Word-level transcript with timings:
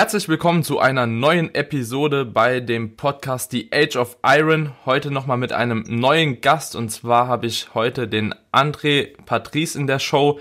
Herzlich 0.00 0.28
willkommen 0.28 0.62
zu 0.62 0.78
einer 0.78 1.06
neuen 1.06 1.54
Episode 1.54 2.24
bei 2.24 2.60
dem 2.60 2.96
Podcast 2.96 3.50
The 3.50 3.70
Age 3.72 3.96
of 3.96 4.16
Iron. 4.24 4.72
Heute 4.86 5.10
nochmal 5.10 5.36
mit 5.36 5.52
einem 5.52 5.84
neuen 5.88 6.40
Gast 6.40 6.74
und 6.74 6.90
zwar 6.90 7.28
habe 7.28 7.46
ich 7.46 7.74
heute 7.74 8.08
den 8.08 8.34
André 8.52 9.08
Patrice 9.26 9.76
in 9.76 9.86
der 9.86 9.98
Show. 9.98 10.38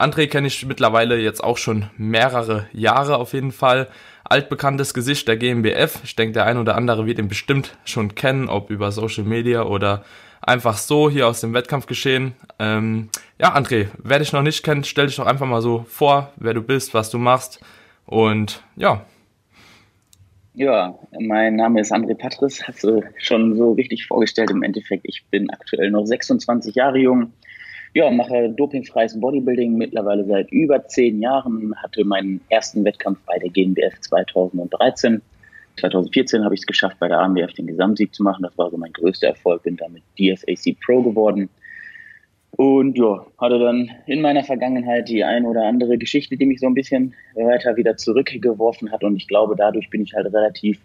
André 0.00 0.28
kenne 0.28 0.46
ich 0.46 0.64
mittlerweile 0.64 1.18
jetzt 1.18 1.44
auch 1.44 1.58
schon 1.58 1.90
mehrere 1.98 2.66
Jahre 2.72 3.18
auf 3.18 3.34
jeden 3.34 3.52
Fall. 3.52 3.86
Altbekanntes 4.24 4.94
Gesicht 4.94 5.28
der 5.28 5.36
GmbF. 5.36 6.00
Ich 6.04 6.16
denke, 6.16 6.32
der 6.32 6.46
ein 6.46 6.56
oder 6.56 6.74
andere 6.74 7.04
wird 7.04 7.18
ihn 7.18 7.28
bestimmt 7.28 7.76
schon 7.84 8.14
kennen, 8.14 8.48
ob 8.48 8.70
über 8.70 8.92
Social 8.92 9.24
Media 9.24 9.62
oder 9.64 10.02
einfach 10.40 10.78
so 10.78 11.10
hier 11.10 11.28
aus 11.28 11.42
dem 11.42 11.52
Wettkampfgeschehen. 11.52 12.32
Ähm, 12.58 13.10
ja, 13.38 13.54
André, 13.54 13.88
wer 14.02 14.20
dich 14.20 14.32
noch 14.32 14.40
nicht 14.40 14.62
kennt, 14.62 14.86
stell 14.86 15.06
dich 15.06 15.16
doch 15.16 15.26
einfach 15.26 15.46
mal 15.46 15.60
so 15.60 15.84
vor, 15.86 16.32
wer 16.36 16.54
du 16.54 16.62
bist, 16.62 16.94
was 16.94 17.10
du 17.10 17.18
machst. 17.18 17.60
Und 18.06 18.62
ja. 18.76 19.04
Ja, 20.54 20.98
mein 21.20 21.56
Name 21.56 21.78
ist 21.78 21.92
André 21.92 22.14
Patris, 22.14 22.66
hast 22.66 22.84
du 22.84 23.02
schon 23.18 23.54
so 23.54 23.72
richtig 23.72 24.06
vorgestellt 24.06 24.50
im 24.50 24.62
Endeffekt. 24.62 25.04
Ich 25.06 25.26
bin 25.30 25.50
aktuell 25.50 25.90
noch 25.90 26.06
26 26.06 26.74
Jahre 26.74 26.98
jung. 26.98 27.34
Ja, 27.92 28.08
mache 28.10 28.50
dopingfreies 28.50 29.18
Bodybuilding 29.18 29.76
mittlerweile 29.76 30.24
seit 30.24 30.50
über 30.52 30.86
zehn 30.86 31.20
Jahren. 31.20 31.74
Hatte 31.82 32.04
meinen 32.04 32.40
ersten 32.48 32.84
Wettkampf 32.84 33.18
bei 33.26 33.38
der 33.38 33.50
GmbF 33.50 34.00
2013. 34.00 35.20
2014 35.78 36.44
habe 36.44 36.54
ich 36.54 36.60
es 36.60 36.66
geschafft, 36.66 36.98
bei 37.00 37.08
der 37.08 37.18
AMBF 37.18 37.52
den 37.54 37.66
Gesamtsieg 37.66 38.14
zu 38.14 38.22
machen. 38.22 38.42
Das 38.42 38.56
war 38.56 38.70
so 38.70 38.76
mein 38.76 38.92
größter 38.92 39.28
Erfolg. 39.28 39.64
Bin 39.64 39.76
damit 39.76 40.02
DFAC 40.18 40.76
Pro 40.84 41.02
geworden. 41.02 41.48
Und 42.52 42.98
ja, 42.98 43.26
hatte 43.38 43.58
dann 43.58 43.90
in 44.06 44.20
meiner 44.20 44.44
Vergangenheit 44.44 45.08
die 45.08 45.24
ein 45.24 45.44
oder 45.44 45.64
andere 45.64 45.98
Geschichte, 45.98 46.36
die 46.36 46.46
mich 46.46 46.60
so 46.60 46.66
ein 46.66 46.74
bisschen 46.74 47.14
weiter 47.34 47.76
wieder 47.76 47.96
zurückgeworfen 47.96 48.92
hat. 48.92 49.02
Und 49.02 49.16
ich 49.16 49.26
glaube, 49.26 49.54
dadurch 49.56 49.88
bin 49.90 50.02
ich 50.02 50.12
halt 50.14 50.26
relativ, 50.26 50.78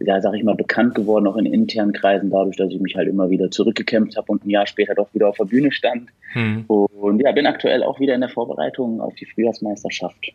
ja, 0.00 0.20
sag 0.20 0.34
ich 0.34 0.42
mal, 0.42 0.54
bekannt 0.54 0.94
geworden, 0.94 1.26
auch 1.26 1.36
in 1.36 1.46
internen 1.46 1.92
Kreisen, 1.92 2.30
dadurch, 2.30 2.56
dass 2.56 2.70
ich 2.70 2.80
mich 2.80 2.96
halt 2.96 3.08
immer 3.08 3.30
wieder 3.30 3.50
zurückgekämpft 3.50 4.16
habe 4.16 4.32
und 4.32 4.44
ein 4.44 4.50
Jahr 4.50 4.66
später 4.66 4.94
doch 4.94 5.12
wieder 5.12 5.28
auf 5.28 5.36
der 5.36 5.44
Bühne 5.44 5.72
stand. 5.72 6.08
Hm. 6.32 6.64
Und 6.66 7.20
ja, 7.20 7.32
bin 7.32 7.46
aktuell 7.46 7.82
auch 7.82 8.00
wieder 8.00 8.14
in 8.14 8.20
der 8.20 8.30
Vorbereitung 8.30 9.00
auf 9.00 9.14
die 9.14 9.26
Frühjahrsmeisterschaft. 9.26 10.32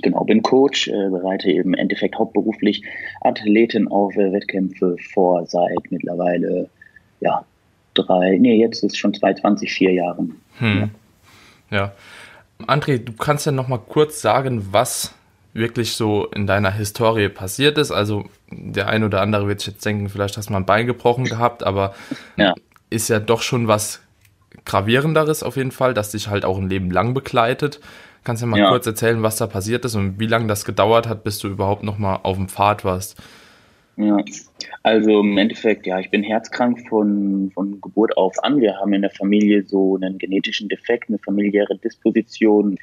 Genau, 0.00 0.24
bin 0.24 0.42
Coach, 0.42 0.88
äh, 0.88 1.08
bereite 1.10 1.50
eben 1.50 1.74
im 1.74 1.78
Endeffekt 1.78 2.18
hauptberuflich 2.18 2.82
Athleten 3.22 3.88
auf 3.88 4.14
äh, 4.16 4.32
Wettkämpfe 4.32 4.96
vor 5.12 5.46
seit 5.46 5.90
mittlerweile 5.90 6.68
ja, 7.20 7.44
drei, 7.94 8.38
nee, 8.38 8.56
jetzt 8.56 8.82
ist 8.82 8.98
schon 8.98 9.14
2020, 9.14 9.72
vier 9.72 9.92
Jahren. 9.92 10.40
Hm. 10.58 10.90
Ja. 11.70 11.78
ja. 11.78 11.92
André, 12.66 12.98
du 12.98 13.12
kannst 13.12 13.46
ja 13.46 13.52
noch 13.52 13.68
mal 13.68 13.78
kurz 13.78 14.20
sagen, 14.20 14.68
was 14.70 15.14
wirklich 15.52 15.92
so 15.92 16.26
in 16.26 16.46
deiner 16.46 16.70
Historie 16.70 17.28
passiert 17.28 17.78
ist. 17.78 17.90
Also 17.90 18.24
der 18.50 18.88
ein 18.88 19.04
oder 19.04 19.20
andere 19.20 19.48
wird 19.48 19.60
sich 19.60 19.74
jetzt 19.74 19.84
denken, 19.84 20.08
vielleicht 20.08 20.36
hast 20.36 20.48
du 20.48 20.52
mal 20.52 20.60
ein 20.60 20.66
Bein 20.66 20.86
gebrochen 20.86 21.24
gehabt, 21.24 21.62
aber 21.62 21.94
ja. 22.36 22.54
ist 22.90 23.08
ja 23.08 23.20
doch 23.20 23.42
schon 23.42 23.68
was 23.68 24.00
gravierenderes 24.64 25.42
auf 25.42 25.56
jeden 25.56 25.72
Fall, 25.72 25.94
das 25.94 26.12
dich 26.12 26.28
halt 26.28 26.44
auch 26.44 26.58
ein 26.58 26.68
Leben 26.68 26.90
lang 26.90 27.14
begleitet. 27.14 27.80
Kannst 28.24 28.42
du 28.42 28.46
mal 28.46 28.58
ja. 28.58 28.68
kurz 28.68 28.86
erzählen, 28.86 29.22
was 29.22 29.36
da 29.36 29.46
passiert 29.46 29.84
ist 29.84 29.96
und 29.96 30.20
wie 30.20 30.26
lange 30.26 30.46
das 30.46 30.64
gedauert 30.64 31.08
hat, 31.08 31.24
bis 31.24 31.38
du 31.38 31.48
überhaupt 31.48 31.82
noch 31.82 31.98
mal 31.98 32.20
auf 32.22 32.36
dem 32.36 32.48
Pfad 32.48 32.84
warst? 32.84 33.20
Ja, 33.96 34.16
also 34.82 35.20
im 35.20 35.36
Endeffekt, 35.36 35.86
ja, 35.86 35.98
ich 35.98 36.10
bin 36.10 36.22
herzkrank 36.22 36.88
von, 36.88 37.50
von 37.52 37.80
Geburt 37.80 38.16
auf 38.16 38.42
an. 38.42 38.60
Wir 38.60 38.76
haben 38.76 38.92
in 38.94 39.02
der 39.02 39.10
Familie 39.10 39.64
so 39.64 39.96
einen 39.96 40.18
genetischen 40.18 40.68
Defekt, 40.68 41.08
eine 41.08 41.18
familiäre 41.18 41.76
Disposition. 41.76 42.78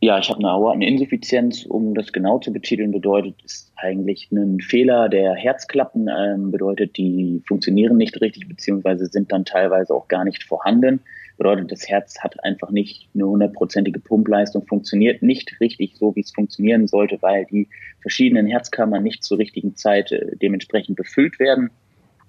Ja, 0.00 0.16
ich 0.20 0.28
habe 0.28 0.38
eine 0.38 0.50
Aorteninsuffizienz, 0.50 1.66
um 1.66 1.92
das 1.92 2.12
genau 2.12 2.38
zu 2.38 2.52
betiteln, 2.52 2.92
bedeutet 2.92 3.34
ist 3.44 3.72
eigentlich 3.74 4.30
ein 4.30 4.60
Fehler 4.60 5.08
der 5.08 5.34
Herzklappen, 5.34 6.08
ähm, 6.08 6.52
bedeutet, 6.52 6.96
die 6.96 7.42
funktionieren 7.48 7.96
nicht 7.96 8.20
richtig, 8.20 8.46
beziehungsweise 8.46 9.06
sind 9.06 9.32
dann 9.32 9.44
teilweise 9.44 9.92
auch 9.92 10.06
gar 10.06 10.24
nicht 10.24 10.44
vorhanden. 10.44 11.00
Bedeutet, 11.36 11.72
das 11.72 11.88
Herz 11.88 12.20
hat 12.20 12.42
einfach 12.44 12.70
nicht 12.70 13.08
eine 13.12 13.26
hundertprozentige 13.26 13.98
Pumpleistung, 13.98 14.64
funktioniert 14.66 15.22
nicht 15.24 15.60
richtig 15.60 15.96
so, 15.96 16.14
wie 16.14 16.20
es 16.20 16.30
funktionieren 16.30 16.86
sollte, 16.86 17.18
weil 17.20 17.46
die 17.46 17.68
verschiedenen 18.00 18.46
Herzkammern 18.46 19.02
nicht 19.02 19.24
zur 19.24 19.38
richtigen 19.38 19.74
Zeit 19.74 20.12
äh, 20.12 20.36
dementsprechend 20.36 20.94
befüllt 20.94 21.40
werden. 21.40 21.70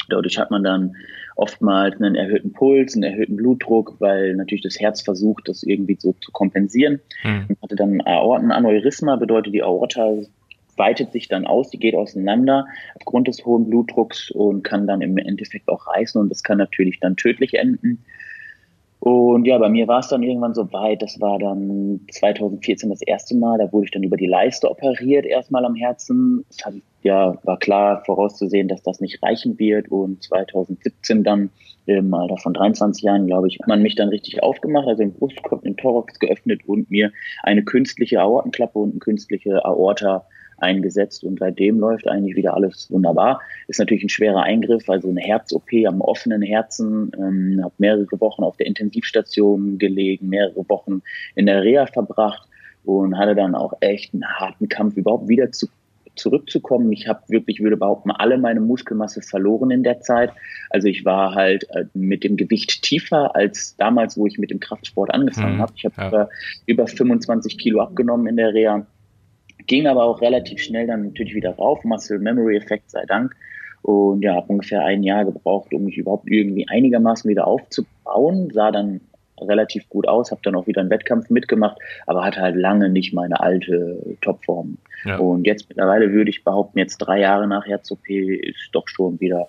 Dadurch 0.10 0.38
hat 0.38 0.52
man 0.52 0.64
dann 0.64 0.96
oftmals 1.36 1.96
einen 2.02 2.16
erhöhten 2.16 2.52
Puls, 2.52 2.96
einen 2.96 3.04
erhöhten 3.04 3.36
Blutdruck, 3.38 3.96
weil 4.00 4.36
natürlich 4.36 4.64
das 4.64 4.80
Herz 4.80 5.02
versucht, 5.02 5.48
das 5.48 5.64
irgendwie 5.64 5.98
so 6.00 6.14
zu 6.20 6.32
kompensieren. 6.32 7.00
Mhm. 7.24 7.46
Man 7.48 7.58
hatte 7.62 7.76
dann 7.76 8.02
Aortenaneurysma, 8.02 9.16
bedeutet 9.16 9.54
die 9.54 9.64
Aorta 9.64 10.18
weitet 10.80 11.12
sich 11.12 11.28
dann 11.28 11.46
aus, 11.46 11.70
die 11.70 11.78
geht 11.78 11.94
auseinander 11.94 12.66
aufgrund 12.96 13.28
des 13.28 13.46
hohen 13.46 13.70
Blutdrucks 13.70 14.32
und 14.32 14.64
kann 14.64 14.88
dann 14.88 15.02
im 15.02 15.18
Endeffekt 15.18 15.68
auch 15.68 15.86
reißen 15.88 16.20
und 16.20 16.30
das 16.30 16.42
kann 16.42 16.58
natürlich 16.58 17.00
dann 17.02 17.18
tödlich 17.18 17.54
enden. 17.56 18.04
Und 19.10 19.46
ja, 19.46 19.58
bei 19.58 19.70
mir 19.70 19.88
war 19.88 20.00
es 20.00 20.10
dann 20.10 20.22
irgendwann 20.22 20.54
so 20.54 20.72
weit, 20.72 21.02
das 21.02 21.20
war 21.20 21.40
dann 21.40 22.02
2014 22.12 22.90
das 22.90 23.02
erste 23.02 23.36
Mal, 23.36 23.58
da 23.58 23.72
wurde 23.72 23.86
ich 23.86 23.92
dann 23.92 24.04
über 24.04 24.18
die 24.18 24.28
Leiste 24.28 24.70
operiert, 24.70 25.26
erstmal 25.26 25.66
am 25.66 25.74
Herzen. 25.74 26.46
Es 26.50 26.64
hat, 26.64 26.76
ja, 27.02 27.38
war 27.44 27.58
klar 27.58 28.04
vorauszusehen, 28.06 28.68
dass 28.68 28.84
das 28.84 29.00
nicht 29.00 29.24
reichen 29.24 29.58
wird. 29.58 29.90
Und 29.90 30.22
2017 30.24 31.24
dann, 31.24 31.50
im 31.86 32.14
Alter 32.14 32.38
von 32.38 32.54
23 32.54 33.04
Jahren, 33.04 33.26
glaube 33.26 33.48
ich, 33.48 33.58
hat 33.60 33.68
man 33.68 33.82
mich 33.82 33.96
dann 33.96 34.10
richtig 34.10 34.44
aufgemacht, 34.44 34.88
also 34.88 35.02
den 35.02 35.14
Brustkorb, 35.14 35.64
den 35.64 35.76
Thorax 35.76 36.20
geöffnet 36.20 36.62
und 36.68 36.92
mir 36.92 37.12
eine 37.42 37.64
künstliche 37.64 38.22
Aortenklappe 38.22 38.78
und 38.78 38.92
eine 38.92 39.00
künstliche 39.00 39.66
Aorta 39.66 40.26
eingesetzt 40.62 41.24
und 41.24 41.40
seitdem 41.40 41.80
läuft 41.80 42.08
eigentlich 42.08 42.36
wieder 42.36 42.54
alles 42.54 42.90
wunderbar. 42.92 43.42
Ist 43.68 43.80
natürlich 43.80 44.04
ein 44.04 44.10
schwerer 44.10 44.44
Eingriff, 44.44 44.90
also 44.90 45.10
eine 45.10 45.22
Herz-OP 45.22 45.70
am 45.88 46.02
offenen 46.02 46.42
Herzen. 46.42 47.12
Ähm, 47.18 47.60
habe 47.64 47.74
mehrere 47.78 48.20
Wochen 48.20 48.44
auf 48.44 48.58
der 48.58 48.68
Intensivstation 48.68 49.78
gelegen, 49.78 50.30
mehrere 50.30 50.68
Wochen 50.70 51.02
in 51.36 51.46
der 51.46 51.64
Reha 51.64 51.86
verbracht 51.88 52.48
und 52.86 53.18
hatte 53.18 53.36
dann 53.36 53.56
auch 53.56 53.74
echt 53.82 54.14
einen 54.14 54.26
harten 54.26 54.70
Kampf 54.70 54.98
überhaupt 54.98 55.28
wieder 55.28 55.52
zu 55.52 55.68
zurückzukommen. 56.20 56.92
Ich 56.92 57.08
habe 57.08 57.22
wirklich, 57.28 57.62
würde 57.62 57.78
behaupten, 57.78 58.12
alle 58.12 58.38
meine 58.38 58.60
Muskelmasse 58.60 59.22
verloren 59.22 59.72
in 59.72 59.84
der 59.84 60.02
Zeit. 60.02 60.32
Also 60.70 60.88
ich 60.88 61.06
war 61.06 61.34
halt 61.34 61.68
äh, 61.72 61.86
mit 61.94 62.24
dem 62.24 62.38
Gewicht 62.38 62.84
tiefer 62.84 63.36
als 63.36 63.76
damals, 63.78 64.18
wo 64.18 64.28
ich 64.28 64.38
mit 64.38 64.52
dem 64.52 64.60
Kraftsport 64.60 65.14
angefangen 65.14 65.56
mhm, 65.56 65.62
habe. 65.62 65.74
Ich 65.76 65.86
habe 65.86 65.96
ja. 65.98 66.08
über, 66.08 66.30
über 66.66 66.88
25 66.88 67.58
Kilo 67.58 67.82
abgenommen 67.82 68.28
in 68.28 68.38
der 68.38 68.54
Reha 68.54 68.86
ging 69.68 69.88
aber 69.88 70.04
auch 70.04 70.22
relativ 70.22 70.62
schnell 70.62 70.88
dann 70.88 71.08
natürlich 71.08 71.36
wieder 71.36 71.56
rauf, 71.56 71.84
Muscle 71.84 72.20
Memory 72.20 72.58
Effekt 72.58 72.92
sei 72.92 73.06
Dank. 73.06 73.36
Und 73.82 74.22
ja, 74.24 74.36
habe 74.36 74.48
ungefähr 74.48 74.84
ein 74.84 75.04
Jahr 75.04 75.26
gebraucht, 75.26 75.74
um 75.74 75.86
mich 75.86 75.98
überhaupt 75.98 76.30
irgendwie 76.30 76.68
einigermaßen 76.68 77.30
wieder 77.30 77.48
aufzubauen. 77.48 78.50
Sah 78.52 78.72
dann 78.72 79.02
relativ 79.42 79.88
gut 79.90 80.08
aus, 80.08 80.32
habe 80.32 80.42
dann 80.44 80.56
auch 80.56 80.68
wieder 80.68 80.82
einen 80.82 80.90
Wettkampf 80.90 81.30
mitgemacht, 81.30 81.78
aber 82.06 82.26
hatte 82.26 82.42
halt 82.42 82.56
lange 82.56 82.90
nicht 82.90 83.14
meine 83.14 83.40
alte 83.40 84.18
Topform. 84.22 84.78
Ja. 85.06 85.18
Und 85.18 85.46
jetzt 85.46 85.70
mittlerweile 85.70 86.12
würde 86.12 86.30
ich 86.30 86.44
behaupten, 86.44 86.80
jetzt 86.80 86.98
drei 86.98 87.22
Jahre 87.22 87.48
nach 87.48 87.66
Herz-OP 87.66 88.10
ist 88.10 88.70
doch 88.74 88.88
schon 88.88 89.20
wieder, 89.22 89.48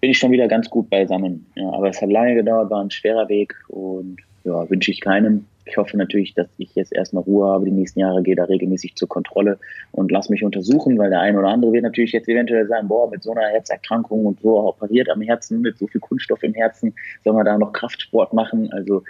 bin 0.00 0.10
ich 0.10 0.18
schon 0.18 0.32
wieder 0.32 0.48
ganz 0.48 0.68
gut 0.68 0.90
beisammen. 0.90 1.46
Ja, 1.54 1.70
aber 1.70 1.88
es 1.88 2.02
hat 2.02 2.10
lange 2.10 2.34
gedauert, 2.34 2.70
war 2.70 2.82
ein 2.82 2.90
schwerer 2.90 3.28
Weg 3.28 3.54
und 3.68 4.18
ja, 4.44 4.68
wünsche 4.68 4.90
ich 4.90 5.00
keinem. 5.00 5.46
Ich 5.66 5.76
hoffe 5.78 5.96
natürlich, 5.96 6.34
dass 6.34 6.48
ich 6.58 6.74
jetzt 6.74 6.92
erstmal 6.92 7.22
Ruhe 7.22 7.46
habe. 7.48 7.64
Die 7.64 7.70
nächsten 7.70 8.00
Jahre 8.00 8.22
gehe 8.22 8.36
da 8.36 8.44
regelmäßig 8.44 8.96
zur 8.96 9.08
Kontrolle 9.08 9.58
und 9.92 10.10
lass 10.10 10.28
mich 10.28 10.44
untersuchen, 10.44 10.98
weil 10.98 11.10
der 11.10 11.20
eine 11.20 11.38
oder 11.38 11.48
andere 11.48 11.72
wird 11.72 11.84
natürlich 11.84 12.12
jetzt 12.12 12.28
eventuell 12.28 12.66
sagen, 12.66 12.88
boah, 12.88 13.10
mit 13.10 13.22
so 13.22 13.32
einer 13.32 13.48
Herzerkrankung 13.48 14.26
und 14.26 14.40
so 14.40 14.58
operiert 14.60 15.08
am 15.08 15.22
Herzen, 15.22 15.62
mit 15.62 15.78
so 15.78 15.86
viel 15.86 16.00
Kunststoff 16.00 16.42
im 16.42 16.52
Herzen, 16.52 16.94
soll 17.22 17.32
man 17.32 17.46
da 17.46 17.56
noch 17.56 17.72
Kraftsport 17.72 18.34
machen? 18.34 18.70
Also 18.72 19.04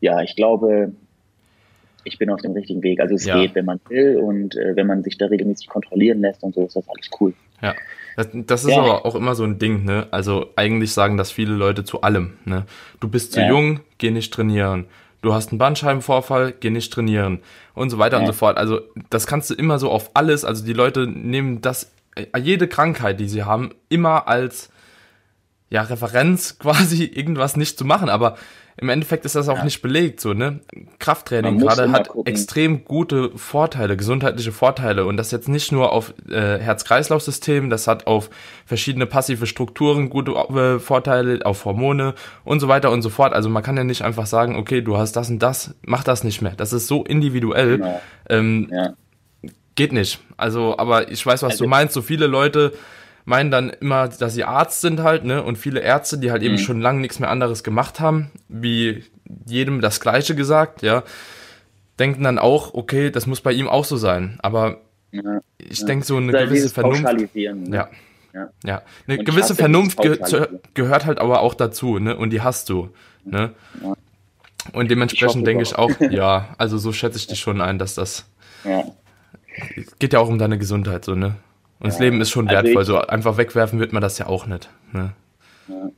ja, 0.00 0.20
ich 0.20 0.36
glaube, 0.36 0.92
ich 2.04 2.18
bin 2.18 2.30
auf 2.30 2.42
dem 2.42 2.52
richtigen 2.52 2.82
Weg. 2.82 3.00
Also 3.00 3.14
es 3.14 3.24
ja. 3.24 3.40
geht, 3.40 3.54
wenn 3.54 3.64
man 3.64 3.80
will 3.88 4.18
und 4.18 4.54
äh, 4.56 4.76
wenn 4.76 4.86
man 4.86 5.02
sich 5.02 5.16
da 5.16 5.26
regelmäßig 5.26 5.68
kontrollieren 5.68 6.20
lässt 6.20 6.42
und 6.42 6.54
so, 6.54 6.66
ist 6.66 6.76
das 6.76 6.88
alles 6.88 7.10
cool. 7.20 7.32
Ja. 7.62 7.74
Das, 8.16 8.28
das 8.32 8.64
ist 8.64 8.70
ja. 8.70 8.82
aber 8.82 9.06
auch 9.06 9.14
immer 9.14 9.34
so 9.34 9.44
ein 9.44 9.58
Ding, 9.58 9.84
ne? 9.84 10.06
Also 10.10 10.46
eigentlich 10.56 10.92
sagen 10.92 11.16
das 11.16 11.30
viele 11.30 11.54
Leute 11.54 11.84
zu 11.84 12.02
allem, 12.02 12.34
ne? 12.44 12.64
Du 13.00 13.08
bist 13.08 13.32
zu 13.32 13.40
ja. 13.40 13.48
jung, 13.48 13.80
geh 13.98 14.10
nicht 14.10 14.32
trainieren 14.32 14.86
du 15.26 15.34
hast 15.34 15.50
einen 15.50 15.58
Bandscheibenvorfall, 15.58 16.52
geh 16.52 16.70
nicht 16.70 16.92
trainieren 16.92 17.40
und 17.74 17.90
so 17.90 17.98
weiter 17.98 18.16
ja. 18.16 18.20
und 18.20 18.26
so 18.26 18.32
fort. 18.32 18.56
Also 18.56 18.80
das 19.10 19.26
kannst 19.26 19.50
du 19.50 19.54
immer 19.54 19.80
so 19.80 19.90
auf 19.90 20.12
alles, 20.14 20.44
also 20.44 20.64
die 20.64 20.72
Leute 20.72 21.08
nehmen 21.08 21.60
das, 21.60 21.92
äh, 22.14 22.26
jede 22.38 22.68
Krankheit, 22.68 23.18
die 23.18 23.28
sie 23.28 23.42
haben, 23.42 23.74
immer 23.88 24.28
als 24.28 24.70
ja, 25.68 25.82
Referenz 25.82 26.58
quasi 26.60 27.04
irgendwas 27.04 27.56
nicht 27.56 27.76
zu 27.76 27.84
machen, 27.84 28.08
aber 28.08 28.36
im 28.78 28.90
Endeffekt 28.90 29.24
ist 29.24 29.34
das 29.34 29.48
auch 29.48 29.58
ja. 29.58 29.64
nicht 29.64 29.80
belegt, 29.80 30.20
so, 30.20 30.34
ne? 30.34 30.60
Krafttraining 30.98 31.58
gerade 31.58 31.90
hat 31.92 32.08
gucken. 32.08 32.30
extrem 32.30 32.84
gute 32.84 33.30
Vorteile, 33.36 33.96
gesundheitliche 33.96 34.52
Vorteile 34.52 35.06
und 35.06 35.16
das 35.16 35.30
jetzt 35.30 35.48
nicht 35.48 35.72
nur 35.72 35.92
auf 35.92 36.12
äh, 36.28 36.58
Herz-Kreislauf-System, 36.58 37.70
das 37.70 37.86
hat 37.86 38.06
auf 38.06 38.28
verschiedene 38.66 39.06
passive 39.06 39.46
Strukturen 39.46 40.10
gute 40.10 40.32
äh, 40.32 40.78
Vorteile, 40.78 41.44
auf 41.46 41.64
Hormone 41.64 42.14
und 42.44 42.60
so 42.60 42.68
weiter 42.68 42.90
und 42.90 43.00
so 43.00 43.08
fort. 43.08 43.32
Also 43.32 43.48
man 43.48 43.62
kann 43.62 43.78
ja 43.78 43.84
nicht 43.84 44.02
einfach 44.02 44.26
sagen, 44.26 44.56
okay, 44.56 44.82
du 44.82 44.98
hast 44.98 45.12
das 45.12 45.30
und 45.30 45.38
das, 45.38 45.74
mach 45.82 46.04
das 46.04 46.22
nicht 46.22 46.42
mehr. 46.42 46.52
Das 46.54 46.74
ist 46.74 46.86
so 46.86 47.02
individuell. 47.02 47.78
Genau. 47.78 48.00
Ähm, 48.28 48.68
ja. 48.70 48.92
Geht 49.74 49.92
nicht. 49.92 50.20
Also, 50.36 50.76
aber 50.78 51.10
ich 51.10 51.24
weiß, 51.24 51.42
was 51.42 51.52
also, 51.52 51.64
du 51.64 51.70
meinst. 51.70 51.94
So 51.94 52.02
viele 52.02 52.26
Leute 52.26 52.72
meinen 53.26 53.50
dann 53.50 53.70
immer, 53.70 54.08
dass 54.08 54.34
sie 54.34 54.44
Arzt 54.44 54.80
sind 54.80 55.00
halt, 55.00 55.24
ne? 55.24 55.42
Und 55.42 55.58
viele 55.58 55.80
Ärzte, 55.80 56.16
die 56.16 56.30
halt 56.30 56.42
eben 56.42 56.54
mhm. 56.54 56.60
schon 56.60 56.80
lange 56.80 57.00
nichts 57.00 57.18
mehr 57.18 57.28
anderes 57.28 57.62
gemacht 57.62 58.00
haben, 58.00 58.30
wie 58.48 59.04
jedem 59.44 59.80
das 59.82 60.00
Gleiche 60.00 60.34
gesagt, 60.34 60.82
ja, 60.82 61.02
denken 61.98 62.22
dann 62.22 62.38
auch, 62.38 62.72
okay, 62.72 63.10
das 63.10 63.26
muss 63.26 63.40
bei 63.40 63.52
ihm 63.52 63.68
auch 63.68 63.84
so 63.84 63.96
sein. 63.96 64.38
Aber 64.42 64.80
ja, 65.10 65.40
ich 65.58 65.80
ja. 65.80 65.86
denke, 65.86 66.06
so 66.06 66.16
eine 66.16 66.32
gewisse 66.32 66.70
Vernunft. 66.70 67.02
Ne? 67.34 67.76
Ja. 67.76 67.88
Ja. 68.32 68.50
ja. 68.64 68.82
Eine 69.08 69.18
und 69.18 69.24
gewisse 69.24 69.54
Vernunft 69.54 70.00
ge 70.00 70.18
gehört 70.74 71.04
halt 71.04 71.18
aber 71.18 71.40
auch 71.40 71.54
dazu, 71.54 71.98
ne? 71.98 72.16
Und 72.16 72.30
die 72.30 72.42
hast 72.42 72.68
du. 72.68 72.90
Ne? 73.24 73.52
Ja. 73.82 73.94
Und 74.72 74.90
dementsprechend 74.90 75.46
denke 75.46 75.62
ich 75.62 75.76
auch, 75.76 75.90
ja, 76.10 76.54
also 76.58 76.78
so 76.78 76.92
schätze 76.92 77.18
ich 77.18 77.26
dich 77.26 77.40
schon 77.40 77.60
ein, 77.60 77.78
dass 77.78 77.94
das. 77.94 78.26
Ja. 78.64 78.84
Geht 79.98 80.12
ja 80.12 80.20
auch 80.20 80.28
um 80.28 80.38
deine 80.38 80.58
Gesundheit, 80.58 81.04
so, 81.04 81.14
ne? 81.14 81.36
Und 81.78 81.86
ja. 81.86 81.90
das 81.90 81.98
Leben 81.98 82.20
ist 82.20 82.30
schon 82.30 82.48
also 82.48 82.56
wertvoll. 82.56 82.78
Also 82.78 82.94
ich, 82.94 83.02
so 83.02 83.08
einfach 83.08 83.38
wegwerfen 83.38 83.78
wird 83.80 83.92
man 83.92 84.02
das 84.02 84.18
ja 84.18 84.26
auch 84.26 84.46
nicht. 84.46 84.68
Ne? 84.92 85.12
Ja. 85.68 85.90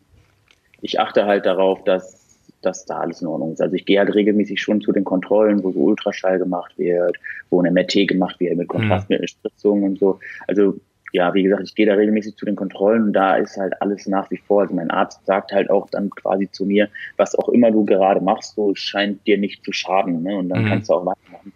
Ich 0.80 1.00
achte 1.00 1.26
halt 1.26 1.46
darauf, 1.46 1.84
dass, 1.84 2.38
dass 2.62 2.84
da 2.84 2.98
alles 2.98 3.20
in 3.20 3.28
Ordnung 3.28 3.52
ist. 3.52 3.60
Also 3.60 3.74
ich 3.74 3.84
gehe 3.84 3.98
halt 3.98 4.14
regelmäßig 4.14 4.60
schon 4.60 4.80
zu 4.80 4.92
den 4.92 5.04
Kontrollen, 5.04 5.62
wo 5.62 5.72
so 5.72 5.80
Ultraschall 5.80 6.38
gemacht 6.38 6.72
wird, 6.78 7.16
wo 7.50 7.60
eine 7.60 7.70
MRT 7.70 8.08
gemacht 8.08 8.38
wird 8.40 8.56
mit 8.56 8.68
Kontrastmittelspritzungen 8.68 9.80
mhm. 9.80 9.86
und 9.90 9.98
so. 9.98 10.20
Also 10.46 10.78
ja, 11.12 11.32
wie 11.32 11.42
gesagt, 11.42 11.62
ich 11.64 11.74
gehe 11.74 11.86
da 11.86 11.94
regelmäßig 11.94 12.36
zu 12.36 12.44
den 12.44 12.56
Kontrollen 12.56 13.04
und 13.04 13.12
da 13.12 13.36
ist 13.36 13.56
halt 13.56 13.80
alles 13.80 14.06
nach 14.06 14.30
wie 14.30 14.36
vor. 14.36 14.62
Also 14.62 14.74
mein 14.74 14.90
Arzt 14.90 15.24
sagt 15.24 15.52
halt 15.52 15.70
auch 15.70 15.88
dann 15.90 16.10
quasi 16.10 16.50
zu 16.50 16.66
mir, 16.66 16.88
was 17.16 17.34
auch 17.34 17.48
immer 17.48 17.70
du 17.70 17.84
gerade 17.84 18.20
machst, 18.20 18.54
so 18.56 18.74
scheint 18.74 19.26
dir 19.26 19.38
nicht 19.38 19.64
zu 19.64 19.72
schaden. 19.72 20.22
Ne? 20.22 20.36
Und 20.36 20.50
dann 20.50 20.64
mhm. 20.64 20.68
kannst 20.68 20.90
du 20.90 20.94
auch 20.94 21.06
weitermachen. 21.06 21.52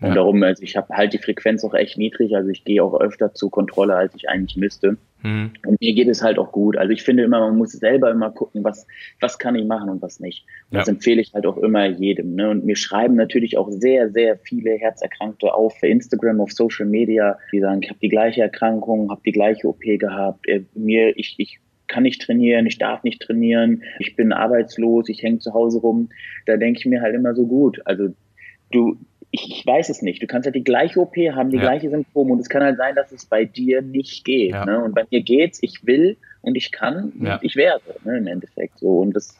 Und 0.00 0.08
ja. 0.08 0.14
darum, 0.14 0.42
also 0.42 0.62
ich 0.62 0.76
habe 0.76 0.94
halt 0.94 1.12
die 1.12 1.18
Frequenz 1.18 1.64
auch 1.64 1.74
echt 1.74 1.96
niedrig, 1.96 2.36
also 2.36 2.50
ich 2.50 2.64
gehe 2.64 2.82
auch 2.82 3.00
öfter 3.00 3.32
zur 3.32 3.50
Kontrolle, 3.50 3.96
als 3.96 4.14
ich 4.14 4.28
eigentlich 4.28 4.56
müsste. 4.56 4.98
Mhm. 5.22 5.52
Und 5.66 5.80
mir 5.80 5.94
geht 5.94 6.08
es 6.08 6.22
halt 6.22 6.38
auch 6.38 6.52
gut. 6.52 6.76
Also 6.76 6.92
ich 6.92 7.02
finde 7.02 7.22
immer, 7.22 7.40
man 7.40 7.56
muss 7.56 7.72
selber 7.72 8.10
immer 8.10 8.30
gucken, 8.30 8.62
was, 8.62 8.86
was 9.20 9.38
kann 9.38 9.54
ich 9.54 9.64
machen 9.64 9.88
und 9.88 10.02
was 10.02 10.20
nicht. 10.20 10.44
Und 10.70 10.74
ja. 10.74 10.80
das 10.80 10.88
empfehle 10.88 11.22
ich 11.22 11.32
halt 11.32 11.46
auch 11.46 11.56
immer 11.56 11.86
jedem. 11.86 12.34
Ne? 12.34 12.50
Und 12.50 12.64
mir 12.64 12.76
schreiben 12.76 13.16
natürlich 13.16 13.56
auch 13.56 13.70
sehr, 13.70 14.10
sehr 14.10 14.36
viele 14.36 14.72
Herzerkrankte 14.72 15.52
auf 15.52 15.78
für 15.78 15.88
Instagram, 15.88 16.40
auf 16.40 16.52
Social 16.52 16.86
Media, 16.86 17.38
die 17.52 17.60
sagen, 17.60 17.80
ich 17.82 17.88
habe 17.88 18.00
die 18.00 18.10
gleiche 18.10 18.42
Erkrankung, 18.42 19.10
habe 19.10 19.22
die 19.24 19.32
gleiche 19.32 19.66
OP 19.66 19.80
gehabt, 19.80 20.46
äh, 20.46 20.62
mir, 20.74 21.16
ich, 21.16 21.36
ich 21.38 21.58
kann 21.88 22.02
nicht 22.02 22.20
trainieren, 22.22 22.66
ich 22.66 22.78
darf 22.78 23.02
nicht 23.02 23.22
trainieren, 23.22 23.82
ich 23.98 24.16
bin 24.16 24.32
arbeitslos, 24.32 25.08
ich 25.08 25.22
hänge 25.22 25.38
zu 25.38 25.54
Hause 25.54 25.78
rum. 25.78 26.10
Da 26.44 26.56
denke 26.56 26.80
ich 26.80 26.86
mir 26.86 27.00
halt 27.00 27.14
immer 27.14 27.34
so 27.34 27.46
gut. 27.46 27.80
Also 27.84 28.08
du, 28.72 28.98
ich, 29.30 29.50
ich, 29.50 29.66
weiß 29.66 29.88
es 29.88 30.02
nicht. 30.02 30.22
Du 30.22 30.26
kannst 30.26 30.46
halt 30.46 30.54
die 30.54 30.64
gleiche 30.64 31.00
OP 31.00 31.16
haben, 31.16 31.50
die 31.50 31.56
ja. 31.56 31.62
gleiche 31.62 31.90
Symptome 31.90 32.32
und 32.32 32.40
es 32.40 32.48
kann 32.48 32.62
halt 32.62 32.76
sein, 32.76 32.94
dass 32.94 33.12
es 33.12 33.26
bei 33.26 33.44
dir 33.44 33.82
nicht 33.82 34.24
geht. 34.24 34.52
Ja. 34.52 34.64
Ne? 34.64 34.82
Und 34.82 34.94
bei 34.94 35.04
mir 35.10 35.20
geht's, 35.20 35.62
ich 35.62 35.86
will 35.86 36.16
und 36.42 36.56
ich 36.56 36.72
kann 36.72 37.12
ja. 37.20 37.34
und 37.34 37.44
ich 37.44 37.56
werde, 37.56 37.82
ne, 38.04 38.18
im 38.18 38.26
Endeffekt 38.26 38.78
so. 38.78 38.98
Und 39.00 39.14
das, 39.14 39.36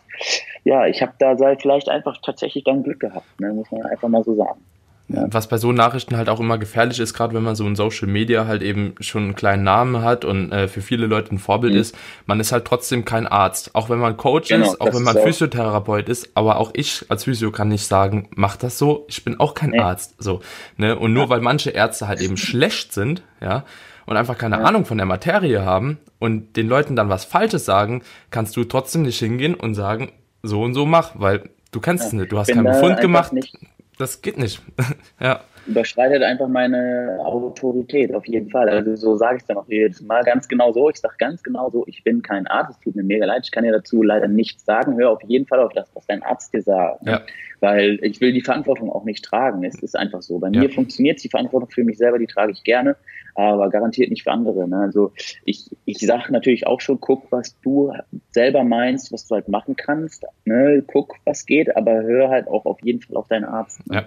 ja, 0.64 0.86
ich 0.86 1.02
habe 1.02 1.12
da 1.18 1.36
vielleicht 1.56 1.88
einfach 1.88 2.20
tatsächlich 2.22 2.64
dann 2.64 2.82
Glück 2.82 3.00
gehabt, 3.00 3.40
ne? 3.40 3.52
muss 3.52 3.70
man 3.70 3.82
einfach 3.82 4.08
mal 4.08 4.24
so 4.24 4.34
sagen. 4.34 4.60
Ja. 5.08 5.26
Was 5.30 5.48
bei 5.48 5.56
so 5.56 5.70
Nachrichten 5.70 6.16
halt 6.16 6.28
auch 6.28 6.40
immer 6.40 6.58
gefährlich 6.58 6.98
ist, 6.98 7.14
gerade 7.14 7.32
wenn 7.34 7.44
man 7.44 7.54
so 7.54 7.64
in 7.64 7.76
Social 7.76 8.08
Media 8.08 8.46
halt 8.46 8.62
eben 8.62 8.96
schon 8.98 9.22
einen 9.22 9.34
kleinen 9.36 9.62
Namen 9.62 10.02
hat 10.02 10.24
und 10.24 10.50
äh, 10.50 10.66
für 10.66 10.82
viele 10.82 11.06
Leute 11.06 11.32
ein 11.32 11.38
Vorbild 11.38 11.74
mhm. 11.74 11.80
ist, 11.80 11.96
man 12.26 12.40
ist 12.40 12.50
halt 12.50 12.64
trotzdem 12.64 13.04
kein 13.04 13.28
Arzt. 13.28 13.74
Auch 13.74 13.88
wenn 13.88 14.00
man 14.00 14.16
Coach 14.16 14.48
genau, 14.48 14.66
ist, 14.66 14.80
auch 14.80 14.92
wenn 14.92 15.04
man 15.04 15.16
Physiotherapeut 15.16 16.08
ist, 16.08 16.30
aber 16.34 16.58
auch 16.58 16.72
ich 16.74 17.04
als 17.08 17.24
Physio 17.24 17.52
kann 17.52 17.68
nicht 17.68 17.86
sagen, 17.86 18.28
mach 18.34 18.56
das 18.56 18.78
so, 18.78 19.06
ich 19.08 19.24
bin 19.24 19.38
auch 19.38 19.54
kein 19.54 19.70
nee. 19.70 19.78
Arzt. 19.78 20.16
So, 20.18 20.40
ne? 20.76 20.98
Und 20.98 21.12
nur 21.12 21.24
ja. 21.24 21.28
weil 21.28 21.40
manche 21.40 21.70
Ärzte 21.70 22.08
halt 22.08 22.20
eben 22.20 22.36
schlecht 22.36 22.92
sind, 22.92 23.22
ja, 23.40 23.64
und 24.06 24.16
einfach 24.16 24.38
keine 24.38 24.56
ja. 24.56 24.62
Ahnung 24.62 24.86
von 24.86 24.98
der 24.98 25.06
Materie 25.06 25.64
haben 25.64 25.98
und 26.18 26.56
den 26.56 26.68
Leuten 26.68 26.96
dann 26.96 27.08
was 27.08 27.24
Falsches 27.24 27.64
sagen, 27.64 28.02
kannst 28.30 28.56
du 28.56 28.64
trotzdem 28.64 29.02
nicht 29.02 29.18
hingehen 29.18 29.54
und 29.54 29.74
sagen, 29.74 30.12
so 30.42 30.62
und 30.62 30.74
so 30.74 30.84
mach, 30.84 31.12
weil 31.14 31.50
du 31.70 31.80
kennst 31.80 32.06
es 32.06 32.12
nicht, 32.12 32.32
du 32.32 32.38
hast 32.38 32.48
keinen 32.48 32.64
Befund 32.64 33.00
gemacht. 33.00 33.32
Nicht 33.32 33.56
das 33.96 34.22
geht 34.22 34.38
nicht. 34.38 34.62
ja. 35.20 35.44
Überschreitet 35.66 36.22
einfach 36.22 36.48
meine 36.48 37.18
Autorität, 37.20 38.14
auf 38.14 38.26
jeden 38.26 38.50
Fall. 38.50 38.68
Also 38.68 38.94
so 38.96 39.16
sage 39.16 39.36
ich 39.36 39.42
es 39.42 39.46
dann 39.46 39.56
auch 39.56 39.68
jedes 39.68 40.00
Mal 40.00 40.22
ganz 40.22 40.48
genau 40.48 40.72
so. 40.72 40.88
Ich 40.90 40.98
sage 40.98 41.14
ganz 41.18 41.42
genau 41.42 41.70
so, 41.70 41.84
ich 41.86 42.04
bin 42.04 42.22
kein 42.22 42.46
Arzt, 42.46 42.70
es 42.70 42.80
tut 42.80 42.94
mir 42.94 43.02
mega 43.02 43.26
leid, 43.26 43.42
ich 43.44 43.50
kann 43.50 43.64
dir 43.64 43.72
dazu 43.72 44.02
leider 44.02 44.28
nichts 44.28 44.64
sagen. 44.64 44.96
Hör 44.96 45.10
auf 45.10 45.22
jeden 45.22 45.46
Fall 45.46 45.60
auf 45.60 45.72
das, 45.72 45.88
was 45.94 46.06
dein 46.06 46.22
Arzt 46.22 46.54
dir 46.54 46.62
sagt. 46.62 47.06
Ja. 47.06 47.22
Weil 47.60 47.98
ich 48.02 48.20
will 48.20 48.32
die 48.32 48.42
Verantwortung 48.42 48.92
auch 48.92 49.04
nicht 49.04 49.24
tragen. 49.24 49.64
Es 49.64 49.82
ist 49.82 49.96
einfach 49.96 50.22
so. 50.22 50.38
Bei 50.38 50.50
ja. 50.50 50.60
mir 50.60 50.70
funktioniert 50.70 51.22
die 51.22 51.28
Verantwortung 51.28 51.70
für 51.70 51.84
mich 51.84 51.98
selber, 51.98 52.18
die 52.18 52.26
trage 52.26 52.52
ich 52.52 52.62
gerne, 52.62 52.96
aber 53.34 53.68
garantiert 53.70 54.10
nicht 54.10 54.22
für 54.22 54.30
andere. 54.30 54.68
Ne? 54.68 54.78
Also 54.78 55.12
ich, 55.44 55.70
ich 55.84 55.98
sage 55.98 56.32
natürlich 56.32 56.66
auch 56.66 56.80
schon, 56.80 57.00
guck, 57.00 57.32
was 57.32 57.58
du 57.62 57.92
selber 58.30 58.62
meinst, 58.62 59.12
was 59.12 59.26
du 59.26 59.34
halt 59.34 59.48
machen 59.48 59.74
kannst. 59.74 60.26
Ne? 60.44 60.84
Guck, 60.86 61.16
was 61.24 61.46
geht, 61.46 61.76
aber 61.76 62.02
hör 62.02 62.28
halt 62.28 62.46
auch 62.46 62.66
auf 62.66 62.78
jeden 62.82 63.00
Fall 63.00 63.16
auf 63.16 63.28
deinen 63.28 63.44
Arzt. 63.44 63.86
Ne? 63.88 63.96
Ja. 63.96 64.06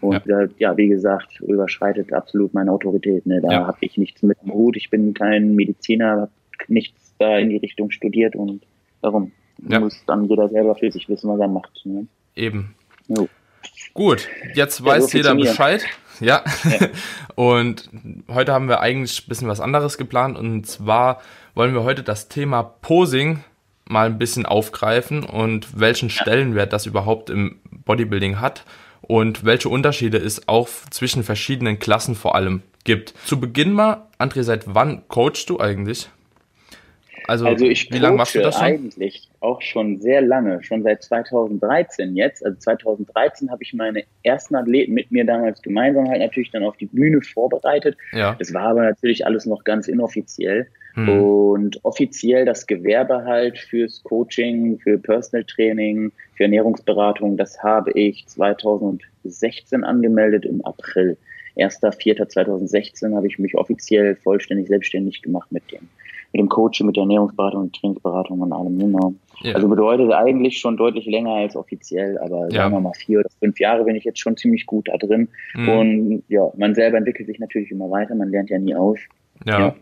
Und 0.00 0.24
ja. 0.26 0.42
Äh, 0.42 0.48
ja, 0.58 0.76
wie 0.76 0.88
gesagt, 0.88 1.40
überschreitet 1.40 2.12
absolut 2.12 2.54
meine 2.54 2.72
Autorität. 2.72 3.26
Ne? 3.26 3.40
Da 3.40 3.52
ja. 3.52 3.66
habe 3.66 3.78
ich 3.80 3.96
nichts 3.96 4.22
mit 4.22 4.40
dem 4.42 4.52
Hut. 4.52 4.76
Ich 4.76 4.90
bin 4.90 5.14
kein 5.14 5.54
Mediziner, 5.54 6.10
habe 6.10 6.30
nichts 6.68 7.14
da 7.18 7.38
in 7.38 7.50
die 7.50 7.58
Richtung 7.58 7.90
studiert 7.90 8.34
und 8.34 8.62
darum 9.02 9.32
ja. 9.68 9.80
muss 9.80 10.02
dann 10.06 10.24
jeder 10.24 10.48
selber 10.48 10.74
für 10.74 10.90
sich 10.90 11.08
wissen, 11.08 11.30
was 11.30 11.40
er 11.40 11.48
macht. 11.48 11.82
Ne? 11.84 12.06
Eben. 12.34 12.74
Jo. 13.08 13.28
Gut, 13.92 14.28
jetzt 14.54 14.84
weiß 14.84 15.10
so 15.10 15.16
jeder 15.16 15.34
Bescheid. 15.34 15.84
Ja. 16.20 16.44
ja. 16.64 16.88
und 17.34 17.88
heute 18.28 18.52
haben 18.52 18.68
wir 18.68 18.80
eigentlich 18.80 19.24
ein 19.24 19.28
bisschen 19.30 19.48
was 19.48 19.58
anderes 19.58 19.96
geplant. 19.96 20.36
Und 20.36 20.66
zwar 20.66 21.22
wollen 21.54 21.72
wir 21.72 21.82
heute 21.82 22.02
das 22.02 22.28
Thema 22.28 22.62
Posing 22.62 23.38
mal 23.86 24.04
ein 24.04 24.18
bisschen 24.18 24.44
aufgreifen 24.44 25.24
und 25.24 25.80
welchen 25.80 26.10
Stellenwert 26.10 26.74
das 26.74 26.84
überhaupt 26.84 27.30
im 27.30 27.58
Bodybuilding 27.86 28.38
hat 28.38 28.66
und 29.10 29.44
welche 29.44 29.68
Unterschiede 29.68 30.18
es 30.18 30.46
auch 30.46 30.68
zwischen 30.90 31.24
verschiedenen 31.24 31.80
Klassen 31.80 32.14
vor 32.14 32.36
allem 32.36 32.62
gibt. 32.84 33.12
Zu 33.24 33.40
Beginn 33.40 33.72
mal, 33.72 34.06
André, 34.20 34.44
seit 34.44 34.72
wann 34.72 35.02
coachst 35.08 35.50
du 35.50 35.58
eigentlich? 35.58 36.08
Also, 37.26 37.46
also 37.46 37.64
ich 37.64 37.92
wie 37.92 37.98
lange 37.98 38.16
machst 38.16 38.36
du 38.36 38.40
das 38.40 38.54
schon? 38.54 38.64
eigentlich 38.64 39.28
auch 39.40 39.62
schon 39.62 40.00
sehr 40.00 40.20
lange, 40.20 40.62
schon 40.62 40.84
seit 40.84 41.02
2013 41.02 42.14
jetzt. 42.14 42.44
Also 42.46 42.56
2013 42.58 43.50
habe 43.50 43.64
ich 43.64 43.74
meine 43.74 44.04
ersten 44.22 44.54
Athleten 44.54 44.94
mit 44.94 45.10
mir 45.10 45.24
damals 45.24 45.60
gemeinsam 45.60 46.08
halt 46.08 46.20
natürlich 46.20 46.52
dann 46.52 46.62
auf 46.62 46.76
die 46.76 46.86
Bühne 46.86 47.20
vorbereitet. 47.20 47.96
Ja. 48.12 48.36
Das 48.38 48.54
war 48.54 48.68
aber 48.68 48.82
natürlich 48.82 49.26
alles 49.26 49.44
noch 49.44 49.64
ganz 49.64 49.88
inoffiziell. 49.88 50.68
Hm. 50.94 51.08
Und 51.08 51.84
offiziell 51.84 52.44
das 52.44 52.66
Gewerbe 52.66 53.24
halt 53.24 53.58
fürs 53.58 54.02
Coaching, 54.02 54.78
für 54.78 54.98
Personal 54.98 55.44
Training, 55.44 56.12
für 56.34 56.44
Ernährungsberatung, 56.44 57.36
das 57.36 57.62
habe 57.62 57.92
ich 57.92 58.26
2016 58.26 59.84
angemeldet 59.84 60.44
im 60.44 60.64
April. 60.64 61.16
1.4.2016 61.56 63.14
habe 63.14 63.26
ich 63.26 63.38
mich 63.38 63.56
offiziell 63.56 64.16
vollständig 64.16 64.68
selbstständig 64.68 65.22
gemacht 65.22 65.50
mit 65.52 65.70
dem, 65.70 65.88
mit 66.32 66.40
dem 66.40 66.48
Coaching, 66.48 66.86
mit 66.86 66.96
der 66.96 67.02
Ernährungsberatung 67.02 67.62
und 67.62 67.76
Trainingsberatung 67.76 68.40
und 68.40 68.52
allem. 68.52 68.78
Genau. 68.78 69.14
Ja. 69.42 69.54
Also 69.54 69.68
bedeutet 69.68 70.12
eigentlich 70.12 70.58
schon 70.58 70.76
deutlich 70.76 71.06
länger 71.06 71.32
als 71.32 71.56
offiziell, 71.56 72.18
aber 72.18 72.48
ja. 72.50 72.62
sagen 72.62 72.74
wir 72.74 72.80
mal 72.80 72.92
vier 72.94 73.20
oder 73.20 73.30
fünf 73.38 73.58
Jahre 73.58 73.84
bin 73.84 73.96
ich 73.96 74.04
jetzt 74.04 74.20
schon 74.20 74.36
ziemlich 74.36 74.66
gut 74.66 74.88
da 74.88 74.96
drin. 74.96 75.28
Mhm. 75.54 75.68
Und 75.68 76.22
ja, 76.28 76.50
man 76.56 76.74
selber 76.74 76.98
entwickelt 76.98 77.26
sich 77.26 77.38
natürlich 77.38 77.70
immer 77.70 77.90
weiter, 77.90 78.14
man 78.14 78.30
lernt 78.30 78.50
ja 78.50 78.58
nie 78.58 78.74
aus. 78.74 78.98
ja. 79.44 79.58
ja. 79.60 79.74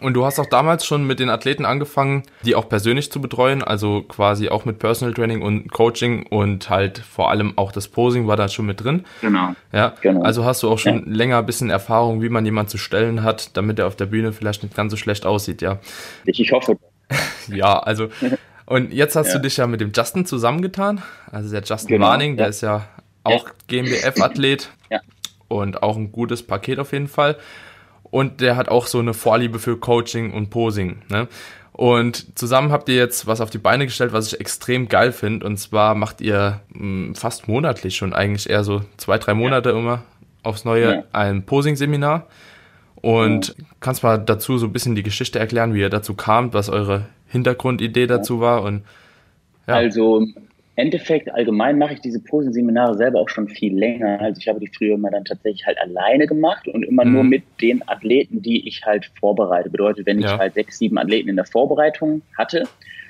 Und 0.00 0.14
du 0.14 0.24
hast 0.26 0.38
auch 0.38 0.46
damals 0.46 0.84
schon 0.84 1.06
mit 1.06 1.20
den 1.20 1.30
Athleten 1.30 1.64
angefangen, 1.64 2.24
die 2.44 2.54
auch 2.54 2.68
persönlich 2.68 3.10
zu 3.10 3.20
betreuen, 3.20 3.62
also 3.62 4.02
quasi 4.02 4.48
auch 4.48 4.64
mit 4.64 4.78
Personal 4.78 5.14
Training 5.14 5.42
und 5.42 5.72
Coaching 5.72 6.26
und 6.26 6.68
halt 6.68 6.98
vor 6.98 7.30
allem 7.30 7.56
auch 7.56 7.72
das 7.72 7.88
Posing 7.88 8.26
war 8.26 8.36
da 8.36 8.48
schon 8.48 8.66
mit 8.66 8.84
drin. 8.84 9.04
Genau. 9.22 9.54
Ja, 9.72 9.94
genau. 10.00 10.22
Also 10.22 10.44
hast 10.44 10.62
du 10.62 10.70
auch 10.70 10.78
schon 10.78 11.06
ja. 11.06 11.14
länger 11.14 11.38
ein 11.38 11.46
bisschen 11.46 11.70
Erfahrung, 11.70 12.20
wie 12.20 12.28
man 12.28 12.44
jemanden 12.44 12.70
zu 12.70 12.78
stellen 12.78 13.22
hat, 13.22 13.56
damit 13.56 13.78
er 13.78 13.86
auf 13.86 13.96
der 13.96 14.06
Bühne 14.06 14.32
vielleicht 14.32 14.62
nicht 14.62 14.74
ganz 14.74 14.90
so 14.90 14.96
schlecht 14.96 15.24
aussieht, 15.24 15.62
ja. 15.62 15.78
Ich, 16.24 16.40
ich 16.40 16.52
hoffe. 16.52 16.78
ja, 17.48 17.78
also 17.78 18.08
und 18.66 18.92
jetzt 18.92 19.16
hast 19.16 19.28
ja. 19.28 19.34
du 19.34 19.40
dich 19.40 19.56
ja 19.56 19.66
mit 19.66 19.80
dem 19.80 19.92
Justin 19.94 20.26
zusammengetan, 20.26 21.02
also 21.32 21.50
der 21.50 21.62
Justin 21.62 21.96
genau, 21.96 22.08
Warning, 22.08 22.36
der 22.36 22.46
ja. 22.46 22.50
ist 22.50 22.60
ja 22.60 22.86
auch 23.24 23.46
GmbF-Athlet 23.68 24.70
ja. 24.90 25.00
und 25.48 25.82
auch 25.82 25.96
ein 25.96 26.12
gutes 26.12 26.42
Paket 26.42 26.78
auf 26.78 26.92
jeden 26.92 27.08
Fall. 27.08 27.36
Und 28.10 28.40
der 28.40 28.56
hat 28.56 28.68
auch 28.68 28.86
so 28.86 28.98
eine 28.98 29.14
Vorliebe 29.14 29.58
für 29.58 29.76
Coaching 29.76 30.32
und 30.32 30.50
Posing. 30.50 30.98
Ne? 31.08 31.28
Und 31.72 32.38
zusammen 32.38 32.72
habt 32.72 32.88
ihr 32.88 32.96
jetzt 32.96 33.26
was 33.26 33.40
auf 33.40 33.50
die 33.50 33.58
Beine 33.58 33.84
gestellt, 33.84 34.12
was 34.12 34.32
ich 34.32 34.40
extrem 34.40 34.88
geil 34.88 35.12
finde. 35.12 35.44
Und 35.44 35.58
zwar 35.58 35.94
macht 35.94 36.20
ihr 36.20 36.60
mh, 36.70 36.80
hm, 36.80 37.14
fast 37.14 37.48
monatlich 37.48 37.96
schon 37.96 38.14
eigentlich 38.14 38.48
eher 38.48 38.64
so 38.64 38.80
zwei, 38.96 39.18
drei 39.18 39.34
Monate 39.34 39.70
ja. 39.70 39.78
immer 39.78 40.02
aufs 40.42 40.64
Neue 40.64 40.94
ja. 40.94 41.02
ein 41.12 41.44
Posing-Seminar. 41.44 42.26
Und 42.94 43.48
ja. 43.48 43.64
kannst 43.80 44.02
mal 44.02 44.16
dazu 44.16 44.56
so 44.58 44.66
ein 44.66 44.72
bisschen 44.72 44.94
die 44.94 45.02
Geschichte 45.02 45.38
erklären, 45.38 45.74
wie 45.74 45.80
ihr 45.80 45.90
dazu 45.90 46.14
kamt, 46.14 46.54
was 46.54 46.70
eure 46.70 47.06
Hintergrundidee 47.28 48.06
dazu 48.06 48.40
war 48.40 48.62
und 48.62 48.82
ja. 49.66 49.74
Also 49.74 50.26
Endeffekt, 50.76 51.32
allgemein 51.32 51.78
mache 51.78 51.94
ich 51.94 52.00
diese 52.00 52.20
Posenseminare 52.20 52.96
selber 52.96 53.20
auch 53.20 53.28
schon 53.28 53.48
viel 53.48 53.76
länger. 53.76 54.20
Also 54.20 54.40
ich 54.40 54.48
habe 54.48 54.60
die 54.60 54.68
früher 54.68 54.94
immer 54.94 55.10
dann 55.10 55.24
tatsächlich 55.24 55.66
halt 55.66 55.78
alleine 55.78 56.26
gemacht 56.26 56.68
und 56.68 56.84
immer 56.84 57.04
mhm. 57.04 57.12
nur 57.12 57.24
mit 57.24 57.42
den 57.60 57.86
Athleten, 57.88 58.42
die 58.42 58.68
ich 58.68 58.84
halt 58.84 59.10
vorbereite. 59.18 59.70
Bedeutet, 59.70 60.06
wenn 60.06 60.20
ja. 60.20 60.34
ich 60.34 60.38
halt 60.38 60.54
sechs, 60.54 60.78
sieben 60.78 60.98
Athleten 60.98 61.30
in 61.30 61.36
der 61.36 61.46
Vorbereitung 61.46 62.22
hatte, 62.36 62.64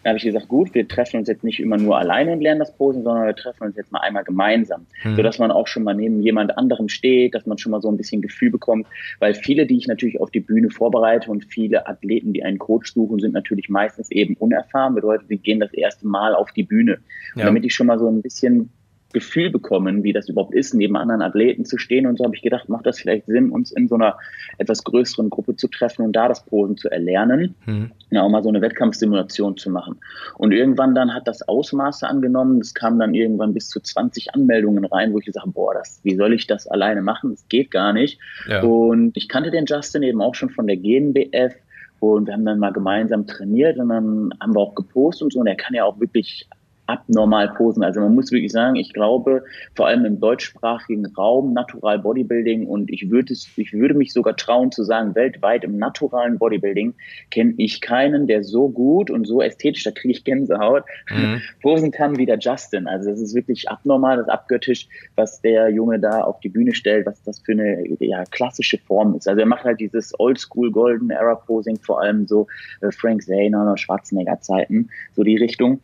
dann 0.06 0.12
habe 0.12 0.18
ich 0.18 0.24
gesagt, 0.24 0.46
gut, 0.46 0.72
wir 0.72 0.86
treffen 0.86 1.16
uns 1.16 1.26
jetzt 1.26 1.42
nicht 1.42 1.58
immer 1.58 1.78
nur 1.78 1.98
alleine 1.98 2.30
und 2.30 2.40
lernen 2.40 2.60
das 2.60 2.72
Posen, 2.76 3.02
sondern 3.02 3.26
wir 3.26 3.34
treffen 3.34 3.64
uns 3.64 3.76
jetzt 3.76 3.90
mal 3.90 3.98
einmal 3.98 4.22
gemeinsam, 4.22 4.86
mhm. 5.02 5.16
sodass 5.16 5.40
man 5.40 5.50
auch 5.50 5.66
schon 5.66 5.82
mal 5.82 5.94
neben 5.94 6.22
jemand 6.22 6.56
anderem 6.56 6.88
steht, 6.88 7.34
dass 7.34 7.44
man 7.44 7.58
schon 7.58 7.72
mal 7.72 7.80
so 7.80 7.88
ein 7.88 7.96
bisschen 7.96 8.22
Gefühl 8.22 8.52
bekommt, 8.52 8.86
weil 9.18 9.34
viele, 9.34 9.66
die 9.66 9.76
ich 9.76 9.88
natürlich 9.88 10.20
auf 10.20 10.30
die 10.30 10.38
Bühne 10.38 10.70
vorbereite 10.70 11.28
und 11.28 11.44
viele 11.46 11.88
Athleten, 11.88 12.32
die 12.32 12.44
einen 12.44 12.58
Coach 12.58 12.92
suchen, 12.92 13.18
sind 13.18 13.34
natürlich 13.34 13.68
meistens 13.68 14.12
eben 14.12 14.36
unerfahren, 14.36 14.94
bedeutet, 14.94 15.26
sie 15.26 15.38
gehen 15.38 15.58
das 15.58 15.74
erste 15.74 16.06
Mal 16.06 16.36
auf 16.36 16.52
die 16.52 16.62
Bühne. 16.62 16.98
Ja. 17.34 17.42
Und 17.42 17.46
damit 17.46 17.64
ich 17.64 17.74
schon 17.74 17.88
mal 17.88 17.98
so 17.98 18.08
ein 18.08 18.22
bisschen 18.22 18.70
Gefühl 19.16 19.48
bekommen, 19.48 20.04
wie 20.04 20.12
das 20.12 20.28
überhaupt 20.28 20.54
ist, 20.54 20.74
neben 20.74 20.94
anderen 20.94 21.22
Athleten 21.22 21.64
zu 21.64 21.78
stehen. 21.78 22.06
Und 22.06 22.18
so 22.18 22.24
habe 22.24 22.36
ich 22.36 22.42
gedacht, 22.42 22.68
macht 22.68 22.84
das 22.84 22.98
vielleicht 22.98 23.24
Sinn, 23.24 23.48
uns 23.48 23.72
in 23.72 23.88
so 23.88 23.94
einer 23.94 24.18
etwas 24.58 24.84
größeren 24.84 25.30
Gruppe 25.30 25.56
zu 25.56 25.68
treffen 25.68 26.04
und 26.04 26.12
da 26.12 26.28
das 26.28 26.44
Posen 26.44 26.76
zu 26.76 26.90
erlernen. 26.90 27.54
Mhm. 27.64 27.92
Ja, 28.10 28.20
auch 28.20 28.28
mal 28.28 28.42
so 28.42 28.50
eine 28.50 28.60
Wettkampfsimulation 28.60 29.56
zu 29.56 29.70
machen. 29.70 29.96
Und 30.36 30.52
irgendwann 30.52 30.94
dann 30.94 31.14
hat 31.14 31.26
das 31.26 31.48
Ausmaße 31.48 32.06
angenommen. 32.06 32.60
Es 32.60 32.74
kamen 32.74 32.98
dann 32.98 33.14
irgendwann 33.14 33.54
bis 33.54 33.70
zu 33.70 33.80
20 33.80 34.34
Anmeldungen 34.34 34.84
rein, 34.84 35.14
wo 35.14 35.18
ich 35.18 35.24
gesagt 35.24 35.46
habe, 35.46 35.54
boah, 35.54 35.72
das, 35.72 35.98
wie 36.02 36.14
soll 36.14 36.34
ich 36.34 36.46
das 36.46 36.66
alleine 36.66 37.00
machen? 37.00 37.30
Das 37.30 37.48
geht 37.48 37.70
gar 37.70 37.94
nicht. 37.94 38.20
Ja. 38.46 38.62
Und 38.64 39.16
ich 39.16 39.30
kannte 39.30 39.50
den 39.50 39.64
Justin 39.64 40.02
eben 40.02 40.20
auch 40.20 40.34
schon 40.34 40.50
von 40.50 40.66
der 40.66 40.76
GNBF. 40.76 41.54
Und 42.00 42.26
wir 42.26 42.34
haben 42.34 42.44
dann 42.44 42.58
mal 42.58 42.74
gemeinsam 42.74 43.26
trainiert 43.26 43.78
und 43.78 43.88
dann 43.88 44.30
haben 44.38 44.54
wir 44.54 44.60
auch 44.60 44.74
gepostet 44.74 45.22
und 45.22 45.32
so. 45.32 45.40
Und 45.40 45.46
er 45.46 45.56
kann 45.56 45.74
ja 45.74 45.84
auch 45.84 45.98
wirklich 45.98 46.46
abnormal 46.86 47.48
posen. 47.54 47.82
Also 47.82 48.00
man 48.00 48.14
muss 48.14 48.30
wirklich 48.30 48.52
sagen, 48.52 48.76
ich 48.76 48.92
glaube, 48.92 49.44
vor 49.74 49.86
allem 49.86 50.04
im 50.04 50.20
deutschsprachigen 50.20 51.06
Raum, 51.06 51.52
Natural 51.52 51.98
Bodybuilding 51.98 52.66
und 52.66 52.90
ich 52.90 53.10
würde 53.10 53.32
es, 53.32 53.48
ich 53.56 53.72
würde 53.72 53.94
mich 53.94 54.12
sogar 54.12 54.36
trauen 54.36 54.70
zu 54.72 54.84
sagen, 54.84 55.14
weltweit 55.14 55.64
im 55.64 55.78
naturalen 55.78 56.38
Bodybuilding 56.38 56.94
kenne 57.30 57.54
ich 57.56 57.80
keinen, 57.80 58.26
der 58.26 58.44
so 58.44 58.68
gut 58.68 59.10
und 59.10 59.26
so 59.26 59.42
ästhetisch, 59.42 59.84
da 59.84 59.90
kriege 59.90 60.12
ich 60.12 60.24
Gänsehaut, 60.24 60.84
mhm. 61.10 61.42
posen 61.62 61.90
kann 61.90 62.18
wie 62.18 62.26
der 62.26 62.38
Justin. 62.38 62.86
Also 62.86 63.10
das 63.10 63.20
ist 63.20 63.34
wirklich 63.34 63.68
abnormal, 63.68 64.16
das 64.16 64.28
abgöttisch, 64.28 64.88
was 65.16 65.40
der 65.40 65.70
Junge 65.70 65.98
da 65.98 66.22
auf 66.22 66.40
die 66.40 66.48
Bühne 66.48 66.74
stellt, 66.74 67.06
was 67.06 67.22
das 67.22 67.40
für 67.40 67.52
eine 67.52 67.84
ja, 68.00 68.24
klassische 68.24 68.78
Form 68.78 69.14
ist. 69.16 69.28
Also 69.28 69.40
er 69.40 69.46
macht 69.46 69.64
halt 69.64 69.80
dieses 69.80 70.18
Oldschool 70.18 70.70
Golden 70.70 71.10
Era 71.10 71.34
Posing, 71.34 71.78
vor 71.78 72.00
allem 72.00 72.26
so 72.26 72.46
äh, 72.80 72.90
Frank 72.92 73.22
Zane, 73.22 73.76
Schwarzenegger 73.76 74.40
Zeiten, 74.40 74.88
so 75.14 75.22
die 75.22 75.36
Richtung. 75.36 75.80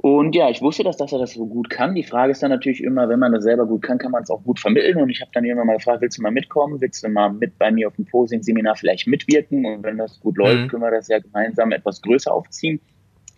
Und 0.00 0.36
ja, 0.36 0.48
ich 0.48 0.62
wusste, 0.62 0.84
dass, 0.84 0.96
dass 0.96 1.12
er 1.12 1.18
das 1.18 1.32
so 1.32 1.44
gut 1.44 1.70
kann. 1.70 1.96
Die 1.96 2.04
Frage 2.04 2.30
ist 2.30 2.40
dann 2.40 2.52
natürlich 2.52 2.84
immer, 2.84 3.08
wenn 3.08 3.18
man 3.18 3.32
das 3.32 3.42
selber 3.42 3.66
gut 3.66 3.82
kann, 3.82 3.98
kann 3.98 4.12
man 4.12 4.22
es 4.22 4.30
auch 4.30 4.44
gut 4.44 4.60
vermitteln. 4.60 4.98
Und 4.98 5.10
ich 5.10 5.20
habe 5.20 5.32
dann 5.34 5.44
irgendwann 5.44 5.66
mal 5.66 5.76
gefragt, 5.76 6.02
willst 6.02 6.18
du 6.18 6.22
mal 6.22 6.30
mitkommen? 6.30 6.80
Willst 6.80 7.02
du 7.02 7.08
mal 7.08 7.30
mit 7.30 7.58
bei 7.58 7.72
mir 7.72 7.88
auf 7.88 7.96
dem 7.96 8.04
Posing-Seminar 8.04 8.76
vielleicht 8.76 9.08
mitwirken? 9.08 9.66
Und 9.66 9.82
wenn 9.82 9.98
das 9.98 10.20
gut 10.20 10.36
läuft, 10.36 10.60
mhm. 10.60 10.68
können 10.68 10.82
wir 10.84 10.92
das 10.92 11.08
ja 11.08 11.18
gemeinsam 11.18 11.72
etwas 11.72 12.00
größer 12.00 12.32
aufziehen. 12.32 12.80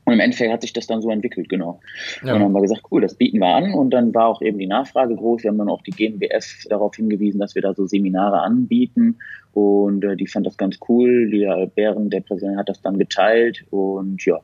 Und 0.04 0.14
im 0.14 0.20
Endeffekt 0.20 0.52
hat 0.52 0.60
sich 0.60 0.74
das 0.74 0.86
dann 0.86 1.00
so 1.00 1.10
entwickelt, 1.10 1.48
genau. 1.48 1.80
Ja. 2.22 2.34
Und 2.34 2.40
dann 2.40 2.42
haben 2.42 2.52
wir 2.52 2.60
gesagt, 2.60 2.82
cool, 2.90 3.00
das 3.00 3.14
bieten 3.14 3.38
wir 3.38 3.54
an. 3.54 3.72
Und 3.72 3.90
dann 3.90 4.14
war 4.14 4.26
auch 4.26 4.42
eben 4.42 4.58
die 4.58 4.66
Nachfrage 4.66 5.16
groß. 5.16 5.42
Wir 5.42 5.50
haben 5.50 5.58
dann 5.58 5.70
auch 5.70 5.82
die 5.82 5.92
GmbF 5.92 6.64
darauf 6.68 6.94
hingewiesen, 6.96 7.40
dass 7.40 7.54
wir 7.54 7.62
da 7.62 7.72
so 7.72 7.86
Seminare 7.86 8.40
anbieten. 8.40 9.18
Und 9.52 10.04
äh, 10.04 10.16
die 10.16 10.26
fand 10.26 10.46
das 10.46 10.58
ganz 10.58 10.78
cool. 10.88 11.30
Der 11.30 11.66
Bären, 11.66 12.10
der 12.10 12.20
Präsident, 12.20 12.58
hat 12.58 12.68
das 12.68 12.82
dann 12.82 12.98
geteilt. 12.98 13.64
Und 13.70 14.24
ja, 14.26 14.40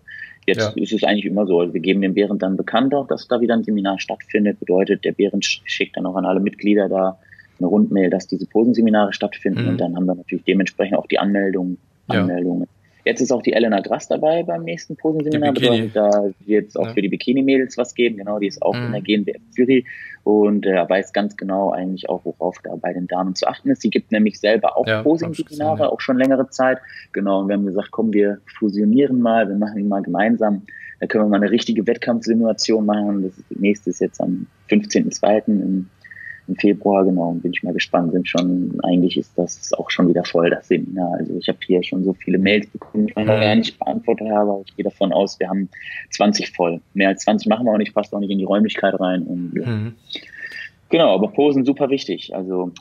Jetzt 0.47 0.61
ja. 0.61 0.83
ist 0.83 0.93
es 0.93 1.03
eigentlich 1.03 1.27
immer 1.27 1.47
so. 1.47 1.73
Wir 1.73 1.81
geben 1.81 2.01
dem 2.01 2.15
Bären 2.15 2.39
dann 2.39 2.57
bekannt 2.57 2.95
auch, 2.95 3.09
dass 3.09 3.27
da 3.27 3.41
wieder 3.41 3.55
ein 3.55 3.65
Seminar 3.65 3.99
stattfindet. 3.99 4.61
Bedeutet, 4.61 5.05
der 5.05 5.13
Bären 5.13 5.43
schickt 5.43 5.97
dann 5.97 6.07
auch 6.07 6.15
an 6.15 6.25
alle 6.25 6.41
Mitglieder 6.41 6.89
da 6.89 7.19
eine 7.59 7.69
Rundmail, 7.69 8.11
dass 8.11 8.29
diese 8.29 8.47
Posenseminare 8.47 9.13
stattfinden. 9.13 9.63
Mhm. 9.63 9.69
Und 9.71 9.81
dann 9.81 9.97
haben 9.97 10.07
wir 10.07 10.15
natürlich 10.15 10.45
dementsprechend 10.45 10.99
auch 10.99 11.07
die 11.07 11.19
Anmeldung, 11.19 11.79
Anmeldungen. 12.07 12.69
Jetzt 13.07 13.21
ist 13.21 13.31
auch 13.31 13.43
die 13.43 13.53
Elena 13.53 13.79
Grass 13.81 14.09
dabei 14.09 14.43
beim 14.43 14.65
nächsten 14.65 14.97
Posenseminar. 14.97 15.53
Bedeutet, 15.53 15.95
da 15.95 16.29
wird 16.45 16.71
es 16.71 16.77
auch 16.77 16.89
ja. 16.89 16.93
für 16.93 17.03
die 17.03 17.09
Bikini-Mädels 17.09 17.79
was 17.79 17.95
geben. 17.95 18.17
Genau, 18.17 18.41
die 18.41 18.49
ist 18.49 18.61
auch 18.61 18.75
mhm. 18.75 18.87
in 18.87 18.93
der 18.93 19.01
GNBF 19.01 19.43
Jury 19.57 19.87
und 20.25 20.67
äh, 20.67 20.89
weiß 20.89 21.13
ganz 21.13 21.37
genau 21.37 21.71
eigentlich 21.71 22.09
auch, 22.09 22.25
worauf 22.25 22.57
da 22.65 22.75
bei 22.75 22.93
den 22.93 23.07
Damen 23.07 23.37
zu 23.37 23.47
achten 23.47 23.71
ist. 23.71 23.83
Sie 23.83 23.91
gibt 23.91 24.11
nämlich 24.11 24.41
selber 24.41 24.77
auch 24.77 24.89
ja, 24.89 25.05
Posing-Seminare, 25.05 25.85
ja. 25.85 25.89
auch 25.89 26.01
schon 26.01 26.19
längere 26.19 26.51
Zeit. 26.51 26.79
Genau, 27.13 27.43
und 27.43 27.49
wir 27.49 27.55
haben 27.55 27.67
gesagt, 27.67 27.93
komm, 27.93 28.13
wir 28.13 28.39
fusionieren 28.59 29.21
mal, 29.21 29.49
wir 29.49 29.55
machen 29.55 29.79
ihn 29.79 29.87
mal 29.87 30.03
gemeinsam. 30.03 30.63
Da 30.99 31.07
können 31.07 31.27
wir 31.27 31.29
mal 31.29 31.37
eine 31.37 31.53
richtige 31.53 31.87
Wettkampfsimulation 31.87 32.85
machen. 32.85 33.23
Das 33.23 33.57
nächste 33.57 33.91
ist 33.91 34.01
jetzt 34.01 34.21
am 34.21 34.49
15.02. 34.69 35.47
im 35.47 35.91
im 36.49 36.57
Februar, 36.57 37.05
genau, 37.05 37.33
bin 37.33 37.53
ich 37.53 37.63
mal 37.63 37.73
gespannt, 37.73 38.13
sind 38.13 38.29
schon, 38.29 38.79
eigentlich 38.83 39.17
ist 39.17 39.37
das 39.37 39.73
auch 39.75 39.91
schon 39.91 40.09
wieder 40.09 40.25
voll, 40.25 40.51
das 40.51 40.69
Seminar. 40.69 41.15
Also 41.19 41.37
ich 41.39 41.49
habe 41.49 41.59
hier 41.67 41.83
schon 41.83 42.05
so 42.05 42.13
viele 42.13 42.39
Mails 42.39 42.67
bekommen, 42.69 43.07
die 43.07 43.11
ich 43.11 43.17
noch 43.17 43.27
gar 43.27 43.55
nicht 43.55 43.79
beantwortet 43.79 44.29
habe, 44.29 44.51
aber 44.51 44.63
ich 44.67 44.77
gehe 44.77 44.85
davon 44.85 45.13
aus, 45.13 45.39
wir 45.41 45.49
haben 45.49 45.69
20 46.11 46.53
voll. 46.53 46.81
Mehr 46.95 47.09
als 47.09 47.23
20 47.23 47.49
machen 47.49 47.67
wir 47.67 47.73
auch 47.73 47.79
nicht, 47.79 47.95
passt 47.95 48.15
auch 48.15 48.21
nicht 48.21 48.31
in 48.31 48.39
die 48.39 48.45
Räumlichkeit 48.45 48.99
rein. 49.01 49.23
Und, 49.23 49.55
mhm. 49.55 49.95
Genau, 50.89 51.15
aber 51.15 51.29
Posen 51.29 51.65
super 51.65 51.91
wichtig. 51.91 52.35
Also 52.35 52.73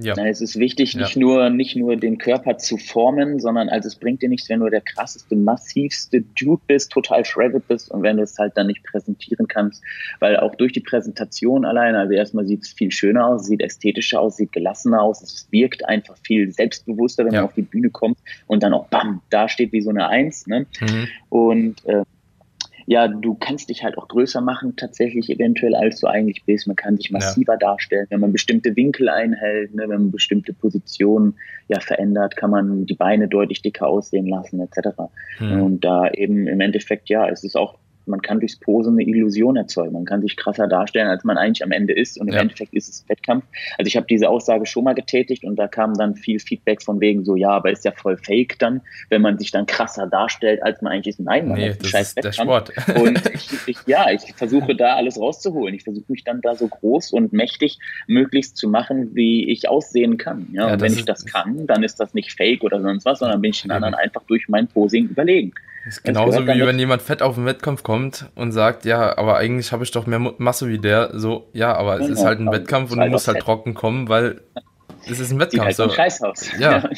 ja. 0.00 0.14
Es 0.26 0.40
ist 0.40 0.58
wichtig, 0.58 0.94
nicht 0.96 1.14
ja. 1.14 1.20
nur, 1.20 1.50
nicht 1.50 1.76
nur 1.76 1.96
den 1.96 2.18
Körper 2.18 2.58
zu 2.58 2.76
formen, 2.76 3.40
sondern 3.40 3.68
also 3.68 3.88
es 3.88 3.96
bringt 3.96 4.22
dir 4.22 4.28
nichts, 4.28 4.48
wenn 4.48 4.60
du 4.60 4.68
der 4.68 4.80
krasseste, 4.80 5.36
massivste 5.36 6.22
Dude 6.38 6.62
bist, 6.66 6.92
total 6.92 7.24
shredded 7.24 7.66
bist 7.68 7.90
und 7.90 8.02
wenn 8.02 8.16
du 8.16 8.22
es 8.22 8.38
halt 8.38 8.56
dann 8.56 8.66
nicht 8.66 8.82
präsentieren 8.84 9.48
kannst, 9.48 9.82
weil 10.20 10.36
auch 10.38 10.54
durch 10.54 10.72
die 10.72 10.80
Präsentation 10.80 11.64
alleine, 11.64 11.98
also 11.98 12.14
erstmal 12.14 12.46
sieht 12.46 12.62
es 12.62 12.72
viel 12.72 12.90
schöner 12.90 13.26
aus, 13.26 13.46
sieht 13.46 13.62
ästhetischer 13.62 14.20
aus, 14.20 14.36
sieht 14.36 14.52
gelassener 14.52 15.02
aus, 15.02 15.22
es 15.22 15.48
wirkt 15.50 15.88
einfach 15.88 16.16
viel 16.22 16.50
selbstbewusster, 16.52 17.24
wenn 17.24 17.32
ja. 17.32 17.40
man 17.40 17.48
auf 17.48 17.54
die 17.54 17.62
Bühne 17.62 17.90
kommt 17.90 18.18
und 18.46 18.62
dann 18.62 18.74
auch 18.74 18.88
bam, 18.88 19.22
da 19.30 19.48
steht 19.48 19.72
wie 19.72 19.80
so 19.80 19.90
eine 19.90 20.08
Eins, 20.08 20.46
ne? 20.46 20.66
Mhm. 20.80 21.08
Und 21.28 21.86
äh, 21.86 22.02
ja, 22.86 23.08
du 23.08 23.34
kannst 23.34 23.68
dich 23.68 23.82
halt 23.82 23.98
auch 23.98 24.06
größer 24.06 24.40
machen, 24.40 24.76
tatsächlich 24.76 25.28
eventuell, 25.28 25.74
als 25.74 26.00
du 26.00 26.06
eigentlich 26.06 26.44
bist. 26.44 26.68
Man 26.68 26.76
kann 26.76 26.96
sich 26.96 27.10
massiver 27.10 27.54
ja. 27.54 27.58
darstellen, 27.58 28.06
wenn 28.10 28.20
man 28.20 28.32
bestimmte 28.32 28.76
Winkel 28.76 29.08
einhält, 29.08 29.74
ne, 29.74 29.82
wenn 29.82 30.02
man 30.02 30.10
bestimmte 30.12 30.52
Positionen 30.52 31.34
ja 31.66 31.80
verändert, 31.80 32.36
kann 32.36 32.50
man 32.50 32.86
die 32.86 32.94
Beine 32.94 33.26
deutlich 33.26 33.60
dicker 33.60 33.88
aussehen 33.88 34.28
lassen, 34.28 34.60
etc. 34.60 34.88
Hm. 35.38 35.62
Und 35.62 35.84
da 35.84 36.08
eben 36.10 36.46
im 36.46 36.60
Endeffekt, 36.60 37.08
ja, 37.08 37.28
es 37.28 37.42
ist 37.42 37.56
auch 37.56 37.76
man 38.06 38.22
kann 38.22 38.40
durchs 38.40 38.56
Posen 38.56 38.94
eine 38.94 39.02
Illusion 39.02 39.56
erzeugen. 39.56 39.92
Man 39.92 40.04
kann 40.04 40.22
sich 40.22 40.36
krasser 40.36 40.66
darstellen, 40.66 41.08
als 41.08 41.24
man 41.24 41.36
eigentlich 41.36 41.64
am 41.64 41.72
Ende 41.72 41.92
ist. 41.92 42.18
Und 42.18 42.28
im 42.28 42.34
ja. 42.34 42.40
Endeffekt 42.40 42.74
ist 42.74 42.88
es 42.88 43.08
Wettkampf. 43.08 43.44
Also 43.78 43.88
ich 43.88 43.96
habe 43.96 44.06
diese 44.08 44.28
Aussage 44.28 44.66
schon 44.66 44.84
mal 44.84 44.94
getätigt 44.94 45.44
und 45.44 45.56
da 45.56 45.68
kam 45.68 45.94
dann 45.94 46.14
viel 46.14 46.38
Feedback 46.38 46.82
von 46.82 47.00
wegen 47.00 47.24
so, 47.24 47.36
ja, 47.36 47.50
aber 47.50 47.70
ist 47.70 47.84
ja 47.84 47.92
voll 47.92 48.16
fake 48.16 48.58
dann, 48.58 48.80
wenn 49.08 49.22
man 49.22 49.38
sich 49.38 49.50
dann 49.50 49.66
krasser 49.66 50.06
darstellt, 50.06 50.62
als 50.62 50.82
man 50.82 50.92
eigentlich 50.92 51.14
ist. 51.14 51.20
Nein, 51.20 51.48
man 51.48 51.58
nee, 51.58 51.74
das 51.78 51.88
scheiß 51.88 52.08
ist 52.08 52.16
Wettkampf. 52.16 52.64
Der 52.64 52.82
Sport. 52.82 52.96
und 53.02 53.34
ich, 53.34 53.50
ich, 53.66 53.76
ja, 53.86 54.10
ich 54.10 54.34
versuche 54.34 54.74
da 54.74 54.96
alles 54.96 55.18
rauszuholen. 55.18 55.74
Ich 55.74 55.84
versuche 55.84 56.10
mich 56.10 56.24
dann 56.24 56.40
da 56.40 56.54
so 56.54 56.68
groß 56.68 57.12
und 57.12 57.32
mächtig 57.32 57.78
möglichst 58.06 58.56
zu 58.56 58.68
machen, 58.68 59.14
wie 59.14 59.50
ich 59.50 59.68
aussehen 59.68 60.18
kann. 60.18 60.48
Ja, 60.52 60.68
ja 60.68 60.72
und 60.74 60.80
wenn 60.80 60.92
ich 60.92 61.04
das 61.04 61.26
kann, 61.26 61.66
dann 61.66 61.82
ist 61.82 62.00
das 62.00 62.14
nicht 62.14 62.32
fake 62.32 62.62
oder 62.64 62.80
sonst 62.80 63.04
was, 63.04 63.18
sondern 63.18 63.40
bin 63.40 63.50
ich 63.50 63.62
den 63.62 63.70
anderen 63.70 63.94
einfach 63.94 64.22
durch 64.26 64.48
mein 64.48 64.68
Posing 64.68 65.08
überlegen. 65.08 65.52
Ist 65.86 66.02
genauso 66.02 66.44
wie 66.46 66.66
wenn 66.66 66.78
jemand 66.80 67.00
fett 67.00 67.22
auf 67.22 67.36
den 67.36 67.46
Wettkampf 67.46 67.84
kommt 67.84 67.95
und 68.34 68.52
sagt, 68.52 68.84
ja, 68.84 69.16
aber 69.18 69.36
eigentlich 69.36 69.72
habe 69.72 69.84
ich 69.84 69.90
doch 69.90 70.06
mehr 70.06 70.18
Masse 70.18 70.68
wie 70.68 70.78
der. 70.78 71.10
So, 71.18 71.48
ja, 71.52 71.74
aber 71.74 72.00
es 72.00 72.08
ist 72.08 72.24
halt 72.24 72.40
ein 72.40 72.50
Wettkampf 72.50 72.92
und 72.92 73.00
du 73.00 73.06
musst 73.08 73.28
halt 73.28 73.40
trocken 73.40 73.74
kommen, 73.74 74.08
weil 74.08 74.40
es 75.08 75.20
ist 75.20 75.30
ein 75.30 75.38
Wettkampf. 75.38 75.68
Sieht 75.68 75.78
halt 75.78 75.90
so. 75.90 75.90
Scheiß 75.90 76.22
aus. 76.22 76.50
Ja, 76.58 76.78
ja. 76.78 76.90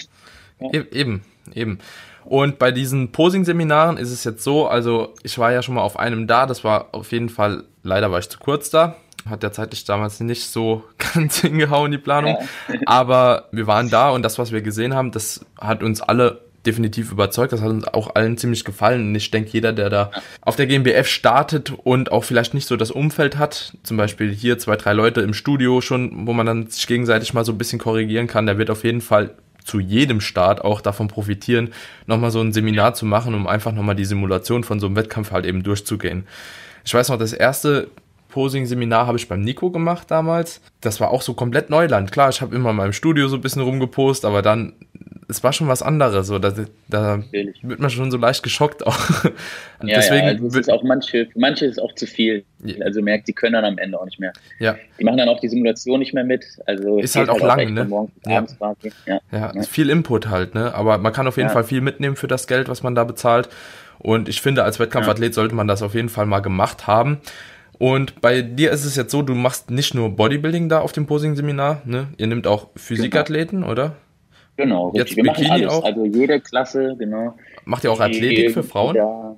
E-, 0.72 0.86
eben, 0.92 1.22
eben. 1.54 1.78
Und 2.24 2.58
bei 2.58 2.72
diesen 2.72 3.10
Posing-Seminaren 3.12 3.96
ist 3.96 4.10
es 4.10 4.24
jetzt 4.24 4.44
so, 4.44 4.66
also 4.66 5.14
ich 5.22 5.38
war 5.38 5.52
ja 5.52 5.62
schon 5.62 5.76
mal 5.76 5.82
auf 5.82 5.98
einem 5.98 6.26
da, 6.26 6.46
das 6.46 6.62
war 6.62 6.88
auf 6.92 7.12
jeden 7.12 7.30
Fall, 7.30 7.64
leider 7.82 8.10
war 8.10 8.18
ich 8.18 8.28
zu 8.28 8.38
kurz 8.38 8.68
da, 8.68 8.96
hat 9.28 9.42
der 9.42 9.52
zeitlich 9.52 9.84
damals 9.84 10.20
nicht 10.20 10.44
so 10.46 10.84
ganz 11.14 11.38
hingehauen, 11.38 11.90
die 11.90 11.98
Planung. 11.98 12.36
Ja. 12.68 12.78
Aber 12.86 13.48
wir 13.50 13.66
waren 13.66 13.88
da 13.88 14.10
und 14.10 14.22
das, 14.22 14.38
was 14.38 14.52
wir 14.52 14.60
gesehen 14.60 14.94
haben, 14.94 15.10
das 15.10 15.44
hat 15.58 15.82
uns 15.82 16.02
alle 16.02 16.47
definitiv 16.68 17.10
überzeugt. 17.10 17.52
Das 17.52 17.62
hat 17.62 17.70
uns 17.70 17.88
auch 17.88 18.14
allen 18.14 18.36
ziemlich 18.36 18.64
gefallen. 18.64 19.08
Und 19.08 19.14
ich 19.14 19.30
denke, 19.30 19.50
jeder, 19.52 19.72
der 19.72 19.88
da 19.88 20.10
auf 20.42 20.54
der 20.56 20.66
GmbF 20.66 21.08
startet 21.08 21.72
und 21.82 22.12
auch 22.12 22.24
vielleicht 22.24 22.52
nicht 22.52 22.66
so 22.66 22.76
das 22.76 22.90
Umfeld 22.90 23.38
hat, 23.38 23.72
zum 23.82 23.96
Beispiel 23.96 24.32
hier 24.32 24.58
zwei, 24.58 24.76
drei 24.76 24.92
Leute 24.92 25.22
im 25.22 25.32
Studio 25.32 25.80
schon, 25.80 26.26
wo 26.26 26.34
man 26.34 26.46
dann 26.46 26.66
sich 26.68 26.86
gegenseitig 26.86 27.32
mal 27.32 27.44
so 27.44 27.52
ein 27.52 27.58
bisschen 27.58 27.78
korrigieren 27.78 28.26
kann, 28.26 28.46
der 28.46 28.58
wird 28.58 28.70
auf 28.70 28.84
jeden 28.84 29.00
Fall 29.00 29.30
zu 29.64 29.80
jedem 29.80 30.20
Start 30.20 30.62
auch 30.62 30.80
davon 30.80 31.08
profitieren, 31.08 31.70
nochmal 32.06 32.30
so 32.30 32.40
ein 32.40 32.52
Seminar 32.52 32.94
zu 32.94 33.06
machen, 33.06 33.34
um 33.34 33.46
einfach 33.46 33.72
nochmal 33.72 33.96
die 33.96 34.04
Simulation 34.04 34.64
von 34.64 34.80
so 34.80 34.86
einem 34.86 34.96
Wettkampf 34.96 35.30
halt 35.30 35.46
eben 35.46 35.62
durchzugehen. 35.62 36.26
Ich 36.84 36.94
weiß 36.94 37.08
noch, 37.10 37.18
das 37.18 37.32
erste 37.32 37.88
Posing-Seminar 38.28 39.06
habe 39.06 39.18
ich 39.18 39.28
beim 39.28 39.40
Nico 39.40 39.70
gemacht 39.70 40.10
damals. 40.10 40.60
Das 40.80 41.00
war 41.00 41.10
auch 41.10 41.22
so 41.22 41.34
komplett 41.34 41.70
Neuland. 41.70 42.12
Klar, 42.12 42.28
ich 42.28 42.40
habe 42.40 42.54
immer 42.54 42.70
in 42.70 42.76
meinem 42.76 42.92
Studio 42.92 43.28
so 43.28 43.36
ein 43.36 43.40
bisschen 43.40 43.62
rumgepost, 43.62 44.24
aber 44.24 44.42
dann, 44.42 44.74
es 45.28 45.44
war 45.44 45.52
schon 45.52 45.68
was 45.68 45.82
anderes. 45.82 46.26
So, 46.26 46.38
da, 46.38 46.52
da 46.88 47.22
wird 47.30 47.80
man 47.80 47.90
schon 47.90 48.10
so 48.10 48.16
leicht 48.16 48.42
geschockt 48.42 48.86
auch. 48.86 48.98
Ja, 49.80 49.94
Deswegen 49.94 50.26
ja, 50.26 50.32
also 50.32 50.58
ist 50.58 50.72
auch 50.72 50.82
manche, 50.82 51.26
für 51.26 51.38
manche 51.38 51.64
ist 51.64 51.80
auch 51.80 51.94
zu 51.94 52.04
viel. 52.04 52.44
Also 52.80 53.00
merkt, 53.00 53.28
die 53.28 53.32
können 53.32 53.52
dann 53.52 53.64
am 53.64 53.78
Ende 53.78 54.00
auch 54.00 54.06
nicht 54.06 54.18
mehr. 54.18 54.32
Ja. 54.58 54.74
Die 54.98 55.04
machen 55.04 55.18
dann 55.18 55.28
auch 55.28 55.38
die 55.38 55.48
Simulation 55.48 56.00
nicht 56.00 56.12
mehr 56.12 56.24
mit. 56.24 56.44
Also 56.66 56.98
ist 56.98 57.14
halt 57.14 57.28
auch 57.28 57.40
halt 57.40 57.70
lang, 57.70 57.74
ne? 57.74 58.08
Ja. 58.26 58.44
Ja, 59.06 59.20
ja, 59.30 59.50
ist 59.50 59.68
viel 59.68 59.88
Input 59.88 60.30
halt, 60.30 60.56
ne? 60.56 60.74
Aber 60.74 60.98
man 60.98 61.12
kann 61.12 61.28
auf 61.28 61.36
jeden 61.36 61.50
Fall 61.50 61.62
viel 61.62 61.80
mitnehmen 61.80 62.16
für 62.16 62.26
das 62.26 62.48
Geld, 62.48 62.68
was 62.68 62.82
man 62.82 62.96
da 62.96 63.04
bezahlt. 63.04 63.48
Und 64.00 64.28
ich 64.28 64.40
finde, 64.40 64.64
als 64.64 64.80
Wettkampfathlet 64.80 65.32
sollte 65.32 65.54
man 65.54 65.68
das 65.68 65.80
auf 65.82 65.94
jeden 65.94 66.08
Fall 66.08 66.26
mal 66.26 66.40
gemacht 66.40 66.88
haben. 66.88 67.18
Und 67.78 68.20
bei 68.20 68.42
dir 68.42 68.72
ist 68.72 68.84
es 68.84 68.96
jetzt 68.96 69.12
so, 69.12 69.22
du 69.22 69.34
machst 69.34 69.70
nicht 69.70 69.94
nur 69.94 70.10
Bodybuilding 70.10 70.68
da 70.68 70.80
auf 70.80 70.90
dem 70.90 71.06
Posing-Seminar, 71.06 71.82
ne? 71.84 72.08
Ihr 72.16 72.26
nehmt 72.26 72.48
auch 72.48 72.66
Physikathleten, 72.74 73.60
genau. 73.60 73.70
oder? 73.70 73.94
Genau, 74.58 74.90
jetzt 74.92 75.14
Wir 75.14 75.22
Bikini 75.22 75.50
alles, 75.50 75.72
auch? 75.72 75.84
Also 75.84 76.04
jede 76.04 76.40
Klasse, 76.40 76.96
genau. 76.98 77.34
Macht 77.64 77.84
ihr 77.84 77.92
auch 77.92 78.00
Athletik 78.00 78.50
für 78.50 78.64
Frauen? 78.64 78.96
Ja. 78.96 79.36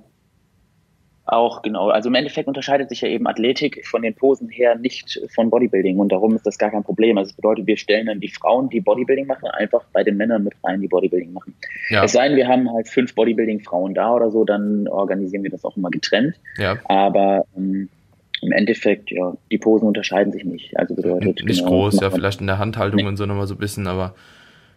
Auch, 1.26 1.60
genau. 1.60 1.90
Also 1.90 2.08
im 2.08 2.14
Endeffekt 2.14 2.48
unterscheidet 2.48 2.88
sich 2.88 3.02
ja 3.02 3.08
eben 3.08 3.26
Athletik 3.26 3.86
von 3.86 4.00
den 4.00 4.14
Posen 4.14 4.48
her 4.48 4.76
nicht 4.76 5.20
von 5.32 5.50
Bodybuilding 5.50 5.98
und 5.98 6.10
darum 6.10 6.34
ist 6.34 6.46
das 6.46 6.56
gar 6.56 6.70
kein 6.70 6.82
Problem. 6.82 7.18
Also 7.18 7.28
das 7.28 7.36
bedeutet, 7.36 7.66
wir 7.66 7.76
stellen 7.76 8.06
dann 8.06 8.18
die 8.20 8.30
Frauen, 8.30 8.70
die 8.70 8.80
Bodybuilding 8.80 9.26
machen, 9.26 9.46
einfach 9.50 9.84
bei 9.92 10.02
den 10.02 10.16
Männern 10.16 10.42
mit 10.42 10.54
rein, 10.64 10.80
die 10.80 10.88
Bodybuilding 10.88 11.34
machen. 11.34 11.54
Ja. 11.90 12.02
Es 12.02 12.12
sei 12.12 12.26
denn, 12.28 12.38
wir 12.38 12.48
haben 12.48 12.72
halt 12.72 12.88
fünf 12.88 13.14
Bodybuilding-Frauen 13.14 13.92
da 13.92 14.14
oder 14.14 14.30
so, 14.30 14.44
dann 14.44 14.88
organisieren 14.88 15.42
wir 15.42 15.50
das 15.50 15.66
auch 15.66 15.76
immer 15.76 15.90
getrennt. 15.90 16.34
Ja. 16.56 16.78
Aber 16.84 17.44
ähm, 17.54 17.90
im 18.40 18.52
Endeffekt, 18.52 19.10
ja, 19.10 19.34
die 19.52 19.58
Posen 19.58 19.86
unterscheiden 19.86 20.32
sich 20.32 20.44
nicht. 20.44 20.76
Also 20.78 20.94
bedeutet. 20.94 21.44
Nicht 21.44 21.58
genau, 21.58 21.70
groß, 21.70 22.00
ja, 22.00 22.10
vielleicht 22.10 22.40
in 22.40 22.46
der 22.46 22.58
Handhaltung 22.58 23.02
nee. 23.02 23.06
und 23.06 23.18
so 23.18 23.26
nochmal 23.26 23.46
so 23.46 23.54
ein 23.54 23.58
bisschen, 23.58 23.86
aber. 23.86 24.14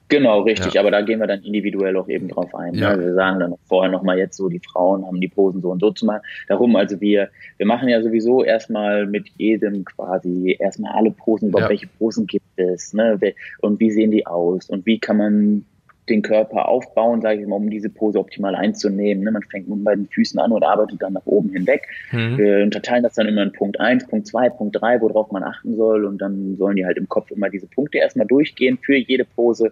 Genau, 0.09 0.41
richtig, 0.41 0.73
ja. 0.73 0.81
aber 0.81 0.91
da 0.91 1.01
gehen 1.01 1.19
wir 1.19 1.27
dann 1.27 1.41
individuell 1.43 1.97
auch 1.97 2.07
eben 2.07 2.27
drauf 2.27 2.53
ein. 2.53 2.73
Ne? 2.73 2.79
Ja. 2.79 2.95
Ne? 2.95 3.05
Wir 3.05 3.13
sagen 3.13 3.39
dann 3.39 3.55
vorher 3.65 3.91
nochmal 3.91 4.17
jetzt 4.17 4.37
so, 4.37 4.49
die 4.49 4.59
Frauen 4.59 5.05
haben 5.05 5.19
die 5.19 5.27
Posen 5.27 5.61
so 5.61 5.71
und 5.71 5.79
so 5.79 5.91
zu 5.91 6.05
machen. 6.05 6.21
Darum, 6.47 6.75
also 6.75 6.99
wir, 7.01 7.29
wir 7.57 7.65
machen 7.65 7.89
ja 7.89 8.01
sowieso 8.01 8.43
erstmal 8.43 9.05
mit 9.07 9.29
jedem 9.37 9.85
quasi 9.85 10.55
erstmal 10.59 10.93
alle 10.93 11.11
Posen, 11.11 11.49
über 11.49 11.61
ja. 11.61 11.69
welche 11.69 11.87
Posen 11.87 12.27
gibt 12.27 12.45
es, 12.57 12.93
ne? 12.93 13.19
Und 13.61 13.79
wie 13.79 13.91
sehen 13.91 14.11
die 14.11 14.27
aus 14.27 14.69
und 14.69 14.85
wie 14.85 14.99
kann 14.99 15.17
man 15.17 15.65
den 16.09 16.21
Körper 16.21 16.67
aufbauen, 16.67 17.21
sage 17.21 17.41
ich 17.41 17.47
mal, 17.47 17.55
um 17.55 17.69
diese 17.69 17.89
Pose 17.89 18.19
optimal 18.19 18.55
einzunehmen. 18.55 19.23
Ne? 19.23 19.31
Man 19.31 19.43
fängt 19.43 19.69
nun 19.69 19.83
bei 19.83 19.95
den 19.95 20.07
Füßen 20.07 20.39
an 20.39 20.51
und 20.51 20.63
arbeitet 20.63 21.01
dann 21.01 21.13
nach 21.13 21.25
oben 21.25 21.49
hinweg. 21.49 21.87
Mhm. 22.11 22.37
Wir 22.37 22.63
unterteilen 22.63 23.03
das 23.03 23.13
dann 23.13 23.27
immer 23.27 23.43
in 23.43 23.51
Punkt 23.51 23.79
1, 23.79 24.07
Punkt 24.07 24.27
2, 24.27 24.49
Punkt 24.49 24.81
3, 24.81 25.01
worauf 25.01 25.31
man 25.31 25.43
achten 25.43 25.75
soll. 25.75 26.05
Und 26.05 26.21
dann 26.21 26.57
sollen 26.57 26.75
die 26.75 26.85
halt 26.85 26.97
im 26.97 27.07
Kopf 27.07 27.31
immer 27.31 27.49
diese 27.49 27.67
Punkte 27.67 27.99
erstmal 27.99 28.27
durchgehen 28.27 28.77
für 28.81 28.95
jede 28.95 29.23
Pose. 29.23 29.71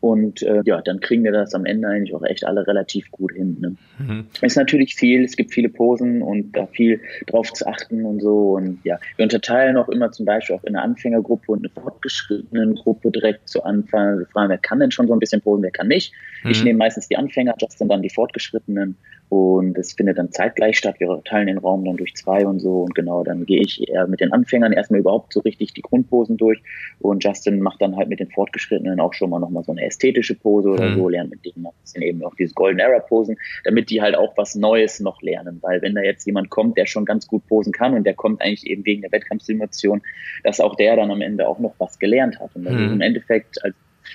Und 0.00 0.42
äh, 0.42 0.62
ja, 0.64 0.80
dann 0.82 1.00
kriegen 1.00 1.24
wir 1.24 1.32
das 1.32 1.54
am 1.54 1.64
Ende 1.64 1.88
eigentlich 1.88 2.14
auch 2.14 2.22
echt 2.22 2.44
alle 2.44 2.66
relativ 2.66 3.10
gut 3.10 3.32
hin. 3.32 3.56
Ne? 3.60 3.76
Mhm. 3.98 4.26
Ist 4.40 4.56
natürlich 4.56 4.94
viel, 4.94 5.24
es 5.24 5.36
gibt 5.36 5.52
viele 5.52 5.68
Posen 5.68 6.22
und 6.22 6.52
da 6.52 6.66
viel 6.66 7.00
drauf 7.26 7.52
zu 7.52 7.66
achten 7.66 8.04
und 8.04 8.20
so. 8.20 8.52
Und 8.56 8.78
ja, 8.84 8.98
wir 9.16 9.24
unterteilen 9.24 9.76
auch 9.76 9.88
immer 9.88 10.12
zum 10.12 10.26
Beispiel 10.26 10.56
auch 10.56 10.64
in 10.64 10.76
eine 10.76 10.82
Anfängergruppe 10.82 11.50
und 11.50 11.58
eine 11.60 11.70
fortgeschrittenen 11.70 12.76
Gruppe 12.76 13.10
direkt 13.10 13.48
zu 13.48 13.64
Anfang. 13.64 14.20
Wir 14.20 14.26
fragen, 14.26 14.50
wer 14.50 14.58
kann 14.58 14.78
denn 14.78 14.90
schon 14.90 15.08
so 15.08 15.12
ein 15.12 15.18
bisschen 15.18 15.40
posen, 15.40 15.62
kann 15.72 15.88
nicht. 15.88 16.12
Mhm. 16.42 16.50
Ich 16.50 16.64
nehme 16.64 16.78
meistens 16.78 17.08
die 17.08 17.16
Anfänger, 17.16 17.54
Justin 17.58 17.88
dann 17.88 18.02
die 18.02 18.10
Fortgeschrittenen 18.10 18.96
und 19.28 19.78
es 19.78 19.94
findet 19.94 20.18
dann 20.18 20.30
zeitgleich 20.30 20.76
statt. 20.76 20.96
Wir 20.98 21.22
teilen 21.24 21.46
den 21.46 21.56
Raum 21.56 21.86
dann 21.86 21.96
durch 21.96 22.14
zwei 22.14 22.44
und 22.44 22.60
so 22.60 22.82
und 22.82 22.94
genau, 22.94 23.24
dann 23.24 23.46
gehe 23.46 23.62
ich 23.62 23.88
eher 23.88 24.06
mit 24.06 24.20
den 24.20 24.30
Anfängern 24.30 24.72
erstmal 24.72 25.00
überhaupt 25.00 25.32
so 25.32 25.40
richtig 25.40 25.72
die 25.72 25.80
Grundposen 25.80 26.36
durch 26.36 26.62
und 27.00 27.24
Justin 27.24 27.60
macht 27.60 27.80
dann 27.80 27.96
halt 27.96 28.10
mit 28.10 28.20
den 28.20 28.30
Fortgeschrittenen 28.30 29.00
auch 29.00 29.14
schon 29.14 29.30
mal 29.30 29.38
nochmal 29.38 29.64
so 29.64 29.72
eine 29.72 29.86
ästhetische 29.86 30.34
Pose 30.34 30.68
oder 30.68 30.90
mhm. 30.90 30.96
so, 30.96 31.08
lernt 31.08 31.30
mit 31.30 31.44
denen 31.46 31.64
ein 31.64 31.72
bisschen 31.82 32.02
eben 32.02 32.22
auch 32.24 32.34
diese 32.34 32.52
Golden 32.52 32.78
Era 32.78 32.98
Posen, 32.98 33.36
damit 33.64 33.88
die 33.88 34.02
halt 34.02 34.16
auch 34.16 34.36
was 34.36 34.54
Neues 34.54 35.00
noch 35.00 35.22
lernen, 35.22 35.58
weil 35.62 35.80
wenn 35.80 35.94
da 35.94 36.02
jetzt 36.02 36.26
jemand 36.26 36.50
kommt, 36.50 36.76
der 36.76 36.84
schon 36.84 37.06
ganz 37.06 37.26
gut 37.26 37.46
posen 37.46 37.72
kann 37.72 37.94
und 37.94 38.04
der 38.04 38.14
kommt 38.14 38.42
eigentlich 38.42 38.66
eben 38.66 38.84
wegen 38.84 39.00
der 39.00 39.12
Wettkampfsimulation, 39.12 40.02
dass 40.44 40.60
auch 40.60 40.76
der 40.76 40.96
dann 40.96 41.10
am 41.10 41.22
Ende 41.22 41.48
auch 41.48 41.58
noch 41.58 41.74
was 41.78 41.98
gelernt 41.98 42.38
hat 42.38 42.50
und 42.54 42.64
mhm. 42.64 42.92
im 42.92 43.00
Endeffekt 43.00 43.64
als 43.64 43.74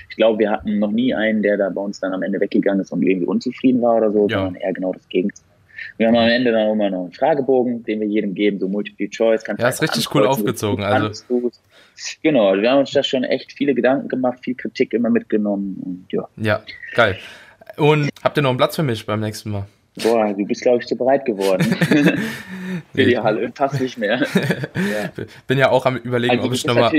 ich 0.10 0.15
glaube, 0.15 0.39
wir 0.39 0.52
hatten 0.52 0.80
noch 0.80 0.91
nie 0.91 1.13
einen, 1.13 1.41
der 1.41 1.58
da 1.58 1.69
bei 1.69 1.82
uns 1.82 2.00
dann 2.00 2.13
am 2.13 2.23
Ende 2.23 2.39
weggegangen 2.39 2.82
ist 2.82 2.91
und 2.91 3.04
irgendwie 3.04 3.28
unzufrieden 3.28 3.82
war 3.82 3.97
oder 3.97 4.12
so, 4.12 4.28
ja. 4.28 4.39
sondern 4.39 4.56
eher 4.56 4.73
genau 4.73 4.93
das 4.93 5.08
Gegenteil. 5.10 5.43
Wir 5.97 6.08
haben 6.08 6.17
am 6.17 6.28
Ende 6.28 6.52
dann 6.52 6.71
immer 6.71 6.89
noch 6.89 7.04
einen 7.04 7.12
Fragebogen, 7.12 7.84
den 7.84 8.00
wir 8.00 8.08
jedem 8.08 8.34
geben, 8.34 8.60
so 8.60 8.67
Multiple 8.67 9.10
Choice. 9.10 9.43
Kannst 9.43 9.62
ja, 9.62 9.69
ist 9.69 9.82
richtig 9.82 10.13
cool 10.13 10.26
aufgezogen. 10.26 10.84
Also. 10.84 11.23
Genau, 12.21 12.54
wir 12.56 12.71
haben 12.71 12.80
uns 12.80 12.91
da 12.91 13.02
schon 13.02 13.23
echt 13.23 13.52
viele 13.52 13.73
Gedanken 13.73 14.08
gemacht, 14.08 14.39
viel 14.43 14.56
Kritik 14.56 14.93
immer 14.93 15.10
mitgenommen 15.10 15.78
und 15.84 16.06
ja. 16.12 16.28
Ja, 16.38 16.62
geil. 16.93 17.17
Und 17.78 18.10
habt 18.23 18.38
ihr 18.38 18.43
noch 18.43 18.50
einen 18.50 18.58
Platz 18.58 18.76
für 18.76 18.84
mich 18.84 19.06
beim 19.06 19.19
nächsten 19.19 19.52
Mal? 19.52 19.65
Boah, 20.04 20.32
du 20.32 20.45
bist, 20.45 20.62
glaube 20.62 20.80
ich, 20.80 20.88
zu 20.88 20.95
breit 20.95 21.26
geworden. 21.26 21.63
Für 22.93 23.06
die 23.06 23.17
Halle, 23.17 23.50
passt 23.50 23.82
nicht 23.82 23.97
mehr. 23.97 24.19
ja. 24.76 25.26
Bin 25.47 25.58
ja 25.58 25.71
auch 25.71 25.88
am 25.88 25.97
überlegen, 25.97 26.36
also, 26.36 26.47
ob 26.47 26.54
ich 26.54 26.65
nochmal 26.65 26.93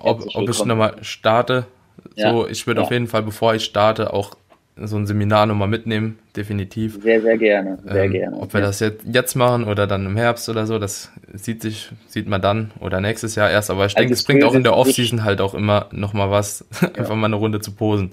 ob, 0.00 0.26
ob 0.34 0.48
ich 0.50 0.64
nochmal 0.64 0.96
starte 1.00 1.66
so, 2.16 2.48
ich 2.48 2.66
würde 2.66 2.80
ja. 2.80 2.84
auf 2.84 2.90
jeden 2.90 3.06
Fall, 3.06 3.22
bevor 3.22 3.54
ich 3.54 3.64
starte, 3.64 4.12
auch 4.12 4.36
so 4.78 4.96
ein 4.96 5.06
Seminar 5.06 5.46
nochmal 5.46 5.68
mitnehmen, 5.68 6.18
definitiv. 6.36 7.02
Sehr, 7.02 7.22
sehr 7.22 7.38
gerne, 7.38 7.78
sehr 7.84 8.04
ähm, 8.04 8.12
gerne. 8.12 8.36
Ob 8.36 8.52
wir 8.52 8.60
ja. 8.60 8.66
das 8.66 8.80
jetzt, 8.80 9.04
jetzt 9.10 9.34
machen 9.34 9.64
oder 9.64 9.86
dann 9.86 10.04
im 10.04 10.16
Herbst 10.16 10.48
oder 10.50 10.66
so, 10.66 10.78
das 10.78 11.10
sieht 11.32 11.62
sich, 11.62 11.90
sieht 12.08 12.28
man 12.28 12.42
dann 12.42 12.72
oder 12.80 13.00
nächstes 13.00 13.36
Jahr 13.36 13.50
erst, 13.50 13.70
aber 13.70 13.86
ich 13.86 13.96
also 13.96 14.00
denke, 14.00 14.12
es 14.12 14.24
bringt 14.24 14.44
auch 14.44 14.54
in 14.54 14.64
der 14.64 14.76
Offseason 14.76 15.24
halt 15.24 15.40
auch 15.40 15.54
immer 15.54 15.88
nochmal 15.92 16.30
was, 16.30 16.66
einfach 16.94 17.14
mal 17.14 17.26
eine 17.26 17.36
Runde 17.36 17.60
zu 17.60 17.72
posen. 17.72 18.12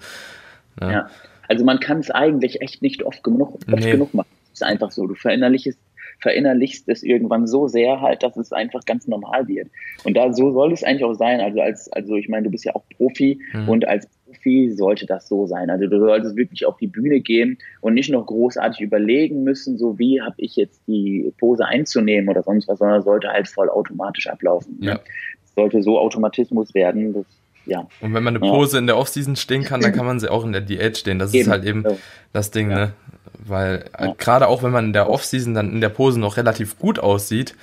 Ja, 0.79 0.91
ja. 0.91 1.09
also 1.49 1.65
man 1.65 1.81
kann 1.81 1.99
es 1.99 2.09
eigentlich 2.11 2.61
echt 2.61 2.81
nicht 2.81 3.03
oft 3.03 3.23
genug, 3.23 3.55
oft 3.55 3.83
nee. 3.83 3.91
genug 3.91 4.13
machen. 4.13 4.29
Es 4.53 4.61
ist 4.61 4.63
einfach 4.63 4.91
so, 4.91 5.05
du 5.05 5.15
verinnerlichst 5.15 5.77
verinnerlichst 6.19 6.87
es 6.89 7.03
irgendwann 7.03 7.47
so 7.47 7.67
sehr 7.67 8.01
halt, 8.01 8.23
dass 8.23 8.37
es 8.37 8.51
einfach 8.51 8.85
ganz 8.85 9.07
normal 9.07 9.47
wird. 9.47 9.69
Und 10.03 10.15
da 10.15 10.33
so 10.33 10.51
soll 10.51 10.73
es 10.73 10.83
eigentlich 10.83 11.03
auch 11.03 11.13
sein. 11.13 11.39
Also 11.41 11.61
als, 11.61 11.91
also 11.91 12.15
ich 12.15 12.29
meine, 12.29 12.43
du 12.43 12.49
bist 12.49 12.65
ja 12.65 12.75
auch 12.75 12.83
Profi 12.95 13.39
mhm. 13.53 13.69
und 13.69 13.87
als 13.87 14.07
Profi 14.25 14.71
sollte 14.71 15.05
das 15.05 15.27
so 15.27 15.45
sein. 15.47 15.69
Also 15.69 15.87
du 15.87 15.99
solltest 15.99 16.35
wirklich 16.35 16.65
auf 16.65 16.77
die 16.77 16.87
Bühne 16.87 17.19
gehen 17.19 17.57
und 17.81 17.93
nicht 17.93 18.09
noch 18.09 18.25
großartig 18.25 18.81
überlegen 18.81 19.43
müssen, 19.43 19.77
so 19.77 19.97
wie 19.99 20.21
habe 20.21 20.35
ich 20.37 20.55
jetzt 20.55 20.81
die 20.87 21.31
Pose 21.39 21.65
einzunehmen 21.65 22.29
oder 22.29 22.43
sonst 22.43 22.67
was, 22.67 22.79
sondern 22.79 23.01
sollte 23.01 23.29
halt 23.29 23.47
voll 23.47 23.69
automatisch 23.69 24.27
ablaufen. 24.27 24.77
Ne? 24.79 24.87
Ja. 24.87 24.93
Das 24.95 25.55
sollte 25.55 25.83
so 25.83 25.99
Automatismus 25.99 26.73
werden, 26.73 27.13
dass 27.13 27.25
ja. 27.65 27.87
Und 28.01 28.13
wenn 28.13 28.23
man 28.23 28.35
eine 28.35 28.39
Pose 28.39 28.75
ja. 28.75 28.79
in 28.79 28.87
der 28.87 28.97
Offseason 28.97 29.35
stehen 29.35 29.63
kann, 29.63 29.81
dann 29.81 29.93
kann 29.93 30.05
man 30.05 30.19
sie 30.19 30.29
auch 30.29 30.43
in 30.43 30.51
der 30.51 30.61
Diät 30.61 30.97
stehen. 30.97 31.19
Das 31.19 31.33
eben. 31.33 31.41
ist 31.41 31.47
halt 31.47 31.65
eben 31.65 31.83
ja. 31.83 31.95
das 32.31 32.51
Ding, 32.51 32.69
ja. 32.69 32.75
ne? 32.75 32.93
Weil 33.39 33.85
ja. 33.99 34.13
gerade 34.17 34.47
auch 34.47 34.63
wenn 34.63 34.71
man 34.71 34.85
in 34.85 34.93
der 34.93 35.09
Offseason 35.09 35.53
dann 35.53 35.71
in 35.71 35.81
der 35.81 35.89
Pose 35.89 36.19
noch 36.19 36.37
relativ 36.37 36.77
gut 36.77 36.99
aussieht, 36.99 37.55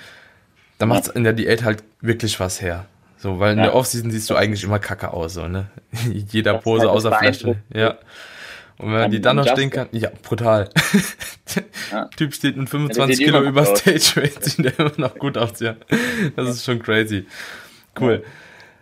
dann 0.79 0.89
macht 0.89 1.05
es 1.05 1.09
in 1.09 1.25
der 1.25 1.33
Diät 1.33 1.65
halt 1.65 1.83
wirklich 2.01 2.41
was 2.41 2.61
her. 2.61 2.87
So, 3.19 3.39
weil 3.39 3.53
in 3.53 3.59
der 3.59 3.75
Offseason 3.75 4.11
siehst 4.11 4.31
du 4.31 4.35
eigentlich 4.35 4.65
immer 4.65 4.79
kacke 4.79 5.13
aus, 5.13 5.35
so, 5.35 5.47
ne? 5.47 5.67
Jeder 6.31 6.55
das 6.55 6.63
Pose 6.63 6.87
halt 6.87 6.91
außer 6.91 7.13
Fläche. 7.13 7.57
Ja. 7.73 7.99
Und 8.79 8.93
wenn 8.93 9.01
man 9.01 9.11
die 9.11 9.21
dann 9.21 9.37
noch 9.37 9.47
stehen 9.47 9.69
kann, 9.69 9.89
ja, 9.93 10.09
brutal. 10.23 10.71
Ja. 11.93 12.05
Typ 12.17 12.33
steht 12.33 12.57
mit 12.57 12.71
25 12.71 13.19
Kilo 13.19 13.43
über 13.43 13.67
Stage 13.67 14.17
Weight, 14.17 14.43
sieht 14.45 14.65
der 14.65 14.79
immer 14.79 14.93
noch 14.97 15.17
gut 15.17 15.37
aus, 15.37 15.61
ja. 15.61 15.77
Das 16.35 16.49
ist 16.49 16.65
schon 16.65 16.83
crazy. 16.83 17.27
Cool. 17.99 18.23
Ja. 18.25 18.31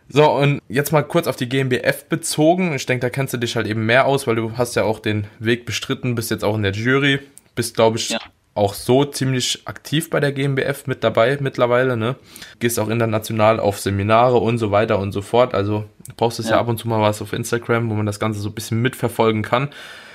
So, 0.09 0.31
und 0.31 0.63
jetzt 0.69 0.93
mal 0.93 1.03
kurz 1.03 1.27
auf 1.27 1.37
die 1.37 1.49
GmbF 1.49 2.07
bezogen. 2.07 2.75
Ich 2.75 2.87
denke, 2.87 3.03
da 3.03 3.11
kennst 3.11 3.35
du 3.35 3.39
dich 3.39 3.57
halt 3.57 3.67
eben 3.67 3.85
mehr 3.85 4.07
aus, 4.07 4.27
weil 4.27 4.37
du 4.37 4.57
hast 4.57 4.75
ja 4.75 4.85
auch 4.85 5.01
den 5.01 5.27
Weg 5.39 5.67
bestritten, 5.67 6.15
bist 6.15 6.31
jetzt 6.31 6.45
auch 6.45 6.57
in 6.57 6.63
der 6.63 6.73
Jury, 6.73 7.21
bist, 7.55 7.75
glaube 7.75 7.99
ich, 7.99 8.11
ja. 8.11 8.19
auch 8.55 8.73
so 8.73 9.05
ziemlich 9.05 9.63
aktiv 9.67 10.09
bei 10.09 10.19
der 10.19 10.33
GmbF 10.33 10.87
mit 10.87 11.05
dabei 11.05 11.37
mittlerweile, 11.41 11.99
ne? 11.99 12.17
Gehst 12.59 12.79
auch 12.79 12.89
international 12.89 13.61
auf 13.61 13.81
Seminare 13.81 14.39
und 14.39 14.57
so 14.57 14.71
weiter 14.71 14.99
und 14.99 15.13
so 15.13 15.21
fort. 15.21 15.55
Also 15.55 15.85
brauchst 16.17 16.39
du 16.39 16.43
ja. 16.43 16.53
ja 16.53 16.59
ab 16.59 16.69
und 16.69 16.79
zu 16.79 16.89
mal 16.89 17.03
was 17.03 17.21
auf 17.21 17.35
Instagram, 17.35 17.91
wo 17.91 17.95
man 17.95 18.07
das 18.07 18.19
Ganze 18.19 18.41
so 18.41 18.49
ein 18.49 18.55
bisschen 18.55 18.81
mitverfolgen 18.81 19.43
kann. 19.43 19.69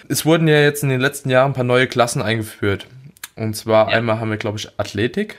Es 0.10 0.26
wurden 0.26 0.48
ja 0.48 0.60
jetzt 0.60 0.84
in 0.84 0.90
den 0.90 1.02
letzten 1.02 1.30
Jahren 1.30 1.52
ein 1.52 1.54
paar 1.56 1.64
neue 1.64 1.88
Klassen 1.88 2.22
eingeführt. 2.22 2.88
Und 3.36 3.56
zwar 3.56 3.90
ja. 3.90 3.98
einmal 3.98 4.20
haben 4.20 4.32
wir, 4.32 4.38
glaube 4.38 4.58
ich, 4.58 4.70
Athletik. 4.80 5.38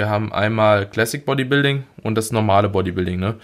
Wir 0.00 0.08
haben 0.08 0.32
einmal 0.32 0.88
Classic 0.88 1.22
Bodybuilding 1.22 1.84
und 2.02 2.14
das 2.14 2.32
normale 2.32 2.70
Bodybuilding, 2.70 3.20
ne? 3.20 3.34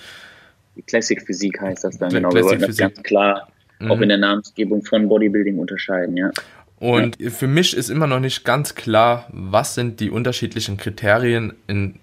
Classic 0.86 1.20
Physik 1.20 1.60
heißt 1.60 1.84
das 1.84 1.98
dann, 1.98 2.08
genau. 2.08 2.30
Classic 2.30 2.58
Wir 2.58 2.68
das 2.68 2.76
ganz 2.78 3.02
klar 3.02 3.48
mhm. 3.78 3.90
auch 3.90 4.00
in 4.00 4.08
der 4.08 4.16
Namensgebung 4.16 4.82
von 4.82 5.06
Bodybuilding 5.06 5.58
unterscheiden, 5.58 6.16
ja. 6.16 6.30
Und 6.78 7.20
ja. 7.20 7.28
für 7.28 7.46
mich 7.46 7.76
ist 7.76 7.90
immer 7.90 8.06
noch 8.06 8.20
nicht 8.20 8.42
ganz 8.46 8.74
klar, 8.74 9.26
was 9.28 9.74
sind 9.74 10.00
die 10.00 10.08
unterschiedlichen 10.08 10.78
Kriterien 10.78 11.52
in 11.66 11.96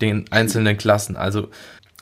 den 0.00 0.24
einzelnen 0.32 0.76
Klassen. 0.76 1.14
Also 1.14 1.48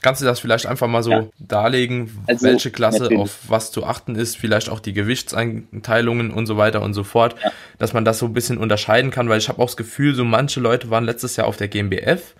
Kannst 0.00 0.22
du 0.22 0.26
das 0.26 0.38
vielleicht 0.38 0.66
einfach 0.66 0.86
mal 0.86 1.02
so 1.02 1.10
ja. 1.10 1.26
darlegen, 1.38 2.22
also, 2.26 2.46
welche 2.46 2.70
Klasse 2.70 3.02
natürlich. 3.02 3.20
auf 3.20 3.38
was 3.48 3.72
zu 3.72 3.84
achten 3.84 4.14
ist, 4.14 4.36
vielleicht 4.36 4.68
auch 4.68 4.78
die 4.80 4.92
Gewichtseinteilungen 4.92 6.30
und 6.30 6.46
so 6.46 6.56
weiter 6.56 6.82
und 6.82 6.94
so 6.94 7.02
fort, 7.02 7.34
ja. 7.42 7.50
dass 7.78 7.92
man 7.92 8.04
das 8.04 8.18
so 8.18 8.26
ein 8.26 8.32
bisschen 8.32 8.58
unterscheiden 8.58 9.10
kann, 9.10 9.28
weil 9.28 9.38
ich 9.38 9.48
habe 9.48 9.60
auch 9.60 9.66
das 9.66 9.76
Gefühl, 9.76 10.14
so 10.14 10.24
manche 10.24 10.60
Leute 10.60 10.90
waren 10.90 11.04
letztes 11.04 11.36
Jahr 11.36 11.48
auf 11.48 11.56
der 11.56 11.68
GmbF, 11.68 12.34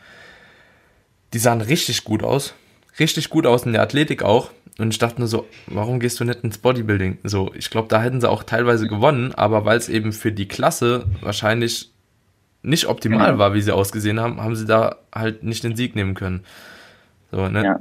die 1.32 1.38
sahen 1.38 1.60
richtig 1.60 2.04
gut 2.04 2.22
aus, 2.22 2.54
richtig 3.00 3.28
gut 3.28 3.46
aus 3.46 3.64
in 3.64 3.72
der 3.72 3.82
Athletik 3.82 4.22
auch 4.22 4.50
und 4.78 4.92
ich 4.92 4.98
dachte 4.98 5.20
nur 5.20 5.28
so, 5.28 5.46
warum 5.66 5.98
gehst 5.98 6.20
du 6.20 6.24
nicht 6.24 6.44
ins 6.44 6.58
Bodybuilding? 6.58 7.18
So, 7.24 7.52
ich 7.54 7.68
glaube, 7.68 7.88
da 7.88 8.00
hätten 8.00 8.20
sie 8.20 8.30
auch 8.30 8.44
teilweise 8.44 8.86
gewonnen, 8.86 9.34
aber 9.34 9.64
weil 9.64 9.76
es 9.76 9.88
eben 9.88 10.12
für 10.12 10.30
die 10.30 10.46
Klasse 10.46 11.06
wahrscheinlich 11.20 11.90
nicht 12.62 12.86
optimal 12.86 13.32
genau. 13.32 13.38
war, 13.38 13.54
wie 13.54 13.60
sie 13.60 13.74
ausgesehen 13.74 14.20
haben, 14.20 14.40
haben 14.40 14.54
sie 14.54 14.66
da 14.66 14.96
halt 15.12 15.42
nicht 15.42 15.64
den 15.64 15.74
Sieg 15.74 15.96
nehmen 15.96 16.14
können. 16.14 16.44
So, 17.30 17.48
ne? 17.48 17.64
Ja. 17.64 17.80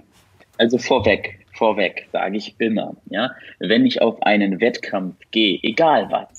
Also 0.58 0.78
vorweg, 0.78 1.46
vorweg 1.54 2.08
sage 2.12 2.38
ich 2.38 2.56
immer, 2.60 2.96
ja, 3.10 3.32
wenn 3.60 3.86
ich 3.86 4.02
auf 4.02 4.22
einen 4.24 4.60
Wettkampf 4.60 5.16
gehe, 5.32 5.60
egal 5.62 6.10
was, 6.10 6.37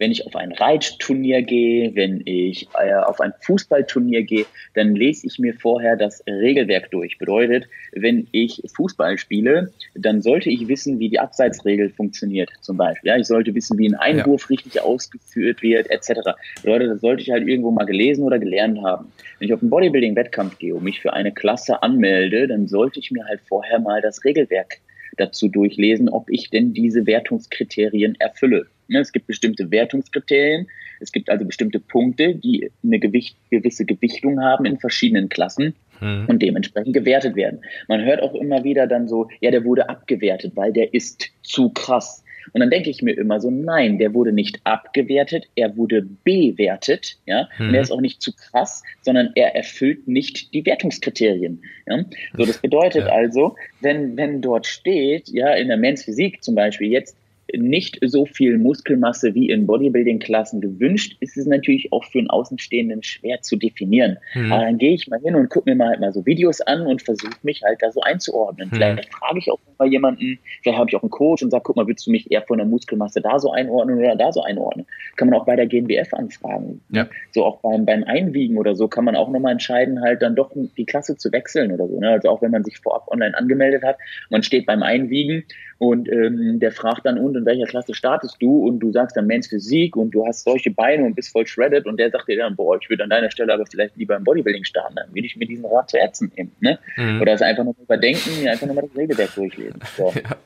wenn 0.00 0.10
ich 0.10 0.26
auf 0.26 0.34
ein 0.34 0.52
Reitturnier 0.52 1.42
gehe, 1.42 1.94
wenn 1.94 2.22
ich 2.24 2.68
äh, 2.74 2.94
auf 2.94 3.20
ein 3.20 3.34
Fußballturnier 3.42 4.22
gehe, 4.22 4.46
dann 4.74 4.96
lese 4.96 5.26
ich 5.26 5.38
mir 5.38 5.52
vorher 5.52 5.94
das 5.94 6.24
Regelwerk 6.26 6.90
durch. 6.90 7.18
Bedeutet, 7.18 7.68
wenn 7.92 8.26
ich 8.32 8.62
Fußball 8.74 9.18
spiele, 9.18 9.72
dann 9.94 10.22
sollte 10.22 10.48
ich 10.48 10.68
wissen, 10.68 10.98
wie 10.98 11.10
die 11.10 11.20
Abseitsregel 11.20 11.90
funktioniert, 11.90 12.48
zum 12.62 12.78
Beispiel. 12.78 13.10
Ja, 13.10 13.18
ich 13.18 13.26
sollte 13.26 13.54
wissen, 13.54 13.76
wie 13.76 13.90
ein 13.90 13.94
Einwurf 13.94 14.44
ja. 14.44 14.56
richtig 14.56 14.80
ausgeführt 14.80 15.60
wird, 15.60 15.90
etc. 15.90 16.30
Bedeutet, 16.62 16.90
das 16.90 17.02
sollte 17.02 17.22
ich 17.22 17.30
halt 17.30 17.46
irgendwo 17.46 17.70
mal 17.70 17.84
gelesen 17.84 18.24
oder 18.24 18.38
gelernt 18.38 18.82
haben. 18.82 19.12
Wenn 19.38 19.48
ich 19.48 19.54
auf 19.54 19.60
einen 19.60 19.70
Bodybuilding-Wettkampf 19.70 20.58
gehe 20.58 20.74
und 20.74 20.82
mich 20.82 21.00
für 21.00 21.12
eine 21.12 21.32
Klasse 21.32 21.82
anmelde, 21.82 22.48
dann 22.48 22.68
sollte 22.68 23.00
ich 23.00 23.10
mir 23.10 23.26
halt 23.26 23.42
vorher 23.46 23.78
mal 23.78 24.00
das 24.00 24.24
Regelwerk 24.24 24.78
dazu 25.18 25.48
durchlesen, 25.48 26.08
ob 26.08 26.30
ich 26.30 26.48
denn 26.48 26.72
diese 26.72 27.04
Wertungskriterien 27.04 28.14
erfülle. 28.18 28.66
Ne, 28.90 28.98
es 28.98 29.12
gibt 29.12 29.28
bestimmte 29.28 29.70
Wertungskriterien. 29.70 30.66
Es 30.98 31.12
gibt 31.12 31.30
also 31.30 31.44
bestimmte 31.44 31.78
Punkte, 31.78 32.34
die 32.34 32.70
eine 32.82 32.98
Gewicht, 32.98 33.36
gewisse 33.50 33.84
Gewichtung 33.84 34.42
haben 34.42 34.64
in 34.66 34.78
verschiedenen 34.78 35.28
Klassen 35.28 35.74
mhm. 36.00 36.26
und 36.26 36.42
dementsprechend 36.42 36.92
gewertet 36.92 37.36
werden. 37.36 37.60
Man 37.86 38.04
hört 38.04 38.20
auch 38.20 38.34
immer 38.34 38.64
wieder 38.64 38.88
dann 38.88 39.06
so, 39.06 39.28
ja, 39.40 39.52
der 39.52 39.64
wurde 39.64 39.88
abgewertet, 39.88 40.52
weil 40.56 40.72
der 40.72 40.92
ist 40.92 41.30
zu 41.42 41.70
krass. 41.70 42.24
Und 42.52 42.60
dann 42.60 42.70
denke 42.70 42.90
ich 42.90 43.00
mir 43.00 43.16
immer 43.16 43.38
so, 43.38 43.50
nein, 43.50 43.98
der 43.98 44.12
wurde 44.12 44.32
nicht 44.32 44.60
abgewertet, 44.64 45.46
er 45.54 45.76
wurde 45.76 46.02
bewertet, 46.24 47.18
ja, 47.26 47.48
mhm. 47.58 47.68
und 47.68 47.74
er 47.74 47.82
ist 47.82 47.92
auch 47.92 48.00
nicht 48.00 48.20
zu 48.20 48.32
krass, 48.34 48.82
sondern 49.02 49.30
er 49.36 49.54
erfüllt 49.54 50.08
nicht 50.08 50.52
die 50.52 50.66
Wertungskriterien. 50.66 51.62
Ja? 51.86 52.04
So, 52.36 52.44
das 52.44 52.58
bedeutet 52.58 53.06
ja. 53.06 53.12
also, 53.12 53.54
wenn, 53.80 54.16
wenn 54.16 54.40
dort 54.40 54.66
steht, 54.66 55.28
ja, 55.28 55.54
in 55.54 55.68
der 55.68 55.76
Men's 55.76 56.04
Physik 56.04 56.42
zum 56.42 56.56
Beispiel 56.56 56.90
jetzt, 56.90 57.16
nicht 57.56 57.98
so 58.02 58.26
viel 58.26 58.58
Muskelmasse 58.58 59.34
wie 59.34 59.50
in 59.50 59.66
Bodybuilding-Klassen 59.66 60.60
gewünscht, 60.60 61.16
ist 61.20 61.36
es 61.36 61.46
natürlich 61.46 61.92
auch 61.92 62.04
für 62.04 62.18
einen 62.18 62.30
Außenstehenden 62.30 63.02
schwer 63.02 63.42
zu 63.42 63.56
definieren. 63.56 64.18
Mhm. 64.34 64.52
Aber 64.52 64.64
dann 64.64 64.78
gehe 64.78 64.92
ich 64.92 65.08
mal 65.08 65.20
hin 65.20 65.34
und 65.34 65.50
gucke 65.50 65.70
mir 65.70 65.76
mal 65.76 65.88
halt 65.88 66.00
mal 66.00 66.12
so 66.12 66.24
Videos 66.26 66.60
an 66.60 66.86
und 66.86 67.02
versuche 67.02 67.36
mich 67.42 67.62
halt 67.62 67.82
da 67.82 67.90
so 67.92 68.00
einzuordnen. 68.00 68.68
Mhm. 68.68 68.74
Vielleicht 68.74 69.12
frage 69.14 69.38
ich 69.38 69.50
auch 69.50 69.58
mal 69.78 69.88
jemanden, 69.88 70.38
vielleicht 70.62 70.78
habe 70.78 70.90
ich 70.90 70.96
auch 70.96 71.02
einen 71.02 71.10
Coach 71.10 71.42
und 71.42 71.50
sage, 71.50 71.62
guck 71.64 71.76
mal, 71.76 71.86
willst 71.86 72.06
du 72.06 72.10
mich 72.10 72.30
eher 72.30 72.42
von 72.42 72.58
der 72.58 72.66
Muskelmasse 72.66 73.20
da 73.20 73.38
so 73.38 73.50
einordnen 73.50 73.98
oder 73.98 74.16
da 74.16 74.32
so 74.32 74.42
einordnen? 74.42 74.86
Kann 75.16 75.28
man 75.28 75.38
auch 75.38 75.46
bei 75.46 75.56
der 75.56 75.66
GNBF 75.66 76.12
anfragen. 76.12 76.80
Ja. 76.90 77.08
So 77.32 77.44
auch 77.44 77.60
beim, 77.60 77.84
beim 77.84 78.04
Einwiegen 78.04 78.58
oder 78.58 78.74
so 78.74 78.88
kann 78.88 79.04
man 79.04 79.16
auch 79.16 79.30
nochmal 79.30 79.52
entscheiden, 79.52 80.00
halt 80.02 80.22
dann 80.22 80.36
doch 80.36 80.52
die 80.76 80.84
Klasse 80.84 81.16
zu 81.16 81.32
wechseln 81.32 81.72
oder 81.72 81.88
so. 81.88 81.98
Ne? 81.98 82.10
Also 82.10 82.28
auch 82.28 82.42
wenn 82.42 82.50
man 82.50 82.64
sich 82.64 82.78
vorab 82.78 83.08
online 83.08 83.36
angemeldet 83.36 83.82
hat, 83.82 83.96
man 84.30 84.42
steht 84.42 84.66
beim 84.66 84.82
Einwiegen 84.82 85.44
und 85.80 86.12
ähm, 86.12 86.60
der 86.60 86.72
fragt 86.72 87.06
dann, 87.06 87.16
und 87.16 87.34
in 87.38 87.46
welcher 87.46 87.64
Klasse 87.64 87.94
startest 87.94 88.36
du? 88.38 88.66
Und 88.66 88.80
du 88.80 88.92
sagst 88.92 89.16
dann 89.16 89.26
Men's 89.26 89.46
Physik 89.46 89.96
und 89.96 90.10
du 90.10 90.26
hast 90.26 90.44
solche 90.44 90.70
Beine 90.70 91.06
und 91.06 91.16
bist 91.16 91.32
voll 91.32 91.46
shredded. 91.46 91.86
Und 91.86 91.98
der 91.98 92.10
sagt 92.10 92.28
dir 92.28 92.36
dann, 92.36 92.54
boah, 92.54 92.76
ich 92.78 92.90
würde 92.90 93.04
an 93.04 93.08
deiner 93.08 93.30
Stelle 93.30 93.54
aber 93.54 93.64
vielleicht 93.64 93.96
lieber 93.96 94.14
im 94.14 94.22
Bodybuilding 94.22 94.64
starten. 94.64 94.96
Dann 94.96 95.14
will 95.14 95.24
ich 95.24 95.36
mir 95.36 95.46
diesen 95.46 95.64
Rat 95.64 95.88
zu 95.88 95.96
Ärzten 95.96 96.30
nehmen. 96.36 96.54
Ne? 96.60 96.78
Mhm. 96.98 97.22
Oder 97.22 97.32
es 97.32 97.40
einfach 97.40 97.64
nur 97.64 97.74
überdenken, 97.82 98.46
einfach 98.46 98.66
nochmal 98.66 98.84
das 98.88 98.94
Regelwerk 98.94 99.34
durchlesen. 99.34 99.80
So. 99.96 100.12
Ja. 100.22 100.36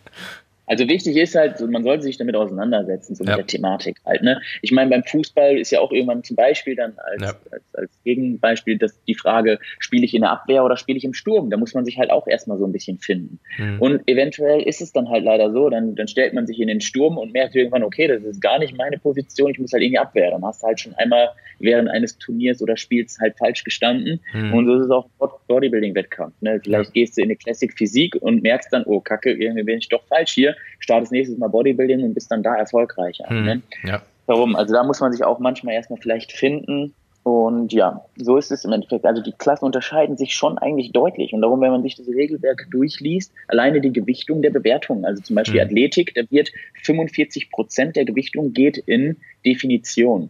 Also 0.66 0.88
wichtig 0.88 1.16
ist 1.16 1.35
halt, 1.35 1.61
man 1.61 1.85
sollte 1.85 2.05
sich 2.05 2.16
damit 2.16 2.37
auseinandersetzen, 2.37 3.14
so 3.14 3.24
ja. 3.24 3.31
mit 3.31 3.38
der 3.38 3.46
Thematik 3.46 3.98
halt. 4.05 4.22
Ne? 4.22 4.40
Ich 4.62 4.72
meine, 4.72 4.90
beim 4.90 5.05
Fußball 5.05 5.59
ist 5.59 5.70
ja 5.70 5.81
auch 5.81 5.92
irgendwann 5.92 6.24
zum 6.24 6.37
Beispiel 6.37 6.74
dann 6.74 6.94
als, 6.96 7.22
ja. 7.22 7.35
als, 7.50 7.74
als 7.74 7.90
Gegenbeispiel 8.05 8.79
dass 8.79 9.03
die 9.05 9.14
Frage, 9.14 9.59
spiele 9.79 10.05
ich 10.05 10.14
in 10.14 10.22
der 10.22 10.31
Abwehr 10.31 10.64
oder 10.64 10.77
spiele 10.77 10.98
ich 10.98 11.05
im 11.05 11.14
Sturm? 11.14 11.50
Da 11.50 11.57
muss 11.57 11.74
man 11.74 11.85
sich 11.85 11.98
halt 11.98 12.11
auch 12.11 12.27
erstmal 12.27 12.59
so 12.59 12.64
ein 12.64 12.72
bisschen 12.72 12.98
finden. 12.98 13.38
Mhm. 13.59 13.81
Und 13.81 14.09
eventuell 14.09 14.62
ist 14.62 14.81
es 14.81 14.92
dann 14.92 15.09
halt 15.09 15.24
leider 15.24 15.53
so, 15.53 15.68
dann, 15.68 15.94
dann 15.94 16.09
stellt 16.09 16.33
man 16.35 16.46
sich 16.46 16.61
in 16.61 16.68
den 16.68 16.81
Sturm 16.81 17.18
und 17.18 17.33
merkt 17.33 17.55
irgendwann, 17.55 17.83
okay, 17.83 18.09
das 18.09 18.22
ist 18.22 18.40
gar 18.40 18.59
nicht 18.59 18.77
meine 18.77 18.98
Position, 18.98 19.50
ich 19.50 19.59
muss 19.59 19.72
halt 19.72 19.83
in 19.83 19.90
die 19.90 19.98
Abwehr. 19.98 20.31
Dann 20.31 20.44
hast 20.44 20.62
du 20.62 20.66
halt 20.66 20.81
schon 20.81 20.94
einmal 20.94 21.31
während 21.59 21.88
eines 21.88 22.18
Turniers 22.18 22.62
oder 22.62 22.77
Spiels 22.77 23.18
halt 23.20 23.37
falsch 23.38 23.64
gestanden. 23.64 24.20
Mhm. 24.33 24.55
Und 24.55 24.66
so 24.66 24.74
ist 24.77 24.85
es 24.87 24.90
auch 24.90 25.09
Bodybuilding-Wettkampf. 25.48 26.35
Ne? 26.40 26.61
Vielleicht 26.62 26.90
ja. 26.90 27.03
gehst 27.03 27.16
du 27.16 27.22
in 27.22 27.29
eine 27.29 27.37
Classic 27.37 27.72
Physik 27.72 28.16
und 28.16 28.42
merkst 28.42 28.72
dann, 28.72 28.85
oh 28.87 29.00
Kacke, 29.00 29.33
irgendwie 29.33 29.62
bin 29.62 29.79
ich 29.79 29.88
doch 29.88 30.05
falsch 30.07 30.33
hier 30.33 30.54
startest 30.79 31.12
nächstes 31.12 31.38
Mal 31.38 31.49
Bodybuilding 31.49 32.03
und 32.03 32.14
bist 32.14 32.31
dann 32.31 32.43
da 32.43 32.55
erfolgreicher. 32.55 33.29
Hm, 33.29 33.45
ne? 33.45 33.62
ja. 33.85 34.03
Warum? 34.27 34.57
Also 34.57 34.75
da 34.75 34.83
muss 34.85 35.01
man 35.01 35.12
sich 35.12 35.25
auch 35.25 35.38
manchmal 35.38 35.75
erstmal 35.75 36.01
vielleicht 36.01 36.33
finden. 36.33 36.95
Und 37.25 37.73
ja, 37.73 38.05
so 38.17 38.37
ist 38.37 38.53
es 38.53 38.67
im 38.67 38.73
Endeffekt. 38.73 39.07
Also 39.07 39.23
die 39.23 39.33
Klassen 39.33 39.64
unterscheiden 39.64 40.17
sich 40.19 40.35
schon 40.35 40.59
eigentlich 40.59 40.93
deutlich. 40.93 41.33
Und 41.33 41.40
darum, 41.40 41.61
wenn 41.62 41.71
man 41.71 41.83
sich 41.83 41.97
das 41.97 42.07
Regelwerk 42.07 42.67
durchliest, 42.71 43.33
alleine 43.49 43.81
die 43.81 43.93
Gewichtung 43.93 44.43
der 44.43 44.51
Bewertung, 44.51 45.07
also 45.07 45.23
zum 45.23 45.37
Beispiel 45.37 45.61
hm. 45.61 45.69
Athletik, 45.69 46.14
da 46.14 46.23
wird 46.31 46.53
45 46.83 47.51
Prozent 47.51 47.97
der 47.97 48.05
Gewichtung 48.05 48.53
geht 48.53 48.77
in 48.77 49.17
Definition. 49.45 50.29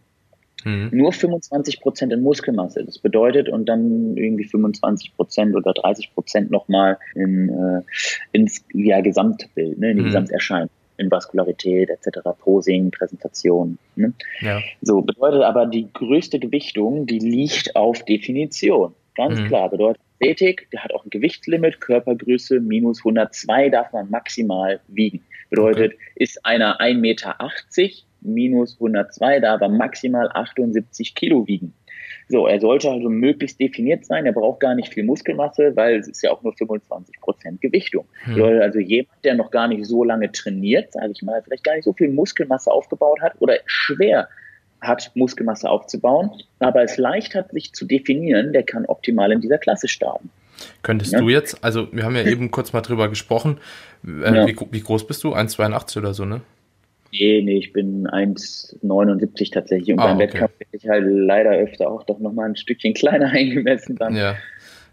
Mhm. 0.64 0.90
Nur 0.92 1.12
25 1.12 1.80
Prozent 1.80 2.12
in 2.12 2.22
Muskelmasse. 2.22 2.84
Das 2.84 2.98
bedeutet, 2.98 3.48
und 3.48 3.66
dann 3.68 4.16
irgendwie 4.16 4.44
25 4.44 5.14
Prozent 5.16 5.54
oder 5.54 5.72
30 5.72 6.14
Prozent 6.14 6.50
nochmal 6.50 6.98
in, 7.14 7.48
äh, 7.48 7.82
ins 8.32 8.64
ja, 8.72 9.00
Gesamtbild, 9.00 9.78
ne, 9.78 9.90
in 9.90 9.96
die 9.98 10.02
mhm. 10.02 10.06
Gesamterscheinung 10.06 10.70
in 10.96 11.10
Vaskularität 11.10 11.90
etc., 11.90 12.20
Posing, 12.38 12.90
Präsentation. 12.90 13.78
Ne? 13.96 14.12
Ja. 14.40 14.60
So 14.80 15.02
bedeutet 15.02 15.42
aber 15.42 15.66
die 15.66 15.88
größte 15.92 16.38
Gewichtung, 16.38 17.06
die 17.06 17.18
liegt 17.18 17.74
auf 17.74 18.04
Definition. 18.04 18.94
Ganz 19.16 19.40
mhm. 19.40 19.46
klar, 19.48 19.70
bedeutet 19.70 20.00
Athletik, 20.20 20.68
der 20.72 20.84
hat 20.84 20.94
auch 20.94 21.04
ein 21.04 21.10
Gewichtslimit, 21.10 21.80
Körpergröße 21.80 22.60
minus 22.60 23.00
102 23.00 23.68
darf 23.70 23.92
man 23.92 24.10
maximal 24.10 24.80
wiegen. 24.88 25.22
Bedeutet, 25.50 25.94
okay. 25.94 26.02
ist 26.16 26.44
einer 26.46 26.80
1,80 26.80 27.00
Meter, 27.00 27.36
minus 28.24 28.74
102, 28.74 29.40
da 29.40 29.54
aber 29.54 29.68
maximal 29.68 30.30
78 30.32 31.14
Kilo 31.14 31.46
wiegen. 31.46 31.74
So, 32.28 32.46
er 32.46 32.58
sollte 32.58 32.90
also 32.90 33.10
möglichst 33.10 33.60
definiert 33.60 34.06
sein. 34.06 34.24
Er 34.24 34.32
braucht 34.32 34.60
gar 34.60 34.74
nicht 34.74 34.92
viel 34.92 35.04
Muskelmasse, 35.04 35.76
weil 35.76 35.96
es 35.96 36.08
ist 36.08 36.22
ja 36.22 36.30
auch 36.30 36.42
nur 36.42 36.54
25 36.54 37.20
Prozent 37.20 37.60
Gewichtung. 37.60 38.06
Hm. 38.24 38.42
Also 38.42 38.78
jemand, 38.78 39.24
der 39.24 39.34
noch 39.34 39.50
gar 39.50 39.68
nicht 39.68 39.84
so 39.84 40.04
lange 40.04 40.32
trainiert, 40.32 40.92
sage 40.92 41.12
ich 41.12 41.22
mal, 41.22 41.42
vielleicht 41.42 41.64
gar 41.64 41.74
nicht 41.74 41.84
so 41.84 41.92
viel 41.92 42.08
Muskelmasse 42.08 42.70
aufgebaut 42.70 43.20
hat 43.20 43.34
oder 43.40 43.58
schwer 43.66 44.28
hat, 44.80 45.12
Muskelmasse 45.14 45.68
aufzubauen, 45.68 46.30
aber 46.58 46.82
es 46.82 46.96
leicht 46.96 47.34
hat, 47.34 47.52
sich 47.52 47.72
zu 47.72 47.86
definieren, 47.86 48.52
der 48.52 48.62
kann 48.62 48.84
optimal 48.86 49.32
in 49.32 49.40
dieser 49.40 49.58
Klasse 49.58 49.88
starten. 49.88 50.30
Könntest 50.82 51.12
ja? 51.12 51.20
du 51.20 51.28
jetzt, 51.28 51.62
also 51.64 51.88
wir 51.92 52.04
haben 52.04 52.16
ja 52.16 52.22
eben 52.26 52.50
kurz 52.50 52.72
mal 52.72 52.80
drüber 52.80 53.08
gesprochen, 53.08 53.58
äh, 54.06 54.34
ja. 54.34 54.46
wie, 54.46 54.56
wie, 54.70 54.80
groß 54.80 55.06
bist 55.06 55.24
du? 55.24 55.34
1,82 55.34 55.98
oder 55.98 56.14
so, 56.14 56.24
ne? 56.24 56.42
Nee, 57.18 57.42
nee, 57.42 57.58
ich 57.58 57.72
bin 57.72 58.08
1,79 58.08 59.52
tatsächlich. 59.52 59.92
Und 59.92 60.00
ah, 60.00 60.06
beim 60.06 60.16
okay. 60.16 60.24
Wettkampf 60.24 60.52
bin 60.58 60.68
ich 60.72 60.88
halt 60.88 61.04
leider 61.06 61.52
öfter 61.52 61.88
auch 61.88 62.02
doch 62.02 62.18
nochmal 62.18 62.48
ein 62.48 62.56
Stückchen 62.56 62.94
kleiner 62.94 63.30
eingemessen 63.30 63.96
dann. 63.96 64.16
Ja. 64.16 64.36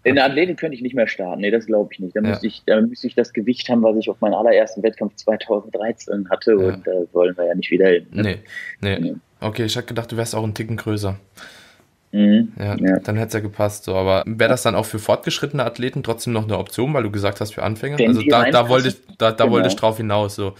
In 0.03 0.15
der 0.15 0.25
Athletik 0.25 0.57
könnte 0.57 0.75
ich 0.75 0.81
nicht 0.81 0.95
mehr 0.95 1.07
starten. 1.07 1.41
Nee, 1.41 1.51
das 1.51 1.67
glaube 1.67 1.89
ich 1.93 1.99
nicht. 1.99 2.15
Da, 2.15 2.21
ja. 2.21 2.29
müsste 2.29 2.47
ich, 2.47 2.63
da 2.65 2.81
müsste 2.81 3.07
ich 3.07 3.15
das 3.15 3.33
Gewicht 3.33 3.69
haben, 3.69 3.83
was 3.83 3.97
ich 3.97 4.09
auf 4.09 4.19
meinem 4.19 4.33
allerersten 4.33 4.81
Wettkampf 4.81 5.15
2013 5.15 6.29
hatte. 6.29 6.51
Ja. 6.51 6.57
Und 6.57 6.87
da 6.87 6.91
wollen 7.11 7.37
wir 7.37 7.45
ja 7.45 7.55
nicht 7.55 7.69
wieder 7.69 7.87
hin. 7.87 8.07
Ne? 8.11 8.37
Nee, 8.81 8.99
nee. 8.99 9.15
Okay, 9.39 9.65
ich 9.65 9.75
hatte 9.77 9.87
gedacht, 9.87 10.11
du 10.11 10.17
wärst 10.17 10.35
auch 10.35 10.43
einen 10.43 10.55
Ticken 10.55 10.77
größer. 10.77 11.17
Mhm, 12.13 12.51
ja, 12.59 12.75
ja, 12.77 12.99
dann 12.99 13.15
hätte 13.15 13.27
es 13.27 13.33
ja 13.35 13.39
gepasst. 13.39 13.85
So. 13.85 13.95
Aber 13.95 14.23
wäre 14.25 14.49
das 14.49 14.63
dann 14.63 14.75
auch 14.75 14.85
für 14.85 14.99
fortgeschrittene 14.99 15.63
Athleten 15.63 16.03
trotzdem 16.03 16.33
noch 16.33 16.43
eine 16.43 16.57
Option, 16.57 16.93
weil 16.93 17.03
du 17.03 17.11
gesagt 17.11 17.39
hast, 17.39 17.53
für 17.53 17.63
Anfänger? 17.63 17.99
Wenn 17.99 18.09
also 18.09 18.21
da, 18.27 18.49
da, 18.49 18.69
wollte 18.69 18.89
ich, 18.89 18.95
da, 19.17 19.31
da 19.31 19.45
genau. 19.45 19.55
wollte 19.55 19.69
ich 19.69 19.75
drauf 19.75 19.97
hinaus. 19.97 20.35
So. 20.35 20.53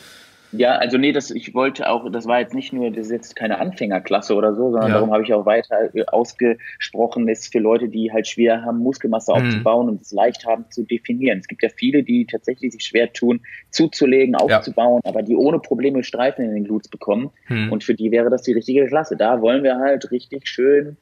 Ja, 0.52 0.76
also 0.78 0.98
nee, 0.98 1.12
das, 1.12 1.32
ich 1.32 1.54
wollte 1.54 1.90
auch, 1.90 2.10
das 2.12 2.28
war 2.28 2.40
jetzt 2.40 2.54
nicht 2.54 2.74
nur, 2.74 2.90
das 2.90 3.08
ist 3.08 3.12
jetzt 3.12 3.36
keine 3.36 3.60
Anfängerklasse 3.60 4.36
oder 4.36 4.54
so, 4.54 4.72
sondern 4.72 4.90
ja. 4.90 4.96
darum 4.96 5.12
habe 5.12 5.24
ich 5.24 5.34
auch 5.34 5.46
weiter 5.46 5.96
äh, 5.96 6.06
ausgesprochen, 6.06 7.28
ist 7.28 7.52
für 7.52 7.60
Leute, 7.60 7.88
die 7.88 8.12
halt 8.12 8.28
schwer 8.28 8.64
haben, 8.64 8.80
Muskelmasse 8.80 9.32
mhm. 9.32 9.38
aufzubauen 9.38 9.90
und 9.90 10.02
es 10.02 10.12
leicht 10.12 10.46
haben 10.46 10.66
zu 10.70 10.84
definieren. 10.84 11.40
Es 11.40 11.48
gibt 11.48 11.64
ja 11.64 11.70
viele, 11.70 12.04
die 12.04 12.26
tatsächlich 12.26 12.74
sich 12.74 12.84
schwer 12.84 13.12
tun, 13.14 13.42
zuzulegen, 13.70 14.36
aufzubauen, 14.36 15.02
ja. 15.04 15.10
aber 15.10 15.24
die 15.24 15.36
ohne 15.36 15.60
Probleme 15.60 16.04
Streifen 16.04 16.46
in 16.46 16.54
den 16.54 16.66
Glutes 16.66 16.90
bekommen. 16.90 17.32
Mhm. 17.48 17.72
Und 17.72 17.84
für 17.84 17.94
die 17.94 18.12
wäre 18.12 18.30
das 18.30 18.42
die 18.42 18.54
richtige 18.54 18.88
Klasse. 18.88 19.16
Da 19.16 19.42
wollen 19.42 19.64
wir 19.64 19.78
halt 19.78 20.12
richtig 20.12 20.48
schön 20.48 20.98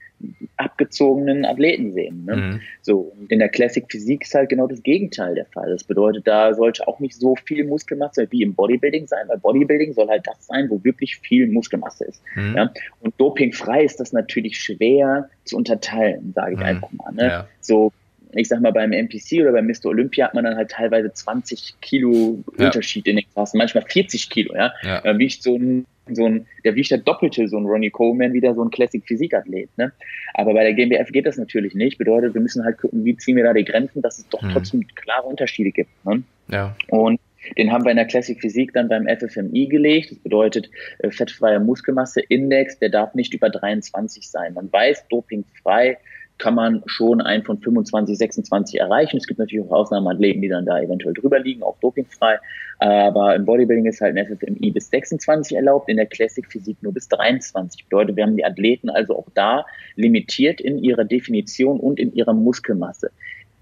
abgezogenen 0.57 1.45
Athleten 1.45 1.93
sehen. 1.93 2.25
Ne? 2.25 2.35
Mhm. 2.35 2.61
So, 2.81 3.13
in 3.29 3.39
der 3.39 3.49
Classic 3.49 3.85
Physik 3.89 4.23
ist 4.23 4.33
halt 4.33 4.49
genau 4.49 4.67
das 4.67 4.83
Gegenteil 4.83 5.35
der 5.35 5.45
Fall. 5.45 5.71
Das 5.71 5.83
bedeutet, 5.83 6.27
da 6.27 6.53
sollte 6.53 6.87
auch 6.87 6.99
nicht 6.99 7.15
so 7.15 7.35
viel 7.35 7.65
Muskelmasse 7.65 8.27
wie 8.29 8.41
im 8.41 8.53
Bodybuilding 8.53 9.07
sein, 9.07 9.27
weil 9.27 9.37
Bodybuilding 9.37 9.93
soll 9.93 10.07
halt 10.09 10.27
das 10.27 10.47
sein, 10.47 10.69
wo 10.69 10.83
wirklich 10.83 11.17
viel 11.17 11.47
Muskelmasse 11.47 12.05
ist. 12.05 12.21
Mhm. 12.35 12.55
Ja? 12.55 12.73
Und 12.99 13.13
dopingfrei 13.17 13.83
ist 13.83 13.99
das 13.99 14.11
natürlich 14.11 14.59
schwer 14.59 15.29
zu 15.45 15.55
unterteilen, 15.57 16.33
sage 16.33 16.53
ich 16.53 16.59
mhm. 16.59 16.65
einfach 16.65 16.91
mal. 16.91 17.13
Ne? 17.13 17.23
Ja. 17.23 17.47
So, 17.61 17.91
ich 18.33 18.47
sag 18.47 18.61
mal, 18.61 18.71
beim 18.71 18.91
NPC 18.91 19.41
oder 19.41 19.53
beim 19.53 19.65
Mr. 19.65 19.85
Olympia 19.85 20.25
hat 20.25 20.33
man 20.33 20.43
dann 20.43 20.55
halt 20.55 20.71
teilweise 20.71 21.11
20 21.11 21.75
Kilo 21.81 22.43
ja. 22.57 22.65
Unterschied 22.65 23.07
in 23.07 23.15
den 23.15 23.25
Klassen, 23.33 23.57
manchmal 23.57 23.83
40 23.87 24.29
Kilo, 24.29 24.55
ja. 24.55 24.73
ja. 24.83 25.01
Da 25.01 25.17
wiegt 25.17 25.41
so 25.41 25.55
ein, 25.55 25.85
so 26.15 26.25
ein, 26.25 26.45
der 26.63 26.75
wiegt 26.75 26.91
der 26.91 26.99
Doppelte, 26.99 27.47
so 27.47 27.57
ein 27.57 27.65
Ronnie 27.65 27.89
Coleman, 27.89 28.33
wieder 28.33 28.53
so 28.53 28.63
ein 28.63 28.69
Classic 28.69 29.03
Physikathlet, 29.05 29.69
ne. 29.77 29.91
Aber 30.33 30.53
bei 30.53 30.63
der 30.63 30.73
GmbF 30.73 31.11
geht 31.11 31.25
das 31.25 31.37
natürlich 31.37 31.75
nicht. 31.75 31.97
Bedeutet, 31.97 32.33
wir 32.33 32.41
müssen 32.41 32.63
halt 32.63 32.77
gucken, 32.77 33.05
wie 33.05 33.15
ziehen 33.17 33.35
wir 33.35 33.43
da 33.43 33.53
die 33.53 33.65
Grenzen, 33.65 34.01
dass 34.01 34.19
es 34.19 34.27
doch 34.29 34.41
mhm. 34.41 34.51
trotzdem 34.51 34.87
klare 34.95 35.27
Unterschiede 35.27 35.71
gibt, 35.71 35.89
ne? 36.05 36.23
Ja. 36.49 36.75
Und 36.87 37.19
den 37.57 37.71
haben 37.71 37.83
wir 37.83 37.91
in 37.91 37.97
der 37.97 38.05
Classic 38.05 38.39
Physik 38.39 38.73
dann 38.73 38.89
beim 38.89 39.07
FFMI 39.07 39.67
gelegt. 39.67 40.11
Das 40.11 40.19
bedeutet 40.19 40.69
äh, 40.99 41.09
fettfreier 41.09 41.59
Muskelmasse-Index, 41.59 42.79
der 42.79 42.89
darf 42.89 43.13
nicht 43.15 43.33
über 43.33 43.49
23 43.49 44.29
sein. 44.29 44.53
Man 44.53 44.71
weiß, 44.71 45.07
dopingfrei 45.09 45.97
kann 46.39 46.55
man 46.55 46.81
schon 46.85 47.21
einen 47.21 47.43
von 47.43 47.59
25, 47.59 48.17
26 48.17 48.79
erreichen. 48.79 49.17
Es 49.17 49.27
gibt 49.27 49.39
natürlich 49.39 49.65
auch 49.65 49.71
Ausnahmeathleten, 49.71 50.41
die 50.41 50.47
dann 50.47 50.65
da 50.65 50.79
eventuell 50.79 51.13
drüber 51.13 51.39
liegen, 51.39 51.61
auch 51.61 51.77
dopingfrei. 51.79 52.39
Aber 52.79 53.35
im 53.35 53.45
Bodybuilding 53.45 53.85
ist 53.85 53.99
halt 53.99 54.17
ein 54.17 54.25
FFMI 54.25 54.71
bis 54.71 54.89
26 54.89 55.57
erlaubt, 55.57 55.89
in 55.89 55.97
der 55.97 56.05
Classic 56.05 56.49
Physik 56.49 56.77
nur 56.81 56.93
bis 56.93 57.09
23. 57.09 57.85
Bedeutet, 57.89 58.15
wir 58.15 58.23
haben 58.23 58.37
die 58.37 58.45
Athleten 58.45 58.89
also 58.89 59.17
auch 59.17 59.27
da 59.35 59.65
limitiert 59.95 60.61
in 60.61 60.79
ihrer 60.79 61.03
Definition 61.03 61.79
und 61.79 61.99
in 61.99 62.13
ihrer 62.13 62.33
Muskelmasse. 62.33 63.11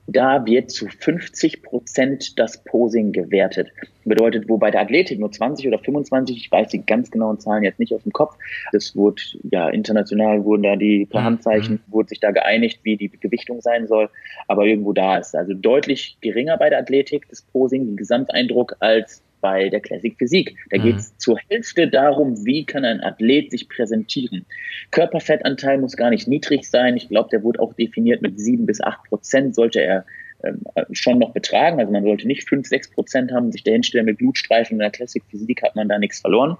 Da 0.07 0.45
wird 0.45 0.71
zu 0.71 0.87
50 0.87 1.63
Prozent 1.63 2.39
das 2.39 2.63
Posing 2.63 3.11
gewertet. 3.11 3.71
Bedeutet, 4.05 4.47
wo 4.47 4.57
bei 4.57 4.71
der 4.71 4.81
Athletik 4.81 5.19
nur 5.19 5.31
20 5.31 5.67
oder 5.67 5.79
25, 5.79 6.37
ich 6.37 6.49
weiß 6.49 6.69
die 6.69 6.85
ganz 6.85 7.11
genauen 7.11 7.41
Zahlen 7.41 7.63
jetzt 7.63 7.77
nicht 7.77 7.93
aus 7.93 8.03
dem 8.03 8.13
Kopf, 8.13 8.37
das 8.71 8.95
wurde, 8.95 9.21
ja, 9.51 9.67
international 9.67 10.45
wurden 10.45 10.63
da 10.63 10.77
die 10.77 11.05
per 11.05 11.19
mhm. 11.19 11.25
Handzeichen, 11.25 11.81
mhm. 11.85 11.91
wurde 11.91 12.09
sich 12.09 12.21
da 12.21 12.31
geeinigt, 12.31 12.79
wie 12.83 12.95
die 12.95 13.09
Gewichtung 13.09 13.59
sein 13.59 13.87
soll, 13.87 14.09
aber 14.47 14.65
irgendwo 14.65 14.93
da 14.93 15.17
ist. 15.17 15.35
Also 15.35 15.53
deutlich 15.53 16.17
geringer 16.21 16.55
bei 16.57 16.69
der 16.69 16.79
Athletik, 16.79 17.27
das 17.29 17.41
Posing, 17.41 17.85
den 17.85 17.97
Gesamteindruck 17.97 18.77
als 18.79 19.21
bei 19.41 19.69
der 19.69 19.79
Classic 19.79 20.15
Physik. 20.17 20.55
Da 20.69 20.77
mhm. 20.77 20.83
geht 20.83 20.95
es 20.97 21.17
zur 21.17 21.37
Hälfte 21.49 21.87
darum, 21.87 22.45
wie 22.45 22.65
kann 22.65 22.85
ein 22.85 23.01
Athlet 23.01 23.51
sich 23.51 23.69
präsentieren. 23.69 24.45
Körperfettanteil 24.91 25.77
muss 25.77 25.97
gar 25.97 26.09
nicht 26.09 26.27
niedrig 26.27 26.69
sein. 26.69 26.97
Ich 26.97 27.09
glaube, 27.09 27.29
der 27.31 27.43
wurde 27.43 27.59
auch 27.59 27.73
definiert 27.73 28.21
mit 28.21 28.39
sieben 28.39 28.65
bis 28.65 28.81
acht 28.81 29.03
Prozent 29.05 29.55
sollte 29.55 29.81
er 29.81 30.05
ähm, 30.43 30.61
schon 30.91 31.19
noch 31.19 31.31
betragen. 31.31 31.79
Also 31.79 31.91
man 31.91 32.03
sollte 32.03 32.27
nicht 32.27 32.47
fünf, 32.47 32.67
sechs 32.67 32.89
Prozent 32.89 33.31
haben, 33.31 33.51
sich 33.51 33.63
dahinstellen 33.63 34.05
mit 34.05 34.19
Blutstreifen. 34.19 34.75
In 34.75 34.79
der 34.79 34.91
Classic 34.91 35.23
Physik 35.29 35.63
hat 35.63 35.75
man 35.75 35.89
da 35.89 35.97
nichts 35.97 36.19
verloren. 36.19 36.57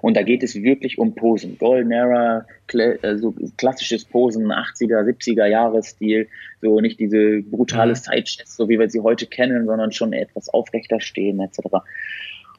Und 0.00 0.16
da 0.16 0.22
geht 0.22 0.42
es 0.42 0.54
wirklich 0.54 0.98
um 0.98 1.14
Posen. 1.14 1.58
Golden 1.58 1.92
Era, 1.92 2.46
also 3.02 3.34
klassisches 3.56 4.04
Posen, 4.04 4.52
80er, 4.52 5.02
70er 5.04 5.46
Jahresstil, 5.46 6.28
so 6.60 6.80
nicht 6.80 7.00
diese 7.00 7.42
brutale 7.42 7.92
mhm. 7.92 7.96
Sidechest, 7.96 8.56
so 8.56 8.68
wie 8.68 8.78
wir 8.78 8.90
sie 8.90 9.00
heute 9.00 9.26
kennen, 9.26 9.66
sondern 9.66 9.92
schon 9.92 10.12
etwas 10.12 10.48
aufrechter 10.48 11.00
stehen, 11.00 11.40
etc. 11.40 11.60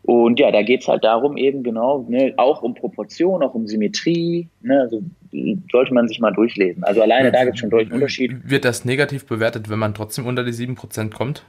Und 0.04 0.40
ja, 0.40 0.52
da 0.52 0.64
geht's 0.64 0.88
halt 0.88 1.04
darum, 1.04 1.38
eben 1.38 1.62
genau, 1.62 2.06
ne, 2.10 2.34
auch 2.38 2.64
um 2.64 2.74
Proportion, 2.74 3.44
auch 3.44 3.54
um 3.54 3.68
Symmetrie, 3.68 4.50
ne, 4.62 4.82
also 4.82 5.04
sollte 5.72 5.94
man 5.94 6.08
sich 6.08 6.20
mal 6.20 6.32
durchlesen. 6.32 6.84
Also 6.84 7.02
alleine 7.02 7.32
da 7.32 7.46
gibt's 7.46 7.60
schon 7.60 7.70
deutlich 7.70 7.94
Unterschied. 7.94 8.50
Wird 8.50 8.66
das 8.66 8.84
negativ 8.84 9.26
bewertet, 9.26 9.70
wenn 9.70 9.80
man 9.80 9.94
trotzdem 9.94 10.26
unter 10.26 10.44
die 10.44 10.52
7% 10.52 11.14
kommt? 11.14 11.46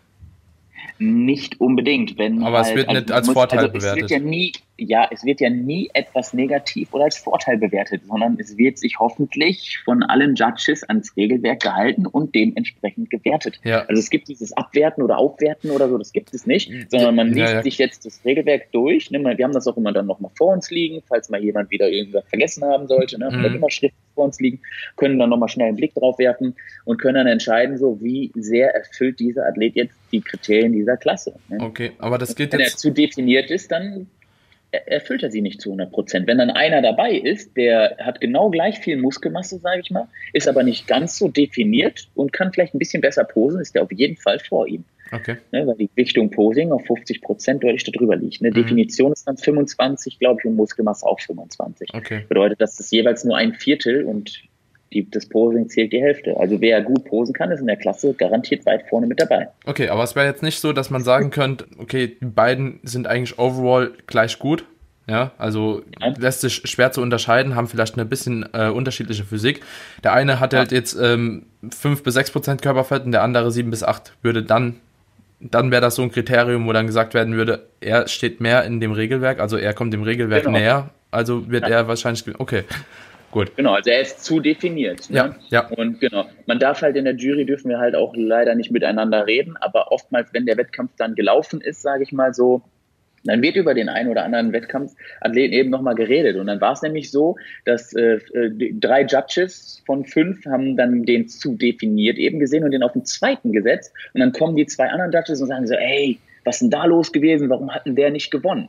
Nicht 0.98 1.60
unbedingt, 1.60 2.18
wenn. 2.18 2.42
Aber 2.42 2.58
halt, 2.58 2.68
es 2.68 2.74
wird 2.74 2.88
also 2.88 3.00
nicht 3.00 3.12
als 3.12 3.26
muss, 3.26 3.34
Vorteil 3.34 3.58
also 3.60 3.72
bewertet. 3.72 4.04
Es 4.04 4.10
wird 4.10 4.22
ja 4.22 4.26
nie, 4.26 4.52
ja, 4.78 5.08
es 5.10 5.24
wird 5.24 5.40
ja 5.40 5.50
nie 5.50 5.90
etwas 5.94 6.32
negativ 6.32 6.92
oder 6.92 7.04
als 7.04 7.16
Vorteil 7.16 7.58
bewertet, 7.58 8.02
sondern 8.06 8.38
es 8.38 8.56
wird 8.56 8.78
sich 8.78 8.98
hoffentlich 8.98 9.78
von 9.84 10.02
allen 10.02 10.34
Judges 10.34 10.82
ans 10.84 11.16
Regelwerk 11.16 11.60
gehalten 11.60 12.06
und 12.06 12.34
dementsprechend 12.34 13.10
gewertet. 13.10 13.60
Ja. 13.64 13.84
Also 13.86 14.00
es 14.00 14.10
gibt 14.10 14.28
dieses 14.28 14.52
Abwerten 14.52 15.02
oder 15.02 15.18
Aufwerten 15.18 15.70
oder 15.70 15.88
so, 15.88 15.98
das 15.98 16.12
gibt 16.12 16.34
es 16.34 16.46
nicht, 16.46 16.70
sondern 16.90 17.14
man 17.14 17.28
liest 17.28 17.38
ja, 17.38 17.52
ja. 17.54 17.62
sich 17.62 17.78
jetzt 17.78 18.06
das 18.06 18.24
Regelwerk 18.24 18.72
durch. 18.72 19.10
Ne? 19.10 19.18
Wir 19.36 19.44
haben 19.44 19.52
das 19.52 19.66
auch 19.66 19.76
immer 19.76 19.92
dann 19.92 20.06
nochmal 20.06 20.30
vor 20.36 20.52
uns 20.52 20.70
liegen, 20.70 21.02
falls 21.08 21.28
mal 21.28 21.42
jemand 21.42 21.70
wieder 21.70 21.88
irgendwas 21.88 22.24
vergessen 22.28 22.64
haben 22.64 22.86
sollte. 22.86 23.18
Ne? 23.18 23.30
Mhm. 23.30 23.56
immer 23.56 23.70
Schrift 23.70 23.94
vor 24.14 24.24
uns 24.24 24.40
liegen, 24.40 24.60
können 24.96 25.18
dann 25.18 25.30
nochmal 25.30 25.48
schnell 25.48 25.68
einen 25.68 25.76
Blick 25.76 25.94
drauf 25.94 26.18
werfen 26.18 26.54
und 26.84 27.00
können 27.00 27.14
dann 27.14 27.26
entscheiden, 27.26 27.78
so 27.78 28.00
wie 28.00 28.30
sehr 28.34 28.74
erfüllt 28.74 29.20
dieser 29.20 29.46
Athlet 29.46 29.76
jetzt 29.76 29.94
die 30.12 30.20
Kriterien 30.20 30.72
dieser 30.72 30.96
Klasse. 30.96 31.34
Ne? 31.48 31.58
Okay, 31.60 31.92
aber 31.98 32.18
das 32.18 32.34
geht 32.34 32.52
Wenn 32.52 32.60
jetzt... 32.60 32.74
er 32.74 32.78
zu 32.78 32.90
definiert 32.90 33.50
ist, 33.50 33.70
dann 33.72 34.06
erfüllt 34.72 35.22
er 35.22 35.30
sie 35.30 35.42
nicht 35.42 35.60
zu 35.60 35.70
100 35.70 35.92
Prozent. 35.92 36.26
Wenn 36.26 36.38
dann 36.38 36.50
einer 36.50 36.82
dabei 36.82 37.12
ist, 37.12 37.56
der 37.56 37.96
hat 37.98 38.20
genau 38.20 38.50
gleich 38.50 38.78
viel 38.78 38.96
Muskelmasse, 38.96 39.58
sage 39.58 39.80
ich 39.80 39.90
mal, 39.90 40.08
ist 40.32 40.48
aber 40.48 40.62
nicht 40.62 40.86
ganz 40.86 41.18
so 41.18 41.28
definiert 41.28 42.08
und 42.14 42.32
kann 42.32 42.52
vielleicht 42.52 42.74
ein 42.74 42.78
bisschen 42.78 43.02
besser 43.02 43.24
posen, 43.24 43.60
ist 43.60 43.74
der 43.74 43.82
auf 43.82 43.92
jeden 43.92 44.16
Fall 44.16 44.38
vor 44.38 44.66
ihm. 44.66 44.84
Okay. 45.12 45.36
Ne, 45.50 45.66
weil 45.66 45.76
die 45.76 45.88
Gewichtung 45.88 46.30
Posing 46.30 46.72
auf 46.72 46.86
50 46.86 47.20
Prozent 47.20 47.62
deutlich 47.62 47.84
darüber 47.84 48.16
liegt. 48.16 48.40
Ne? 48.40 48.48
Mhm. 48.48 48.54
Definition 48.54 49.12
ist 49.12 49.28
dann 49.28 49.36
25, 49.36 50.18
glaube 50.18 50.40
ich, 50.40 50.46
und 50.46 50.56
Muskelmasse 50.56 51.04
auch 51.06 51.20
25. 51.20 51.90
Okay. 51.92 52.24
Bedeutet, 52.28 52.62
dass 52.62 52.76
das 52.76 52.90
jeweils 52.90 53.22
nur 53.24 53.36
ein 53.36 53.52
Viertel 53.52 54.04
und 54.04 54.42
die, 54.92 55.08
das 55.10 55.26
Posing 55.26 55.68
zählt 55.68 55.92
die 55.92 56.00
Hälfte. 56.00 56.36
Also 56.38 56.60
wer 56.60 56.82
gut 56.82 57.04
posen 57.04 57.34
kann, 57.34 57.50
ist 57.50 57.60
in 57.60 57.66
der 57.66 57.76
Klasse 57.76 58.14
garantiert 58.14 58.64
weit 58.66 58.88
vorne 58.88 59.06
mit 59.06 59.20
dabei. 59.20 59.48
Okay, 59.66 59.88
aber 59.88 60.02
es 60.02 60.14
wäre 60.14 60.26
jetzt 60.26 60.42
nicht 60.42 60.60
so, 60.60 60.72
dass 60.72 60.90
man 60.90 61.02
sagen 61.02 61.30
könnte, 61.30 61.66
okay, 61.78 62.16
die 62.20 62.26
beiden 62.26 62.80
sind 62.82 63.06
eigentlich 63.06 63.38
overall 63.38 63.92
gleich 64.06 64.38
gut. 64.38 64.64
Ja, 65.08 65.32
also 65.36 65.82
ja. 66.00 66.14
lässt 66.16 66.42
sich 66.42 66.54
schwer 66.54 66.92
zu 66.92 67.02
unterscheiden, 67.02 67.56
haben 67.56 67.66
vielleicht 67.66 67.94
eine 67.94 68.04
bisschen 68.04 68.46
äh, 68.52 68.68
unterschiedliche 68.68 69.24
Physik. 69.24 69.60
Der 70.04 70.12
eine 70.12 70.38
hat 70.38 70.52
ja. 70.52 70.60
halt 70.60 70.70
jetzt 70.70 70.96
ähm, 71.00 71.46
5 71.68 72.04
bis 72.04 72.14
6 72.14 72.30
Prozent 72.30 72.62
Körperfett 72.62 73.04
und 73.04 73.12
der 73.12 73.22
andere 73.22 73.50
7 73.50 73.68
bis 73.70 73.82
8. 73.82 74.12
Würde 74.22 74.44
dann, 74.44 74.76
dann 75.40 75.72
wäre 75.72 75.82
das 75.82 75.96
so 75.96 76.02
ein 76.02 76.12
Kriterium, 76.12 76.66
wo 76.68 76.72
dann 76.72 76.86
gesagt 76.86 77.14
werden 77.14 77.34
würde, 77.34 77.66
er 77.80 78.06
steht 78.06 78.40
mehr 78.40 78.64
in 78.64 78.78
dem 78.78 78.92
Regelwerk, 78.92 79.40
also 79.40 79.56
er 79.56 79.74
kommt 79.74 79.92
dem 79.92 80.04
Regelwerk 80.04 80.44
genau. 80.44 80.56
näher, 80.56 80.90
also 81.10 81.50
wird 81.50 81.64
ja. 81.64 81.78
er 81.78 81.88
wahrscheinlich, 81.88 82.24
okay. 82.38 82.62
Gut. 83.32 83.56
Genau, 83.56 83.72
also 83.72 83.90
er 83.90 84.02
ist 84.02 84.22
zu 84.22 84.40
definiert. 84.40 85.08
Ne? 85.08 85.16
Ja, 85.16 85.36
ja. 85.48 85.68
Und 85.68 86.00
genau, 86.00 86.26
man 86.46 86.58
darf 86.58 86.82
halt 86.82 86.96
in 86.96 87.06
der 87.06 87.16
Jury 87.16 87.46
dürfen 87.46 87.70
wir 87.70 87.78
halt 87.78 87.94
auch 87.94 88.14
leider 88.14 88.54
nicht 88.54 88.70
miteinander 88.70 89.26
reden, 89.26 89.56
aber 89.56 89.90
oftmals, 89.90 90.32
wenn 90.34 90.44
der 90.44 90.58
Wettkampf 90.58 90.92
dann 90.98 91.14
gelaufen 91.14 91.62
ist, 91.62 91.80
sage 91.80 92.02
ich 92.02 92.12
mal 92.12 92.34
so, 92.34 92.62
dann 93.24 93.40
wird 93.40 93.56
über 93.56 93.72
den 93.72 93.88
einen 93.88 94.10
oder 94.10 94.24
anderen 94.24 94.52
Wettkampfathleten 94.52 95.52
eben 95.52 95.70
nochmal 95.70 95.94
geredet. 95.94 96.36
Und 96.36 96.46
dann 96.48 96.60
war 96.60 96.72
es 96.72 96.82
nämlich 96.82 97.10
so, 97.10 97.36
dass 97.64 97.94
äh, 97.94 98.18
äh 98.34 98.72
drei 98.74 99.06
Judges 99.06 99.82
von 99.86 100.04
fünf 100.04 100.44
haben 100.44 100.76
dann 100.76 101.04
den 101.04 101.28
zu 101.28 101.54
definiert 101.54 102.18
eben 102.18 102.38
gesehen 102.38 102.64
und 102.64 102.72
den 102.72 102.82
auf 102.82 102.92
den 102.92 103.06
zweiten 103.06 103.52
gesetzt. 103.52 103.94
Und 104.12 104.20
dann 104.20 104.32
kommen 104.32 104.56
die 104.56 104.66
zwei 104.66 104.90
anderen 104.90 105.12
Judges 105.12 105.40
und 105.40 105.48
sagen 105.48 105.66
so, 105.66 105.74
ey, 105.74 106.18
was 106.44 106.56
ist 106.56 106.62
denn 106.62 106.70
da 106.70 106.84
los 106.84 107.12
gewesen? 107.12 107.48
Warum 107.48 107.72
hat 107.72 107.86
denn 107.86 107.96
der 107.96 108.10
nicht 108.10 108.30
gewonnen? 108.30 108.68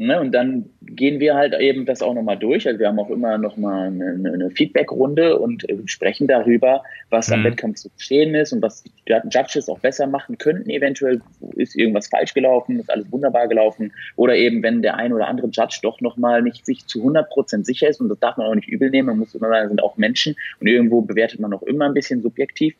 Ne, 0.00 0.20
und 0.20 0.30
dann 0.30 0.70
gehen 0.80 1.18
wir 1.18 1.34
halt 1.34 1.54
eben 1.58 1.84
das 1.84 2.02
auch 2.02 2.14
nochmal 2.14 2.38
durch. 2.38 2.68
Also 2.68 2.78
wir 2.78 2.86
haben 2.86 3.00
auch 3.00 3.10
immer 3.10 3.36
nochmal 3.36 3.88
eine, 3.88 4.30
eine 4.32 4.48
Feedback-Runde 4.48 5.36
und 5.40 5.68
äh, 5.68 5.76
sprechen 5.86 6.28
darüber, 6.28 6.84
was 7.10 7.26
mhm. 7.26 7.34
am 7.34 7.44
Wettkampf 7.44 7.78
zu 7.78 7.90
geschehen 7.90 8.32
ist 8.36 8.52
und 8.52 8.62
was 8.62 8.84
die 8.84 8.92
Judges 9.08 9.68
auch 9.68 9.80
besser 9.80 10.06
machen 10.06 10.38
könnten. 10.38 10.70
Eventuell 10.70 11.20
ist 11.56 11.74
irgendwas 11.74 12.06
falsch 12.06 12.32
gelaufen, 12.32 12.78
ist 12.78 12.92
alles 12.92 13.10
wunderbar 13.10 13.48
gelaufen. 13.48 13.90
Oder 14.14 14.36
eben, 14.36 14.62
wenn 14.62 14.82
der 14.82 14.94
ein 14.94 15.12
oder 15.12 15.26
andere 15.26 15.48
Judge 15.48 15.80
doch 15.82 16.00
nochmal 16.00 16.42
nicht 16.42 16.64
sich 16.64 16.86
zu 16.86 17.00
100 17.00 17.28
Prozent 17.28 17.66
sicher 17.66 17.88
ist 17.88 18.00
und 18.00 18.08
das 18.08 18.20
darf 18.20 18.36
man 18.36 18.46
auch 18.46 18.54
nicht 18.54 18.68
übel 18.68 18.90
nehmen. 18.90 19.08
Man 19.08 19.18
muss 19.18 19.34
immer 19.34 19.48
sagen, 19.48 19.66
sind 19.66 19.82
auch 19.82 19.96
Menschen 19.96 20.36
und 20.60 20.68
irgendwo 20.68 21.00
bewertet 21.00 21.40
man 21.40 21.52
auch 21.52 21.64
immer 21.64 21.86
ein 21.86 21.94
bisschen 21.94 22.22
subjektiv. 22.22 22.76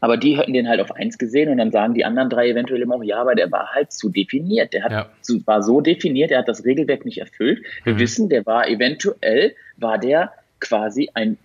Aber 0.00 0.16
die 0.16 0.36
hätten 0.36 0.52
den 0.52 0.68
halt 0.68 0.80
auf 0.80 0.90
eins 0.90 1.16
gesehen 1.16 1.48
und 1.48 1.58
dann 1.58 1.70
sagen 1.70 1.94
die 1.94 2.04
anderen 2.04 2.28
drei 2.28 2.48
eventuell 2.48 2.82
immer 2.82 2.96
auch, 2.96 3.04
ja, 3.04 3.20
aber 3.20 3.36
der 3.36 3.52
war 3.52 3.72
halt 3.72 3.92
zu 3.92 4.08
definiert. 4.08 4.72
Der 4.72 4.82
hat, 4.82 4.90
ja. 4.90 5.06
war 5.44 5.62
so 5.62 5.80
definiert, 5.80 6.32
er 6.32 6.38
hat 6.38 6.48
das 6.48 6.55
das 6.56 6.64
Regelwerk 6.64 7.04
nicht 7.04 7.18
erfüllt. 7.18 7.64
Wir 7.84 7.94
mhm. 7.94 7.98
wissen, 7.98 8.28
der 8.28 8.46
war 8.46 8.68
eventuell, 8.68 9.54
war 9.76 9.98
der 9.98 10.32
quasi 10.60 11.10
ein, 11.14 11.38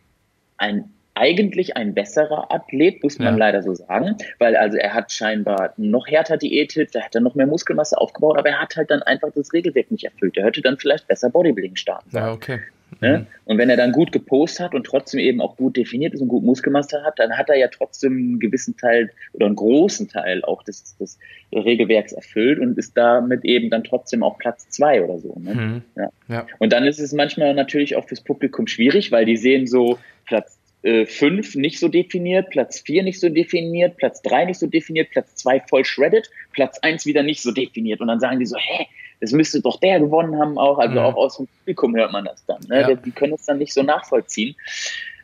ein 0.57 0.93
eigentlich 1.21 1.77
ein 1.77 1.93
besserer 1.93 2.51
Athlet, 2.51 3.03
muss 3.03 3.19
man 3.19 3.35
ja. 3.35 3.37
leider 3.37 3.61
so 3.61 3.75
sagen, 3.75 4.17
weil 4.39 4.55
also 4.55 4.77
er 4.77 4.95
hat 4.95 5.11
scheinbar 5.11 5.71
noch 5.77 6.07
härter 6.07 6.35
diätet, 6.35 6.95
da 6.95 7.01
hat 7.01 7.13
er 7.13 7.21
noch 7.21 7.35
mehr 7.35 7.45
Muskelmasse 7.45 7.95
aufgebaut, 7.95 8.39
aber 8.39 8.49
er 8.49 8.59
hat 8.59 8.75
halt 8.75 8.89
dann 8.89 9.03
einfach 9.03 9.29
das 9.35 9.53
Regelwerk 9.53 9.91
nicht 9.91 10.03
erfüllt. 10.03 10.35
Er 10.35 10.45
hätte 10.45 10.63
dann 10.63 10.77
vielleicht 10.77 11.07
besser 11.07 11.29
Bodybuilding 11.29 11.75
starten 11.75 12.09
sollen. 12.09 12.25
Ja, 12.25 12.33
okay. 12.33 12.59
Ne? 12.99 13.19
Mhm. 13.19 13.27
Und 13.45 13.57
wenn 13.59 13.69
er 13.69 13.77
dann 13.77 13.91
gut 13.91 14.11
gepostet 14.11 14.65
hat 14.65 14.73
und 14.73 14.85
trotzdem 14.85 15.19
eben 15.19 15.41
auch 15.41 15.55
gut 15.55 15.77
definiert 15.77 16.13
ist 16.13 16.21
und 16.21 16.27
gut 16.27 16.43
Muskelmasse 16.43 17.03
hat, 17.03 17.19
dann 17.19 17.37
hat 17.37 17.49
er 17.49 17.55
ja 17.55 17.67
trotzdem 17.67 18.13
einen 18.13 18.39
gewissen 18.39 18.75
Teil 18.75 19.11
oder 19.33 19.45
einen 19.45 19.55
großen 19.55 20.09
Teil 20.09 20.43
auch 20.43 20.63
des, 20.63 20.97
des 20.97 21.19
Regelwerks 21.53 22.13
erfüllt 22.13 22.59
und 22.59 22.77
ist 22.77 22.97
damit 22.97 23.45
eben 23.45 23.69
dann 23.69 23.83
trotzdem 23.83 24.23
auch 24.23 24.37
Platz 24.39 24.69
zwei 24.69 25.01
oder 25.03 25.19
so. 25.19 25.39
Ne? 25.39 25.53
Mhm. 25.53 25.81
Ja. 25.95 26.09
ja. 26.27 26.47
Und 26.59 26.73
dann 26.73 26.85
ist 26.85 26.99
es 26.99 27.13
manchmal 27.13 27.53
natürlich 27.53 27.95
auch 27.95 28.07
fürs 28.07 28.21
Publikum 28.21 28.67
schwierig, 28.67 29.11
weil 29.11 29.25
die 29.25 29.37
sehen 29.37 29.67
so 29.67 29.99
Platz 30.25 30.60
5 30.83 31.55
äh, 31.55 31.59
nicht 31.59 31.79
so 31.79 31.87
definiert, 31.87 32.49
Platz 32.49 32.79
4 32.79 33.03
nicht 33.03 33.19
so 33.19 33.29
definiert, 33.29 33.97
Platz 33.97 34.21
3 34.23 34.45
nicht 34.45 34.59
so 34.59 34.67
definiert, 34.67 35.11
Platz 35.11 35.35
2 35.35 35.61
voll 35.69 35.85
shredded, 35.85 36.29
Platz 36.53 36.79
1 36.79 37.05
wieder 37.05 37.23
nicht 37.23 37.41
so 37.41 37.51
definiert. 37.51 38.01
Und 38.01 38.07
dann 38.07 38.19
sagen 38.19 38.39
die 38.39 38.47
so, 38.47 38.57
hä, 38.57 38.87
das 39.19 39.31
müsste 39.31 39.61
doch 39.61 39.79
der 39.79 39.99
gewonnen 39.99 40.39
haben 40.39 40.57
auch. 40.57 40.79
Also 40.79 40.93
mhm. 40.93 41.05
auch 41.05 41.15
aus 41.15 41.37
dem 41.37 41.47
Publikum 41.47 41.95
hört 41.95 42.11
man 42.11 42.25
das 42.25 42.43
dann. 42.45 42.61
Ne? 42.67 42.81
Ja. 42.81 42.95
Die 42.95 43.11
können 43.11 43.33
es 43.33 43.45
dann 43.45 43.59
nicht 43.59 43.73
so 43.73 43.83
nachvollziehen. 43.83 44.55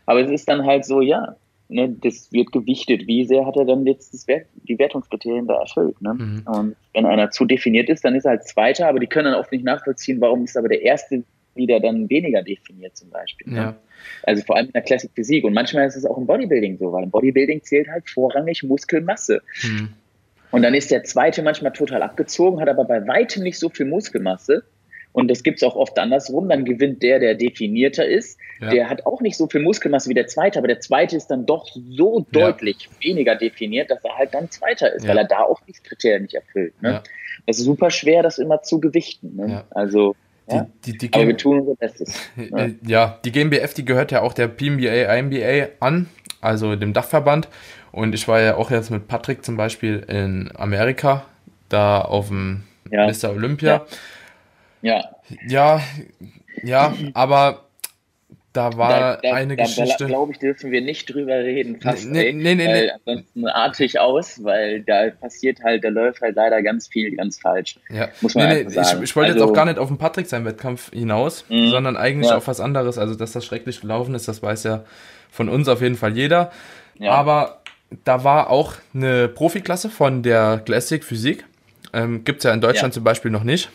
Aber 0.06 0.22
es 0.22 0.30
ist 0.30 0.48
dann 0.48 0.66
halt 0.66 0.86
so, 0.86 1.02
ja, 1.02 1.36
ne, 1.70 1.90
das 1.90 2.32
wird 2.32 2.52
gewichtet. 2.52 3.08
Wie 3.08 3.26
sehr 3.26 3.46
hat 3.46 3.58
er 3.58 3.66
dann 3.66 3.86
jetzt 3.88 4.14
das 4.14 4.28
Wert, 4.28 4.46
die 4.68 4.78
Wertungskriterien 4.78 5.48
da 5.48 5.60
erfüllt? 5.60 6.00
Ne? 6.02 6.14
Mhm. 6.14 6.44
Und 6.46 6.76
wenn 6.94 7.06
einer 7.08 7.32
zu 7.32 7.46
definiert 7.46 7.90
ist, 7.90 8.06
dann 8.06 8.14
ist 8.14 8.26
er 8.26 8.32
halt 8.32 8.48
Zweiter, 8.48 8.88
aber 8.88 9.00
die 9.00 9.08
können 9.08 9.32
dann 9.32 9.40
oft 9.40 9.52
nicht 9.52 9.66
nachvollziehen, 9.66 10.22
warum 10.22 10.44
ist 10.44 10.56
aber 10.56 10.70
der 10.70 10.84
Erste 10.84 11.24
wieder 11.58 11.80
dann 11.80 12.10
weniger 12.10 12.44
definiert 12.44 12.96
zum 12.96 13.10
Beispiel. 13.10 13.52
Ne? 13.52 13.58
Ja. 13.58 13.76
Also 14.24 14.44
vor 14.44 14.56
allem 14.56 14.68
in 14.68 14.74
der 14.74 14.82
Classic 14.82 15.12
Physik. 15.14 15.44
Und 15.44 15.54
manchmal 15.54 15.88
ist 15.88 15.96
es 15.96 16.06
auch 16.06 16.18
im 16.18 16.26
Bodybuilding 16.26 16.78
so, 16.78 16.92
weil 16.92 17.04
im 17.04 17.12
Bodybuilding 17.12 17.64
zählt 17.64 17.88
halt 17.88 18.10
vorrangig 18.10 18.64
Muskelmasse. 18.64 19.42
Mhm. 19.64 19.90
Und 20.52 20.62
dann 20.62 20.74
ist 20.74 20.92
der 20.92 21.04
Zweite 21.04 21.42
manchmal 21.44 21.74
total 21.74 22.02
abgezogen, 22.02 22.62
hat 22.62 22.70
aber 22.70 22.86
bei 22.86 23.06
weitem 23.06 23.44
nicht 23.44 23.60
so 23.60 23.70
viel 23.70 23.86
Muskelmasse. 23.86 24.64
Und 25.12 25.30
das 25.30 25.42
gibt 25.42 25.58
es 25.58 25.64
auch 25.64 25.76
oft 25.76 25.98
andersrum. 25.98 26.48
Dann 26.48 26.64
gewinnt 26.64 27.02
der, 27.02 27.20
der 27.20 27.34
definierter 27.34 28.06
ist. 28.06 28.40
Ja. 28.62 28.70
Der 28.70 28.90
hat 28.90 29.06
auch 29.06 29.20
nicht 29.20 29.36
so 29.36 29.48
viel 29.48 29.62
Muskelmasse 29.62 30.10
wie 30.10 30.14
der 30.14 30.28
Zweite, 30.28 30.60
aber 30.60 30.68
der 30.68 30.80
Zweite 30.80 31.18
ist 31.18 31.28
dann 31.28 31.46
doch 31.46 31.68
so 31.74 32.26
deutlich 32.32 32.84
ja. 32.84 33.10
weniger 33.10 33.36
definiert, 33.36 33.90
dass 33.90 34.04
er 34.04 34.16
halt 34.16 34.34
dann 34.34 34.52
Zweiter 34.52 34.94
ist, 34.94 35.04
ja. 35.04 35.10
weil 35.10 35.18
er 35.18 35.24
da 35.24 35.40
auch 35.42 35.60
die 35.62 35.74
Kriterien 35.74 36.22
nicht 36.22 36.36
erfüllt. 36.36 36.80
Ne? 36.82 37.02
Das 37.48 37.58
ist 37.58 37.66
super 37.66 37.90
schwer, 37.90 38.22
das 38.22 38.38
immer 38.38 38.62
zu 38.62 38.80
gewichten. 38.80 39.36
Ne? 39.36 39.64
Also 39.72 40.16
die, 40.50 40.62
die, 40.86 40.98
die 40.98 41.14
Aber 41.14 41.28
wir 41.28 41.38
tun 41.38 41.60
unser 41.60 41.76
Bestes. 41.76 42.14
Ja. 42.38 42.68
ja, 42.86 43.20
die 43.26 43.32
GmbF, 43.32 43.74
die 43.74 43.86
gehört 43.86 44.12
ja 44.12 44.22
auch 44.22 44.34
der 44.34 44.48
PMBA, 44.48 45.14
IMBA 45.16 45.70
an, 45.80 46.08
also 46.42 46.76
dem 46.76 46.94
Dachverband. 46.94 47.48
Und 47.92 48.14
ich 48.14 48.28
war 48.28 48.42
ja 48.42 48.56
auch 48.56 48.72
jetzt 48.72 48.92
mit 48.92 49.08
Patrick 49.08 49.44
zum 49.44 49.58
Beispiel 49.58 50.06
in 50.08 50.52
Amerika, 50.56 51.26
da 51.70 52.02
auf 52.02 52.28
dem 52.28 52.64
ja. 52.92 53.08
Mr. 53.08 53.32
Olympia. 53.32 53.86
Ja. 54.82 55.04
Ja, 55.48 55.82
ja, 56.64 56.94
aber 57.14 57.67
da 58.58 58.76
war 58.76 58.90
da, 58.90 59.16
da, 59.22 59.34
eine 59.36 59.56
da, 59.56 59.64
Geschichte. 59.64 59.96
Da 60.00 60.06
glaube 60.08 60.32
ich, 60.32 60.40
dürfen 60.40 60.72
wir 60.72 60.82
nicht 60.82 61.14
drüber 61.14 61.36
reden, 61.36 61.80
fast. 61.80 62.10
Nee, 62.10 62.34
nee, 62.34 62.56
nee, 62.56 62.68
nee, 62.68 62.90
Ansonsten 62.90 63.48
artig 63.48 64.00
aus, 64.00 64.44
weil 64.44 64.82
da 64.82 65.12
passiert 65.12 65.60
halt, 65.64 65.84
da 65.84 65.90
läuft 65.90 66.22
halt 66.22 66.36
leider 66.36 66.64
ganz 66.64 66.88
viel 66.88 67.16
ganz 67.16 67.40
falsch. 67.40 67.80
Ja. 67.90 68.10
Muss 68.22 68.34
man 68.34 68.50
nee, 68.50 68.64
nee, 68.64 68.70
sagen. 68.70 68.98
Ich, 68.98 69.12
ich 69.12 69.16
wollte 69.16 69.34
also, 69.34 69.46
jetzt 69.46 69.52
auch 69.52 69.54
gar 69.54 69.66
nicht 69.66 69.78
auf 69.78 69.90
den 69.90 70.00
Patrick 70.00 70.26
seinen 70.26 70.46
Wettkampf 70.46 70.92
hinaus, 70.92 71.46
mh, 71.50 71.70
sondern 71.70 71.98
eigentlich 71.98 72.32
ja. 72.32 72.38
auf 72.38 72.48
was 72.48 72.60
anderes. 72.60 72.98
Also, 72.98 73.14
dass 73.14 73.32
das 73.32 73.46
schrecklich 73.46 73.80
gelaufen 73.82 74.16
ist, 74.16 74.28
das 74.28 74.42
weiß 74.42 74.64
ja 74.64 74.84
von 75.30 75.50
uns 75.50 75.68
auf 75.68 75.82
jeden 75.82 75.96
Fall 75.96 76.18
jeder. 76.18 76.52
Ja. 76.98 77.12
Aber 77.12 77.62
da 78.06 78.24
war 78.24 78.50
auch 78.50 78.74
eine 78.96 79.28
Profiklasse 79.28 79.92
von 79.92 80.24
der 80.24 80.64
Classic 80.66 81.04
Physik. 81.04 81.46
Ähm, 81.94 82.24
Gibt 82.24 82.40
es 82.40 82.46
ja 82.46 82.54
in 82.54 82.62
Deutschland 82.62 82.94
ja. 82.94 82.96
zum 82.96 83.04
Beispiel 83.04 83.30
noch 83.30 83.44
nicht. 83.44 83.70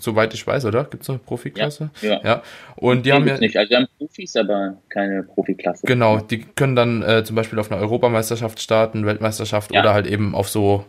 Soweit 0.00 0.34
ich 0.34 0.46
weiß, 0.46 0.64
oder? 0.64 0.84
Gibt 0.84 1.02
es 1.02 1.10
eine 1.10 1.18
Profiklasse? 1.18 1.90
Ja. 2.00 2.10
ja. 2.10 2.20
ja. 2.24 2.42
Und 2.76 2.98
die, 2.98 3.02
die 3.02 3.12
haben 3.12 3.26
ja. 3.26 3.38
Nicht. 3.38 3.56
Also, 3.56 3.68
die 3.68 3.76
haben 3.76 3.88
Profis, 3.98 4.36
aber 4.36 4.76
keine 4.88 5.22
Profiklasse. 5.22 5.86
Genau, 5.86 6.18
die 6.18 6.40
können 6.40 6.76
dann 6.76 7.02
äh, 7.02 7.24
zum 7.24 7.36
Beispiel 7.36 7.58
auf 7.58 7.70
einer 7.70 7.80
Europameisterschaft 7.80 8.60
starten, 8.60 9.06
Weltmeisterschaft 9.06 9.72
ja. 9.72 9.80
oder 9.80 9.94
halt 9.94 10.06
eben 10.06 10.34
auf 10.34 10.48
so 10.48 10.84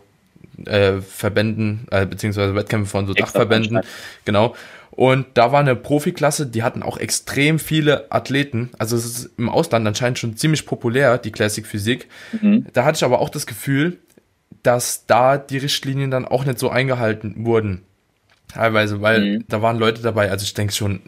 äh, 0.66 1.00
Verbänden, 1.00 1.86
äh, 1.90 2.06
beziehungsweise 2.06 2.54
Wettkämpfe 2.54 2.90
von 2.90 3.06
so 3.06 3.12
Extra 3.12 3.40
Dachverbänden. 3.40 3.80
Genau. 4.24 4.54
Und 4.90 5.26
da 5.34 5.50
war 5.50 5.58
eine 5.58 5.74
Profiklasse, 5.74 6.46
die 6.46 6.62
hatten 6.62 6.82
auch 6.84 6.98
extrem 6.98 7.58
viele 7.58 8.12
Athleten. 8.12 8.70
Also 8.78 8.96
es 8.96 9.04
ist 9.04 9.30
im 9.38 9.48
Ausland 9.48 9.86
anscheinend 9.88 10.20
schon 10.20 10.36
ziemlich 10.36 10.66
populär, 10.66 11.18
die 11.18 11.32
Classic 11.32 11.66
Physik. 11.66 12.08
Mhm. 12.40 12.66
Da 12.72 12.84
hatte 12.84 12.96
ich 12.96 13.04
aber 13.04 13.20
auch 13.20 13.28
das 13.28 13.46
Gefühl, 13.46 13.98
dass 14.62 15.06
da 15.06 15.36
die 15.36 15.58
Richtlinien 15.58 16.12
dann 16.12 16.24
auch 16.24 16.44
nicht 16.44 16.60
so 16.60 16.70
eingehalten 16.70 17.44
wurden. 17.44 17.82
Teilweise, 18.54 19.02
weil 19.02 19.20
mhm. 19.20 19.44
da 19.48 19.62
waren 19.62 19.78
Leute 19.80 20.00
dabei, 20.00 20.30
also 20.30 20.44
ich 20.44 20.54
denke 20.54 20.72
schon 20.72 21.00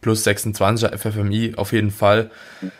plus 0.00 0.24
26er 0.24 0.96
FFMI 0.96 1.54
auf 1.56 1.72
jeden 1.72 1.90
Fall. 1.90 2.30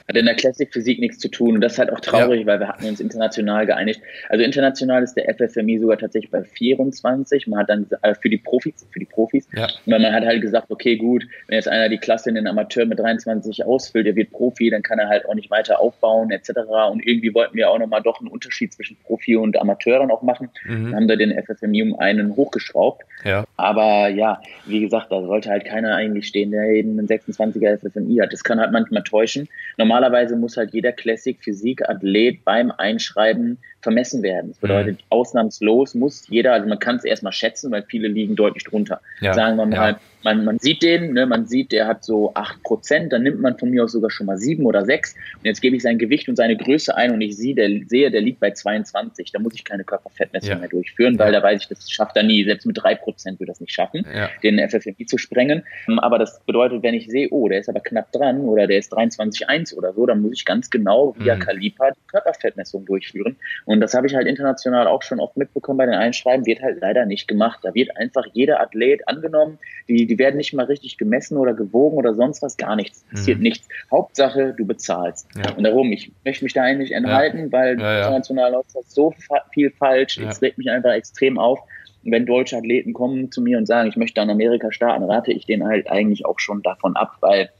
Hat 0.06 0.16
in 0.16 0.26
der 0.26 0.36
Classic 0.36 0.72
Physik 0.72 1.00
nichts 1.00 1.18
zu 1.18 1.28
tun 1.28 1.56
und 1.56 1.60
das 1.60 1.72
ist 1.72 1.78
halt 1.80 1.92
auch 1.92 1.98
traurig, 1.98 2.42
ja. 2.42 2.46
weil 2.46 2.60
wir 2.60 2.68
hatten 2.68 2.84
uns 2.84 3.00
international 3.00 3.66
geeinigt. 3.66 4.00
Also 4.28 4.44
international 4.44 5.02
ist 5.02 5.14
der 5.14 5.34
FFMI 5.34 5.80
sogar 5.80 5.98
tatsächlich 5.98 6.30
bei 6.30 6.44
24. 6.44 7.48
Man 7.48 7.58
hat 7.58 7.70
dann 7.70 7.86
äh, 8.02 8.14
für 8.14 8.30
die 8.30 8.38
Profis, 8.38 8.86
für 8.92 9.00
die 9.00 9.04
Profis, 9.04 9.48
ja. 9.52 9.66
weil 9.86 9.98
man 9.98 10.12
hat 10.12 10.24
halt 10.24 10.40
gesagt, 10.42 10.70
okay, 10.70 10.96
gut, 10.96 11.26
wenn 11.48 11.56
jetzt 11.56 11.68
einer 11.68 11.88
die 11.88 11.98
Klasse 11.98 12.28
in 12.28 12.36
den 12.36 12.46
Amateur 12.46 12.86
mit 12.86 13.00
23 13.00 13.64
ausfüllt, 13.64 14.06
der 14.06 14.14
wird 14.14 14.30
Profi, 14.30 14.70
dann 14.70 14.82
kann 14.82 15.00
er 15.00 15.08
halt 15.08 15.26
auch 15.26 15.34
nicht 15.34 15.50
weiter 15.50 15.80
aufbauen 15.80 16.30
etc. 16.30 16.50
Und 16.92 17.04
irgendwie 17.04 17.34
wollten 17.34 17.56
wir 17.56 17.68
auch 17.68 17.80
nochmal 17.80 18.02
doch 18.02 18.20
einen 18.20 18.28
Unterschied 18.28 18.72
zwischen 18.72 18.96
Profi 19.04 19.34
und 19.34 19.60
Amateur 19.60 19.98
dann 19.98 20.12
auch 20.12 20.22
machen. 20.22 20.50
Mhm. 20.66 20.84
Dann 20.84 20.94
haben 20.94 21.08
wir 21.08 21.16
den 21.16 21.32
FFMI 21.42 21.82
um 21.82 21.98
einen 21.98 22.36
hochgeschraubt. 22.36 23.02
Ja. 23.24 23.44
Aber 23.56 24.03
ja, 24.08 24.40
wie 24.66 24.80
gesagt, 24.80 25.10
da 25.10 25.22
sollte 25.22 25.50
halt 25.50 25.64
keiner 25.64 25.94
eigentlich 25.94 26.26
stehen, 26.26 26.50
der 26.50 26.64
eben 26.64 26.98
einen 26.98 27.08
26er 27.08 27.78
FFMI 27.78 28.16
hat. 28.16 28.32
Das 28.32 28.44
kann 28.44 28.60
halt 28.60 28.72
manchmal 28.72 29.02
täuschen. 29.02 29.48
Normalerweise 29.76 30.36
muss 30.36 30.56
halt 30.56 30.72
jeder 30.72 30.92
Classic 30.92 31.38
Physik 31.42 31.88
Athlet 31.88 32.44
beim 32.44 32.70
Einschreiben 32.70 33.58
vermessen 33.84 34.22
werden. 34.22 34.50
Das 34.50 34.58
bedeutet, 34.58 34.98
mhm. 34.98 35.04
ausnahmslos 35.10 35.94
muss 35.94 36.26
jeder, 36.28 36.52
also 36.52 36.68
man 36.68 36.80
kann 36.80 36.96
es 36.96 37.04
erstmal 37.04 37.32
schätzen, 37.32 37.70
weil 37.70 37.84
viele 37.84 38.08
liegen 38.08 38.34
deutlich 38.34 38.64
drunter. 38.64 39.00
Ja. 39.20 39.32
Sagen 39.34 39.56
wir 39.56 39.66
mal, 39.66 39.90
ja. 39.92 40.00
man, 40.24 40.44
man 40.44 40.58
sieht 40.58 40.82
den, 40.82 41.12
ne, 41.12 41.26
man 41.26 41.46
sieht, 41.46 41.70
der 41.70 41.86
hat 41.86 42.02
so 42.02 42.32
acht 42.34 42.62
Prozent, 42.64 43.12
dann 43.12 43.22
nimmt 43.22 43.40
man 43.40 43.56
von 43.56 43.70
mir 43.70 43.84
aus 43.84 43.92
sogar 43.92 44.10
schon 44.10 44.26
mal 44.26 44.38
sieben 44.38 44.66
oder 44.66 44.84
sechs 44.84 45.14
und 45.36 45.44
jetzt 45.44 45.60
gebe 45.60 45.76
ich 45.76 45.82
sein 45.82 45.98
Gewicht 45.98 46.28
und 46.28 46.36
seine 46.36 46.56
Größe 46.56 46.96
ein 46.96 47.12
und 47.12 47.20
ich 47.20 47.36
sehe, 47.36 47.54
der, 47.54 47.68
sehe, 47.86 48.10
der 48.10 48.22
liegt 48.22 48.40
bei 48.40 48.50
22. 48.50 49.30
Da 49.30 49.38
muss 49.38 49.54
ich 49.54 49.64
keine 49.64 49.84
Körperfettmessung 49.84 50.50
ja. 50.50 50.56
mehr 50.56 50.68
durchführen, 50.68 51.18
weil 51.18 51.32
da 51.32 51.42
weiß 51.42 51.62
ich, 51.62 51.68
das 51.68 51.90
schafft 51.90 52.16
er 52.16 52.22
nie. 52.22 52.44
Selbst 52.44 52.66
mit 52.66 52.78
drei 52.82 52.94
Prozent 52.94 53.38
wird 53.38 53.50
das 53.50 53.60
nicht 53.60 53.72
schaffen, 53.72 54.06
den 54.42 54.58
FFMI 54.58 55.06
zu 55.06 55.18
sprengen. 55.18 55.62
Aber 55.98 56.18
das 56.18 56.40
bedeutet, 56.46 56.82
wenn 56.82 56.94
ich 56.94 57.08
sehe, 57.08 57.28
oh, 57.30 57.48
der 57.48 57.60
ist 57.60 57.68
aber 57.68 57.80
knapp 57.80 58.10
dran 58.12 58.40
oder 58.40 58.66
der 58.66 58.78
ist 58.78 58.92
23,1 58.92 59.74
oder 59.74 59.92
so, 59.92 60.06
dann 60.06 60.22
muss 60.22 60.32
ich 60.32 60.44
ganz 60.44 60.70
genau 60.70 61.14
via 61.18 61.36
mhm. 61.36 61.40
Kaliper 61.40 61.90
die 61.92 62.06
Körperfettmessung 62.08 62.84
durchführen. 62.84 63.36
Und 63.64 63.73
und 63.74 63.80
das 63.80 63.94
habe 63.94 64.06
ich 64.06 64.14
halt 64.14 64.26
international 64.26 64.86
auch 64.86 65.02
schon 65.02 65.20
oft 65.20 65.36
mitbekommen 65.36 65.78
bei 65.78 65.86
den 65.86 65.94
Einschreiben, 65.94 66.46
wird 66.46 66.62
halt 66.62 66.80
leider 66.80 67.06
nicht 67.06 67.26
gemacht. 67.28 67.60
Da 67.62 67.74
wird 67.74 67.96
einfach 67.96 68.24
jeder 68.32 68.60
Athlet 68.60 69.06
angenommen, 69.08 69.58
die, 69.88 70.06
die 70.06 70.18
werden 70.18 70.36
nicht 70.36 70.54
mal 70.54 70.66
richtig 70.66 70.96
gemessen 70.96 71.36
oder 71.36 71.54
gewogen 71.54 71.96
oder 71.96 72.14
sonst 72.14 72.42
was, 72.42 72.56
gar 72.56 72.76
nichts. 72.76 73.04
Passiert 73.10 73.38
mhm. 73.38 73.44
nichts. 73.44 73.68
Hauptsache, 73.90 74.54
du 74.56 74.64
bezahlst. 74.64 75.28
Ja. 75.36 75.52
Und 75.54 75.64
darum, 75.64 75.92
ich 75.92 76.12
möchte 76.24 76.44
mich 76.44 76.52
da 76.52 76.62
eigentlich 76.62 76.92
enthalten, 76.92 77.46
ja. 77.46 77.52
weil 77.52 77.80
ja, 77.80 77.98
international 77.98 78.52
läuft 78.52 78.74
das 78.74 78.94
so 78.94 79.12
viel 79.52 79.70
falsch. 79.70 80.18
Es 80.18 80.40
regt 80.40 80.58
mich 80.58 80.70
einfach 80.70 80.92
extrem 80.92 81.38
auf. 81.38 81.60
Und 82.04 82.12
wenn 82.12 82.26
deutsche 82.26 82.56
Athleten 82.56 82.92
kommen 82.92 83.32
zu 83.32 83.40
mir 83.40 83.58
und 83.58 83.66
sagen, 83.66 83.88
ich 83.88 83.96
möchte 83.96 84.20
an 84.20 84.30
Amerika 84.30 84.70
starten, 84.70 85.04
rate 85.04 85.32
ich 85.32 85.46
denen 85.46 85.66
halt 85.66 85.90
eigentlich 85.90 86.26
auch 86.26 86.38
schon 86.38 86.62
davon 86.62 86.96
ab, 86.96 87.16
weil 87.20 87.50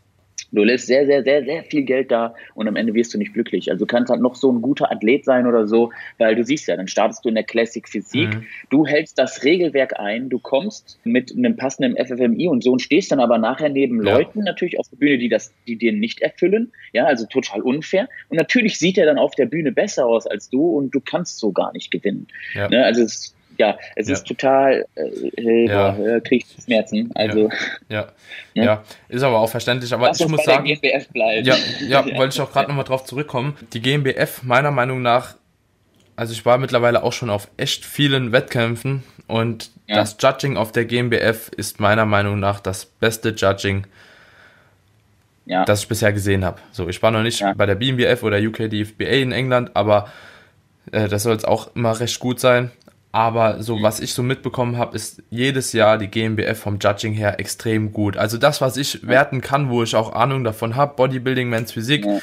Du 0.55 0.65
lässt 0.65 0.87
sehr, 0.87 1.07
sehr, 1.07 1.23
sehr, 1.23 1.45
sehr 1.45 1.65
viel 1.65 1.83
Geld 1.83 2.11
da 2.11 2.35
und 2.55 2.69
am 2.69 2.77
Ende 2.77 2.95
wirst 2.95 3.13
du 3.15 3.19
nicht 3.19 3.35
glücklich. 3.35 3.71
Also 3.71 3.85
du 3.85 3.87
kannst 3.87 4.11
halt 4.11 4.21
noch 4.21 4.35
so 4.35 4.51
ein 4.53 4.63
guter 4.63 4.91
Athlet 4.91 5.25
sein 5.25 5.47
oder 5.47 5.67
so, 5.67 5.93
weil 6.19 6.35
du 6.35 6.45
siehst 6.45 6.69
ja, 6.69 6.77
dann 6.77 6.89
startest 6.89 7.25
du 7.25 7.29
in 7.29 7.35
der 7.35 7.45
Classic 7.45 7.87
Physik, 7.89 8.35
mhm. 8.35 8.47
du 8.71 8.87
hältst 8.87 9.19
das 9.19 9.45
Regelwerk 9.45 9.99
ein, 9.99 10.29
du 10.29 10.39
kommst 10.39 10.99
mit 11.05 11.35
einem 11.37 11.57
passenden 11.57 11.97
FFMI 11.97 12.49
und 12.49 12.63
so 12.63 12.73
und 12.73 12.83
stehst 12.83 13.13
dann 13.13 13.21
aber 13.21 13.39
nachher 13.39 13.69
neben 13.69 14.05
ja. 14.05 14.17
Leuten 14.17 14.45
natürlich 14.45 14.79
auf 14.79 14.89
der 14.89 14.97
Bühne, 14.97 15.19
die 15.19 15.29
das, 15.29 15.53
die 15.67 15.77
dir 15.77 15.93
nicht 15.93 16.21
erfüllen. 16.21 16.73
Ja, 16.93 17.05
also 17.07 17.27
total 17.27 17.63
unfair. 17.63 18.09
Und 18.29 18.37
natürlich 18.37 18.79
sieht 18.79 18.99
er 18.99 19.07
dann 19.07 19.19
auf 19.19 19.35
der 19.35 19.47
Bühne 19.47 19.73
besser 19.73 20.07
aus 20.07 20.27
als 20.27 20.51
du 20.51 20.77
und 20.77 20.95
du 20.95 21.01
kannst 21.01 21.39
so 21.39 21.53
gar 21.53 21.73
nicht 21.73 21.91
gewinnen. 21.91 22.27
Ja. 22.55 22.69
Ne? 22.69 22.85
Also 22.85 23.03
es 23.03 23.34
ja, 23.59 23.79
es 23.97 24.09
ja. 24.09 24.15
ist 24.15 24.27
total, 24.27 24.87
äh, 24.97 25.67
ja. 25.67 25.91
boah, 25.93 26.21
kriege 26.21 26.45
ich 26.47 26.65
Schmerzen. 26.65 27.11
Also, 27.15 27.51
ja. 27.89 28.09
Ja. 28.55 28.65
ja. 28.65 28.85
ist 29.09 29.23
aber 29.23 29.39
auch 29.39 29.51
verständlich. 29.51 29.93
Aber 29.93 30.09
Lass 30.09 30.21
ich 30.21 30.29
muss 30.29 30.45
sagen, 30.45 30.65
GmbF 30.65 31.09
bleibt. 31.09 31.47
Ja, 31.47 31.57
ja, 31.87 32.05
wollte 32.17 32.35
ich 32.35 32.41
auch 32.41 32.53
gerade 32.53 32.69
nochmal 32.69 32.85
drauf 32.85 33.05
zurückkommen. 33.05 33.57
Die 33.73 33.81
GmbF, 33.81 34.43
meiner 34.43 34.71
Meinung 34.71 35.03
nach, 35.03 35.35
also 36.17 36.33
ich 36.33 36.45
war 36.47 36.59
mittlerweile 36.59 37.03
auch 37.03 37.13
schon 37.13 37.31
auf 37.31 37.49
echt 37.57 37.85
vielen 37.85 38.33
Wettkämpfen 38.33 39.03
und 39.27 39.71
das 39.87 40.17
Judging 40.19 40.57
auf 40.57 40.73
der 40.73 40.85
GmbF 40.85 41.51
ist 41.57 41.81
meiner 41.81 42.07
Meinung 42.07 42.41
nach 42.41 42.61
das 42.61 42.87
beste 42.87 43.31
Judging, 43.31 43.87
ja. 45.45 45.65
das 45.65 45.83
ich 45.83 45.89
bisher 45.89 46.13
gesehen 46.13 46.45
habe. 46.45 46.59
So, 46.73 46.89
ich 46.89 47.03
war 47.03 47.11
noch 47.11 47.23
nicht 47.23 47.45
bei 47.57 47.67
der 47.67 47.75
BMBF 47.75 48.23
oder 48.23 48.39
UKDFBA 48.39 49.05
in 49.05 49.33
England, 49.33 49.71
aber 49.75 50.11
äh, 50.93 51.09
das 51.09 51.25
soll 51.25 51.33
jetzt 51.33 51.47
auch 51.47 51.75
immer 51.75 51.99
recht 52.01 52.19
gut 52.19 52.41
sein. 52.41 52.71
Aber 53.15 53.63
so, 53.63 53.81
was 53.81 54.01
ich 54.01 54.13
so 54.13 54.25
mitbekommen 54.25 54.77
habe, 54.77 54.97
ist 54.97 55.23
jedes 55.31 55.73
Jahr 55.73 55.99
die 55.99 56.09
GmbF 56.09 56.59
vom 56.59 56.81
Judging 56.81 57.13
her 57.13 57.39
extrem 57.39 57.93
gut. 57.93 58.17
Also 58.17 58.39
das, 58.39 58.61
was 58.61 58.77
ich 58.77 59.07
werten 59.07 59.41
kann, 59.41 59.71
wo 59.71 59.85
ich 59.85 59.95
auch 59.95 60.15
Ahnung 60.15 60.43
davon 60.43 60.75
habe, 60.75 60.97
Bodybuilding, 60.97 61.49
Men's 61.49 61.71
Physik, 61.71 62.05
ja. 62.05 62.19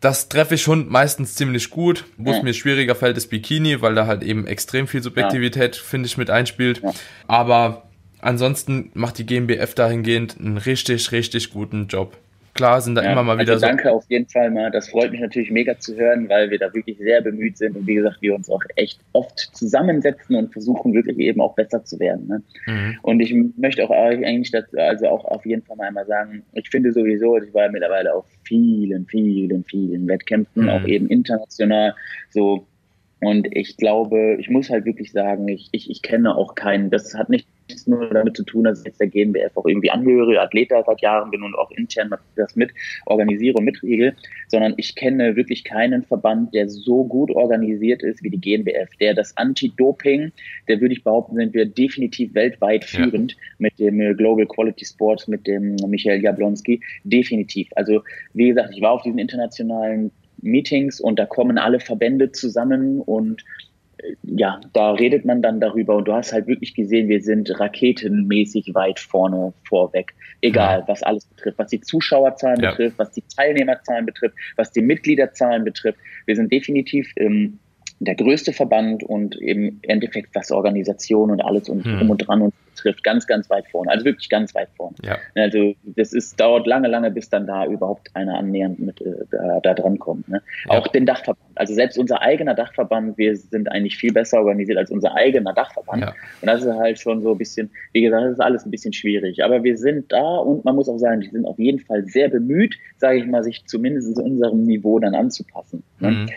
das 0.00 0.30
treffe 0.30 0.54
ich 0.54 0.62
schon 0.62 0.88
meistens 0.88 1.34
ziemlich 1.34 1.68
gut. 1.68 2.06
Wo 2.16 2.30
ja. 2.30 2.38
es 2.38 2.42
mir 2.42 2.54
schwieriger 2.54 2.94
fällt, 2.94 3.18
ist 3.18 3.28
Bikini, 3.28 3.82
weil 3.82 3.94
da 3.94 4.06
halt 4.06 4.22
eben 4.22 4.46
extrem 4.46 4.88
viel 4.88 5.02
Subjektivität, 5.02 5.76
ja. 5.76 5.82
finde 5.82 6.06
ich, 6.06 6.16
mit 6.16 6.30
einspielt. 6.30 6.80
Aber 7.28 7.82
ansonsten 8.22 8.90
macht 8.94 9.18
die 9.18 9.26
GmbF 9.26 9.74
dahingehend 9.74 10.38
einen 10.40 10.56
richtig, 10.56 11.12
richtig 11.12 11.50
guten 11.50 11.88
Job. 11.88 12.16
Klar 12.54 12.80
sind 12.80 12.94
da 12.94 13.02
ja, 13.02 13.12
immer 13.12 13.22
mal 13.22 13.38
wieder 13.38 13.54
also 13.54 13.66
danke 13.66 13.84
so. 13.84 13.90
auf 13.90 14.04
jeden 14.08 14.28
Fall 14.28 14.50
mal. 14.50 14.70
Das 14.70 14.88
freut 14.88 15.10
mich 15.10 15.20
natürlich 15.20 15.50
mega 15.50 15.78
zu 15.78 15.96
hören, 15.96 16.28
weil 16.28 16.50
wir 16.50 16.58
da 16.58 16.72
wirklich 16.74 16.98
sehr 16.98 17.20
bemüht 17.20 17.58
sind 17.58 17.76
und 17.76 17.86
wie 17.86 17.94
gesagt, 17.94 18.20
wir 18.20 18.34
uns 18.34 18.50
auch 18.50 18.62
echt 18.76 19.00
oft 19.12 19.38
zusammensetzen 19.52 20.36
und 20.36 20.52
versuchen 20.52 20.92
wirklich 20.94 21.18
eben 21.18 21.40
auch 21.40 21.54
besser 21.54 21.84
zu 21.84 21.98
werden. 21.98 22.26
Ne? 22.28 22.42
Mhm. 22.66 22.98
Und 23.02 23.20
ich 23.20 23.34
möchte 23.56 23.84
auch 23.84 23.90
eigentlich 23.90 24.50
dazu, 24.50 24.76
also 24.78 25.08
auch 25.08 25.24
auf 25.24 25.46
jeden 25.46 25.62
Fall 25.62 25.76
mal 25.76 25.88
einmal 25.88 26.06
sagen, 26.06 26.42
ich 26.52 26.68
finde 26.68 26.92
sowieso, 26.92 27.36
ich 27.38 27.52
war 27.54 27.70
mittlerweile 27.70 28.14
auf 28.14 28.26
vielen, 28.44 29.06
vielen, 29.06 29.64
vielen 29.64 30.08
Wettkämpfen, 30.08 30.64
mhm. 30.64 30.68
auch 30.68 30.84
eben 30.84 31.08
international 31.08 31.94
so 32.30 32.66
und 33.22 33.46
ich 33.52 33.76
glaube, 33.76 34.36
ich 34.40 34.50
muss 34.50 34.68
halt 34.68 34.84
wirklich 34.84 35.12
sagen, 35.12 35.46
ich, 35.46 35.68
ich, 35.70 35.88
ich 35.88 36.02
kenne 36.02 36.34
auch 36.34 36.56
keinen, 36.56 36.90
das 36.90 37.14
hat 37.14 37.28
nichts 37.72 37.86
nur 37.86 38.08
damit 38.08 38.36
zu 38.36 38.44
tun, 38.44 38.64
dass 38.64 38.80
ich 38.80 38.86
jetzt 38.86 39.00
der 39.00 39.08
GmbF 39.08 39.56
auch 39.56 39.66
irgendwie 39.66 39.90
angehöre, 39.90 40.40
Athlet 40.40 40.70
seit 40.70 41.00
Jahren 41.00 41.30
bin 41.30 41.42
und 41.42 41.54
auch 41.54 41.70
intern 41.70 42.10
das 42.36 42.56
mit 42.56 42.70
organisiere 43.06 43.58
und 43.58 43.64
mitregel, 43.64 44.14
sondern 44.48 44.74
ich 44.76 44.94
kenne 44.94 45.36
wirklich 45.36 45.64
keinen 45.64 46.02
Verband, 46.02 46.54
der 46.54 46.68
so 46.68 47.04
gut 47.04 47.30
organisiert 47.30 48.02
ist 48.02 48.22
wie 48.22 48.30
die 48.30 48.40
GmbF, 48.40 48.90
der 49.00 49.14
das 49.14 49.36
Anti-Doping, 49.36 50.32
der 50.68 50.80
würde 50.80 50.94
ich 50.94 51.04
behaupten, 51.04 51.36
sind 51.36 51.54
wir 51.54 51.66
definitiv 51.66 52.34
weltweit 52.34 52.84
führend 52.84 53.32
ja. 53.32 53.38
mit 53.58 53.78
dem 53.78 54.00
äh, 54.00 54.14
Global 54.14 54.46
Quality 54.46 54.84
Sports, 54.84 55.28
mit 55.28 55.46
dem 55.46 55.76
Michael 55.86 56.22
Jablonski, 56.22 56.80
definitiv. 57.04 57.68
Also 57.76 58.02
wie 58.34 58.48
gesagt, 58.48 58.70
ich 58.74 58.82
war 58.82 58.92
auf 58.92 59.02
diesen 59.02 59.18
internationalen 59.18 60.10
Meetings 60.42 61.00
und 61.00 61.18
da 61.18 61.26
kommen 61.26 61.56
alle 61.56 61.80
Verbände 61.80 62.32
zusammen 62.32 63.00
und 63.00 63.44
ja, 64.22 64.60
da 64.72 64.92
redet 64.92 65.24
man 65.24 65.42
dann 65.42 65.60
darüber 65.60 65.96
und 65.96 66.08
du 66.08 66.12
hast 66.12 66.32
halt 66.32 66.46
wirklich 66.46 66.74
gesehen, 66.74 67.08
wir 67.08 67.22
sind 67.22 67.58
raketenmäßig 67.58 68.74
weit 68.74 68.98
vorne 68.98 69.52
vorweg. 69.68 70.14
Egal, 70.40 70.84
was 70.86 71.02
alles 71.02 71.26
betrifft, 71.26 71.58
was 71.58 71.70
die 71.70 71.80
Zuschauerzahlen 71.80 72.60
ja. 72.60 72.70
betrifft, 72.70 72.98
was 72.98 73.12
die 73.12 73.22
Teilnehmerzahlen 73.36 74.06
betrifft, 74.06 74.34
was 74.56 74.72
die 74.72 74.82
Mitgliederzahlen 74.82 75.64
betrifft. 75.64 75.98
Wir 76.26 76.36
sind 76.36 76.50
definitiv 76.50 77.12
ähm, 77.16 77.58
der 78.00 78.16
größte 78.16 78.52
Verband 78.52 79.04
und 79.04 79.36
im 79.36 79.78
Endeffekt 79.82 80.34
was 80.34 80.50
Organisation 80.50 81.30
und 81.30 81.40
alles 81.40 81.68
und 81.68 81.84
hm. 81.84 81.98
drum 81.98 82.10
und 82.10 82.18
dran 82.18 82.42
und 82.42 82.54
betrifft, 82.74 83.04
ganz, 83.04 83.26
ganz 83.26 83.48
weit 83.50 83.66
vorne. 83.68 83.90
Also 83.90 84.04
wirklich 84.04 84.28
ganz 84.28 84.54
weit 84.54 84.68
vorne. 84.76 84.96
Ja. 85.02 85.18
Also 85.34 85.74
das 85.84 86.12
ist, 86.12 86.38
dauert 86.40 86.66
lange, 86.66 86.88
lange, 86.88 87.10
bis 87.10 87.28
dann 87.28 87.46
da 87.46 87.66
überhaupt 87.66 88.14
einer 88.14 88.38
annähernd 88.38 88.78
mit 88.78 89.00
äh, 89.00 89.12
da, 89.30 89.60
da 89.60 89.74
dran 89.74 89.98
kommt. 89.98 90.28
Ne? 90.28 90.42
Ja. 90.66 90.78
Auch 90.78 90.88
den 90.88 91.06
Dachverband. 91.06 91.50
Also 91.54 91.74
selbst 91.74 91.98
unser 91.98 92.22
eigener 92.22 92.54
Dachverband, 92.54 93.18
wir 93.18 93.36
sind 93.36 93.70
eigentlich 93.70 93.96
viel 93.96 94.12
besser 94.12 94.38
organisiert 94.38 94.78
als 94.78 94.90
unser 94.90 95.14
eigener 95.14 95.52
Dachverband. 95.52 96.02
Ja. 96.02 96.14
Und 96.40 96.46
das 96.46 96.62
ist 96.62 96.74
halt 96.74 96.98
schon 96.98 97.22
so 97.22 97.32
ein 97.32 97.38
bisschen, 97.38 97.70
wie 97.92 98.02
gesagt, 98.02 98.24
das 98.24 98.32
ist 98.32 98.40
alles 98.40 98.64
ein 98.64 98.70
bisschen 98.70 98.92
schwierig. 98.92 99.44
Aber 99.44 99.62
wir 99.62 99.76
sind 99.76 100.10
da 100.12 100.36
und 100.38 100.64
man 100.64 100.74
muss 100.74 100.88
auch 100.88 100.98
sagen, 100.98 101.20
die 101.20 101.28
sind 101.28 101.46
auf 101.46 101.58
jeden 101.58 101.78
Fall 101.78 102.04
sehr 102.06 102.28
bemüht, 102.28 102.76
sage 102.96 103.18
ich 103.18 103.26
mal, 103.26 103.44
sich 103.44 103.64
zumindest 103.66 104.18
unserem 104.18 104.64
Niveau 104.64 104.98
dann 104.98 105.14
anzupassen. 105.14 105.82
Ne? 106.00 106.10
Mhm. 106.10 106.28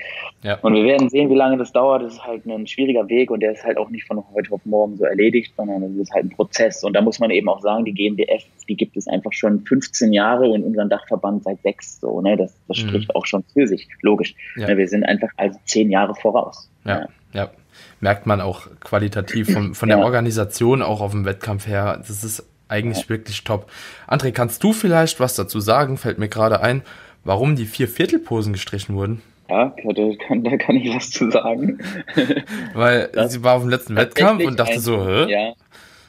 Ja. 0.44 0.60
Und 0.62 0.76
wir 0.76 0.84
werden 0.84 1.10
sehen, 1.10 1.30
wie 1.30 1.36
lange 1.36 1.58
das 1.58 1.72
dauert. 1.72 2.04
Das 2.04 2.14
ist 2.14 2.24
halt 2.24 2.46
ein 2.46 2.68
schwieriger 2.68 3.08
Weg 3.10 3.32
und 3.32 3.40
der 3.40 3.54
ist 3.54 3.64
halt 3.64 3.78
auch 3.78 3.90
nicht 3.90 4.06
von 4.06 4.24
heute 4.34 4.52
auf 4.52 4.66
morgen 4.66 4.96
so 4.98 5.06
erledigt, 5.06 5.54
sondern 5.56 5.82
es 5.84 5.98
ist 5.98 6.14
halt 6.14 6.25
ein 6.26 6.30
Prozess. 6.30 6.84
Und 6.84 6.94
da 6.94 7.02
muss 7.02 7.20
man 7.20 7.32
eben 7.32 7.48
auch 7.50 7.62
sagen, 7.62 7.86
die 7.86 7.94
GmbF, 7.94 8.44
die 8.68 8.76
gibt 8.76 8.98
es 8.98 9.08
einfach 9.08 9.34
schon 9.34 9.66
15 9.66 10.14
Jahre 10.14 10.48
und 10.48 10.64
unseren 10.64 10.90
Dachverband 10.90 11.44
seit 11.44 11.62
sechs. 11.62 12.00
So, 12.00 12.22
ne? 12.22 12.38
Das, 12.38 12.56
das 12.68 12.78
mhm. 12.78 12.90
spricht 12.90 13.16
auch 13.16 13.26
schon 13.26 13.44
für 13.54 13.68
sich, 13.68 13.88
logisch. 14.02 14.36
Ja. 14.56 14.68
Ne, 14.68 14.78
wir 14.78 14.88
sind 14.88 15.04
einfach 15.04 15.30
also 15.38 15.60
zehn 15.66 15.90
Jahre 15.90 16.16
voraus. 16.16 16.70
Ja, 16.86 17.00
ja. 17.00 17.08
ja. 17.34 17.52
Merkt 18.00 18.26
man 18.26 18.42
auch 18.42 18.68
qualitativ 18.80 19.52
von, 19.52 19.76
von 19.76 19.90
der 19.90 20.00
Organisation 20.00 20.82
auch 20.82 21.02
auf 21.02 21.12
dem 21.12 21.26
Wettkampf 21.26 21.68
her. 21.68 21.98
Das 21.98 22.24
ist 22.24 22.46
eigentlich 22.68 23.10
wirklich 23.10 23.44
top. 23.44 23.70
André, 24.08 24.32
kannst 24.32 24.64
du 24.64 24.74
vielleicht 24.74 25.20
was 25.20 25.36
dazu 25.36 25.60
sagen? 25.60 25.98
Fällt 25.98 26.18
mir 26.18 26.30
gerade 26.30 26.62
ein, 26.62 26.84
warum 27.24 27.56
die 27.56 27.66
vier 27.66 27.88
Viertelposen 27.88 28.54
gestrichen 28.54 28.96
wurden? 28.96 29.22
Ja, 29.50 29.76
da 29.84 30.10
kann, 30.28 30.44
da 30.44 30.58
kann 30.58 30.76
ich 30.76 30.94
was 30.94 31.12
zu 31.12 31.30
sagen. 31.30 31.78
Weil 32.74 33.10
das 33.14 33.32
sie 33.32 33.44
war 33.44 33.56
auf 33.56 33.62
dem 33.62 33.70
letzten 33.70 33.96
Wettkampf 33.96 34.44
und 34.44 34.60
dachte 34.60 34.80
so, 34.80 35.06
hä? 35.06 35.32
Ja, 35.32 35.54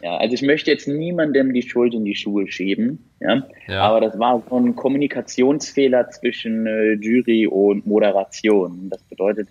ja, 0.03 0.17
also 0.17 0.35
ich 0.35 0.43
möchte 0.43 0.71
jetzt 0.71 0.89
niemandem 0.89 1.53
die 1.53 1.63
Schuld 1.63 1.95
in 1.95 2.05
die 2.05 2.15
Schuhe 2.15 2.51
schieben, 2.51 3.11
ja, 3.21 3.47
ja. 3.67 3.81
aber 3.81 4.01
das 4.01 4.19
war 4.19 4.43
so 4.49 4.57
ein 4.57 4.77
Kommunikationsfehler 4.77 6.11
zwischen 6.11 6.67
äh, 6.67 6.93
Jury 6.93 7.47
und 7.47 7.87
Moderation. 7.87 8.91
Das 8.91 9.03
bedeutet, 9.03 9.49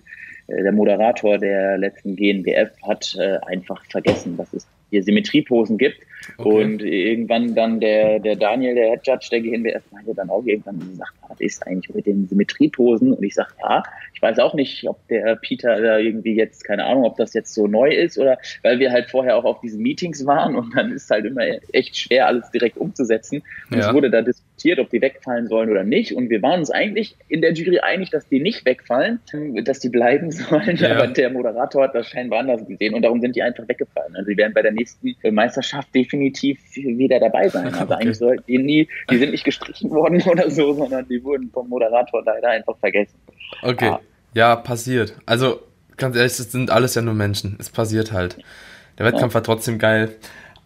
äh, 0.48 0.62
der 0.62 0.72
Moderator 0.72 1.38
der 1.38 1.78
letzten 1.78 2.16
GNBF 2.16 2.70
hat 2.88 3.16
äh, 3.20 3.38
einfach 3.48 3.84
vergessen, 3.86 4.38
dass 4.38 4.54
es 4.54 4.68
hier 4.90 5.04
Symmetrieposen 5.04 5.78
gibt. 5.78 5.98
Okay. 6.38 6.64
Und 6.64 6.82
irgendwann 6.82 7.56
dann 7.56 7.80
der, 7.80 8.20
der 8.20 8.36
Daniel, 8.36 8.76
der 8.76 8.90
Head 8.92 9.08
Judge 9.08 9.28
der 9.32 9.42
GNBF, 9.42 9.84
meinte 9.92 10.14
dann 10.16 10.30
auch 10.30 10.46
irgendwann 10.46 10.80
gesagt, 10.80 11.14
was 11.28 11.40
ist 11.40 11.66
eigentlich 11.66 11.94
mit 11.94 12.06
den 12.06 12.28
Symmetrieposen? 12.28 13.14
Und 13.14 13.24
ich 13.24 13.36
sage, 13.36 13.50
ja, 13.62 13.84
ich 14.14 14.22
weiß 14.22 14.40
auch 14.40 14.54
nicht, 14.54 14.88
ob 14.88 15.06
der 15.08 15.36
Peter 15.36 15.80
da 15.82 15.98
irgendwie 15.98 16.36
jetzt, 16.36 16.64
keine 16.64 16.86
Ahnung, 16.86 17.04
ob 17.04 17.18
das 17.18 17.34
jetzt 17.34 17.54
so 17.54 17.68
neu 17.68 17.90
ist 17.90 18.18
oder 18.18 18.38
weil 18.64 18.80
wir 18.80 18.92
halt 18.92 19.10
vorher 19.10 19.36
auch 19.36 19.46
auf 19.46 19.60
diesen 19.62 19.82
Meetings 19.82 20.26
waren 20.26 20.56
und 20.56 20.76
dann 20.76 20.92
ist 20.92 21.10
halt 21.10 21.26
immer 21.26 21.44
echt 21.74 21.98
schwer, 21.98 22.28
alles 22.28 22.50
direkt 22.52 22.78
umzusetzen. 22.78 23.44
Und 23.70 23.78
ja. 23.78 23.88
es 23.88 23.94
wurde 23.94 24.10
da 24.10 24.22
diskutiert, 24.22 24.80
ob 24.80 24.90
die 24.90 25.02
wegfallen 25.02 25.48
sollen 25.48 25.70
oder 25.70 25.84
nicht. 25.84 26.16
Und 26.16 26.30
wir 26.30 26.42
waren 26.42 26.60
uns 26.60 26.72
eigentlich 26.72 27.16
in 27.28 27.42
der 27.42 27.54
Jury 27.54 27.80
einig, 27.80 28.10
dass 28.10 28.28
die 28.28 28.40
nicht 28.40 28.66
wegfallen, 28.66 29.20
dass 29.64 29.80
die 29.80 29.90
bleiben 29.90 30.32
sollen. 30.32 30.78
Ja. 30.78 30.96
Aber 30.96 31.08
der 31.08 31.30
Moderator 31.30 31.84
hat 31.84 31.96
das 31.96 32.08
scheinbar 32.08 32.40
anders 32.40 32.66
gesehen 32.66 32.94
und 32.94 33.02
darum 33.02 33.22
sind 33.22 33.36
die 33.36 33.42
einfach 33.42 33.68
weggefallen. 33.68 34.16
Also 34.16 34.30
die 34.30 34.38
werden 34.38 34.54
bei 34.54 34.62
der 34.62 34.72
nächsten 34.72 35.16
Meisterschaft 35.32 35.94
definitiv 35.94 36.15
wieder 36.20 37.20
dabei 37.20 37.50
sein. 37.50 37.66
Also 37.76 37.84
okay. 37.84 37.94
eigentlich 37.94 38.18
sollten 38.18 38.44
die 38.48 38.58
nie, 38.58 38.88
die 39.10 39.18
sind 39.18 39.32
nicht 39.32 39.44
gestrichen 39.44 39.90
worden 39.92 40.22
oder 40.26 40.50
so, 40.50 40.74
sondern 40.74 41.08
die 41.08 41.24
wurden 41.24 41.50
vom 41.52 41.70
Moderator 41.70 42.24
leider 42.26 42.50
einfach 42.50 42.78
vergessen. 42.78 43.16
Okay. 43.62 43.86
Ja. 43.86 44.00
Ja, 44.34 44.56
passiert. 44.58 45.16
Also, 45.26 45.62
ganz 45.96 46.16
ehrlich, 46.18 46.36
das 46.36 46.52
sind 46.52 46.70
alles 46.70 46.94
ja 46.96 47.02
nur 47.02 47.14
Menschen. 47.14 47.56
Es 47.58 47.70
passiert 47.70 48.12
halt. 48.12 48.38
Der 48.98 49.06
Wettkampf 49.06 49.34
ja. 49.34 49.36
war 49.36 49.44
trotzdem 49.44 49.80
geil. 49.80 50.16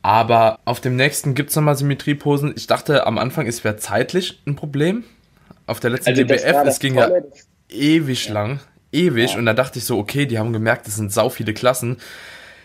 Aber 0.02 0.60
auf 0.66 0.80
dem 0.80 0.96
nächsten 0.96 1.36
gibt 1.36 1.52
es 1.52 1.56
nochmal 1.56 1.76
Symmetrieposen. 1.76 2.54
Ich 2.56 2.66
dachte 2.66 3.06
am 3.06 3.20
Anfang, 3.20 3.46
es 3.46 3.64
wäre 3.64 3.78
zeitlich 3.78 4.42
ein 4.48 4.56
Problem. 4.56 5.04
Auf 5.68 5.80
der 5.80 5.92
letzten 5.92 6.10
also 6.10 6.24
DBF, 6.24 6.66
es 6.66 6.80
ging 6.80 6.96
Tolle, 6.96 7.24
ja 7.32 7.42
ewig 7.70 8.28
ja. 8.28 8.34
lang. 8.34 8.60
Ewig. 8.92 9.34
Ja. 9.34 9.38
Und 9.38 9.46
da 9.46 9.54
dachte 9.54 9.80
ich 9.80 9.86
so, 9.86 9.98
okay, 9.98 10.26
die 10.26 10.40
haben 10.40 10.54
gemerkt, 10.54 10.88
es 10.88 10.96
sind 10.96 11.14
sau 11.14 11.30
viele 11.30 11.54
Klassen. 11.54 11.98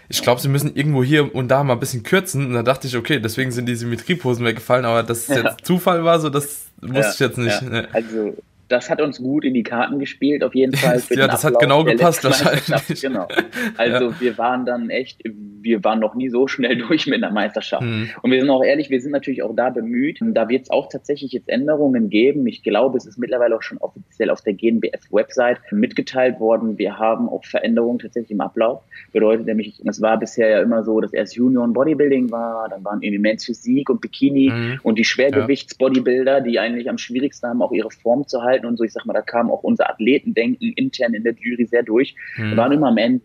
Ich 0.09 0.22
glaube, 0.22 0.40
sie 0.40 0.48
müssen 0.48 0.74
irgendwo 0.74 1.02
hier 1.02 1.34
und 1.34 1.48
da 1.48 1.64
mal 1.64 1.74
ein 1.74 1.80
bisschen 1.80 2.02
kürzen. 2.02 2.46
Und 2.46 2.55
da 2.55 2.62
dachte 2.62 2.86
ich, 2.86 2.96
okay, 2.96 3.20
deswegen 3.20 3.52
sind 3.52 3.66
die 3.66 3.76
Symmetrieposen 3.76 4.44
weggefallen. 4.44 4.84
Aber 4.84 5.02
dass 5.02 5.28
es 5.28 5.36
jetzt 5.36 5.64
Zufall 5.64 6.05
war, 6.05 6.20
so 6.20 6.30
das 6.30 6.66
wusste 6.80 7.12
ich 7.12 7.20
jetzt 7.20 7.38
nicht. 7.38 7.62
Ne. 7.62 7.88
Also 7.92 8.36
das 8.68 8.90
hat 8.90 9.00
uns 9.00 9.18
gut 9.18 9.44
in 9.44 9.54
die 9.54 9.62
Karten 9.62 9.98
gespielt, 9.98 10.42
auf 10.42 10.54
jeden 10.54 10.74
Fall. 10.74 11.02
ja, 11.10 11.26
das 11.26 11.44
Ablauf 11.44 11.54
hat 11.54 11.60
genau 11.60 11.84
gepasst 11.84 12.24
wahrscheinlich. 12.24 13.00
Genau. 13.00 13.28
Also 13.76 14.10
ja. 14.10 14.20
wir 14.20 14.38
waren 14.38 14.66
dann 14.66 14.90
echt, 14.90 15.22
wir 15.24 15.82
waren 15.84 15.98
noch 15.98 16.14
nie 16.14 16.28
so 16.28 16.46
schnell 16.46 16.76
durch 16.88 17.06
mit 17.06 17.22
einer 17.22 17.32
Meisterschaft. 17.32 17.82
Mhm. 17.82 18.10
Und 18.22 18.30
wir 18.30 18.40
sind 18.40 18.50
auch 18.50 18.62
ehrlich, 18.62 18.90
wir 18.90 19.00
sind 19.00 19.12
natürlich 19.12 19.42
auch 19.42 19.54
da 19.54 19.70
bemüht. 19.70 20.18
Da 20.20 20.48
wird 20.48 20.62
es 20.62 20.70
auch 20.70 20.88
tatsächlich 20.88 21.32
jetzt 21.32 21.48
Änderungen 21.48 22.10
geben. 22.10 22.46
Ich 22.46 22.62
glaube, 22.62 22.96
es 22.98 23.06
ist 23.06 23.18
mittlerweile 23.18 23.56
auch 23.56 23.62
schon 23.62 23.78
offiziell 23.78 24.30
auf 24.30 24.42
der 24.42 24.54
GNBF-Website 24.54 25.58
mitgeteilt 25.70 26.40
worden. 26.40 26.78
Wir 26.78 26.98
haben 26.98 27.28
auch 27.28 27.44
Veränderungen 27.44 27.98
tatsächlich 27.98 28.32
im 28.32 28.40
Ablauf. 28.40 28.82
Bedeutet 29.12 29.46
nämlich, 29.46 29.82
es 29.84 30.00
war 30.00 30.18
bisher 30.18 30.48
ja 30.48 30.60
immer 30.60 30.84
so, 30.84 31.00
dass 31.00 31.12
erst 31.12 31.36
Junior 31.36 31.64
und 31.64 31.72
Bodybuilding 31.72 32.30
war, 32.30 32.68
dann 32.68 32.84
waren 32.84 33.02
irgendwie 33.02 33.20
Men's 33.20 33.44
Physik 33.44 33.90
und 33.90 34.00
Bikini 34.00 34.50
mhm. 34.50 34.80
und 34.82 34.98
die 34.98 35.04
Schwergewichtsbodybuilder, 35.04 36.40
die 36.40 36.58
eigentlich 36.58 36.88
am 36.88 36.98
schwierigsten 36.98 37.48
haben, 37.48 37.62
auch 37.62 37.72
ihre 37.72 37.90
Form 37.90 38.26
zu 38.26 38.42
halten 38.42 38.53
und 38.62 38.76
so. 38.76 38.84
Ich 38.84 38.92
sag 38.92 39.07
mal, 39.07 39.14
da 39.14 39.22
kam 39.22 39.50
auch 39.50 39.62
unser 39.62 39.90
Athletendenken 39.90 40.72
intern 40.76 41.14
in 41.14 41.24
der 41.24 41.34
Jury 41.34 41.66
sehr 41.66 41.82
durch. 41.82 42.14
Mhm. 42.36 42.50
Wir 42.50 42.57
waren 42.57 42.72
immer 42.72 42.88
am 42.88 42.98
Ende 42.98 43.20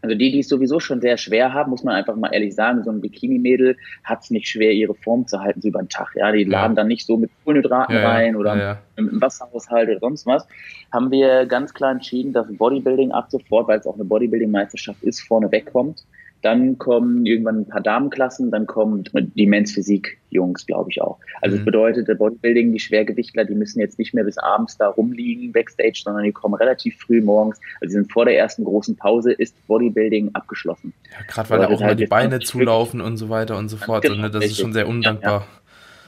also 0.00 0.14
die, 0.14 0.30
die 0.30 0.40
es 0.40 0.48
sowieso 0.48 0.78
schon 0.78 1.00
sehr 1.00 1.16
schwer 1.16 1.52
haben, 1.52 1.70
muss 1.70 1.82
man 1.82 1.96
einfach 1.96 2.14
mal 2.14 2.32
ehrlich 2.32 2.54
sagen, 2.54 2.84
so 2.84 2.90
ein 2.90 3.00
Bikini-Mädel 3.00 3.76
hat 4.04 4.22
es 4.22 4.30
nicht 4.30 4.48
schwer, 4.48 4.72
ihre 4.72 4.94
Form 4.94 5.26
zu 5.26 5.40
halten 5.40 5.60
so 5.60 5.68
über 5.68 5.82
den 5.82 5.88
Tag. 5.88 6.14
Ja, 6.14 6.30
die 6.30 6.42
ja. 6.42 6.48
laden 6.48 6.76
dann 6.76 6.86
nicht 6.86 7.04
so 7.04 7.16
mit 7.16 7.30
Kohlenhydraten 7.44 7.96
ja, 7.96 8.08
rein 8.08 8.36
oder 8.36 8.56
ja, 8.56 8.78
im 8.96 9.20
Wasserhaushalt 9.20 9.88
oder 9.88 9.98
sonst 9.98 10.26
was. 10.26 10.46
Haben 10.92 11.10
wir 11.10 11.46
ganz 11.46 11.74
klar 11.74 11.90
entschieden, 11.90 12.32
dass 12.32 12.46
Bodybuilding 12.48 13.10
ab 13.10 13.26
sofort, 13.30 13.66
weil 13.66 13.80
es 13.80 13.86
auch 13.86 13.96
eine 13.96 14.04
Bodybuilding-Meisterschaft 14.04 15.02
ist, 15.02 15.20
vorne 15.20 15.50
wegkommt. 15.50 16.04
Dann 16.42 16.78
kommen 16.78 17.26
irgendwann 17.26 17.60
ein 17.60 17.66
paar 17.66 17.80
Damenklassen, 17.80 18.50
dann 18.50 18.66
kommen 18.66 19.04
die 19.12 19.46
Men's 19.46 19.72
Physik 19.72 20.18
Jungs, 20.30 20.66
glaube 20.66 20.90
ich 20.90 21.00
auch. 21.00 21.18
Also 21.40 21.54
mhm. 21.54 21.58
das 21.58 21.64
bedeutet, 21.64 22.08
der 22.08 22.14
Bodybuilding, 22.14 22.72
die 22.72 22.78
Schwergewichtler, 22.78 23.44
die 23.44 23.54
müssen 23.54 23.80
jetzt 23.80 23.98
nicht 23.98 24.14
mehr 24.14 24.24
bis 24.24 24.38
abends 24.38 24.76
da 24.76 24.88
rumliegen 24.88 25.52
backstage, 25.52 26.00
sondern 26.04 26.24
die 26.24 26.32
kommen 26.32 26.54
relativ 26.54 26.98
früh 26.98 27.20
morgens. 27.20 27.58
Also 27.80 27.94
sind 27.94 28.12
vor 28.12 28.24
der 28.24 28.36
ersten 28.36 28.64
großen 28.64 28.96
Pause 28.96 29.32
ist 29.32 29.54
Bodybuilding 29.66 30.30
abgeschlossen. 30.34 30.92
Ja, 31.10 31.24
gerade 31.26 31.50
weil 31.50 31.58
da 31.60 31.66
auch 31.68 31.80
mal 31.80 31.88
halt 31.88 32.00
die 32.00 32.06
Beine 32.06 32.40
zulaufen 32.40 33.00
und 33.00 33.16
so 33.16 33.28
weiter 33.28 33.56
und 33.56 33.68
so 33.68 33.76
fort. 33.76 34.02
Genau, 34.02 34.14
und, 34.16 34.20
ne, 34.20 34.30
das 34.30 34.42
richtig. 34.42 34.58
ist 34.58 34.62
schon 34.62 34.72
sehr 34.72 34.88
undankbar. 34.88 35.32
Ja, 35.32 35.38
ja. 35.38 35.46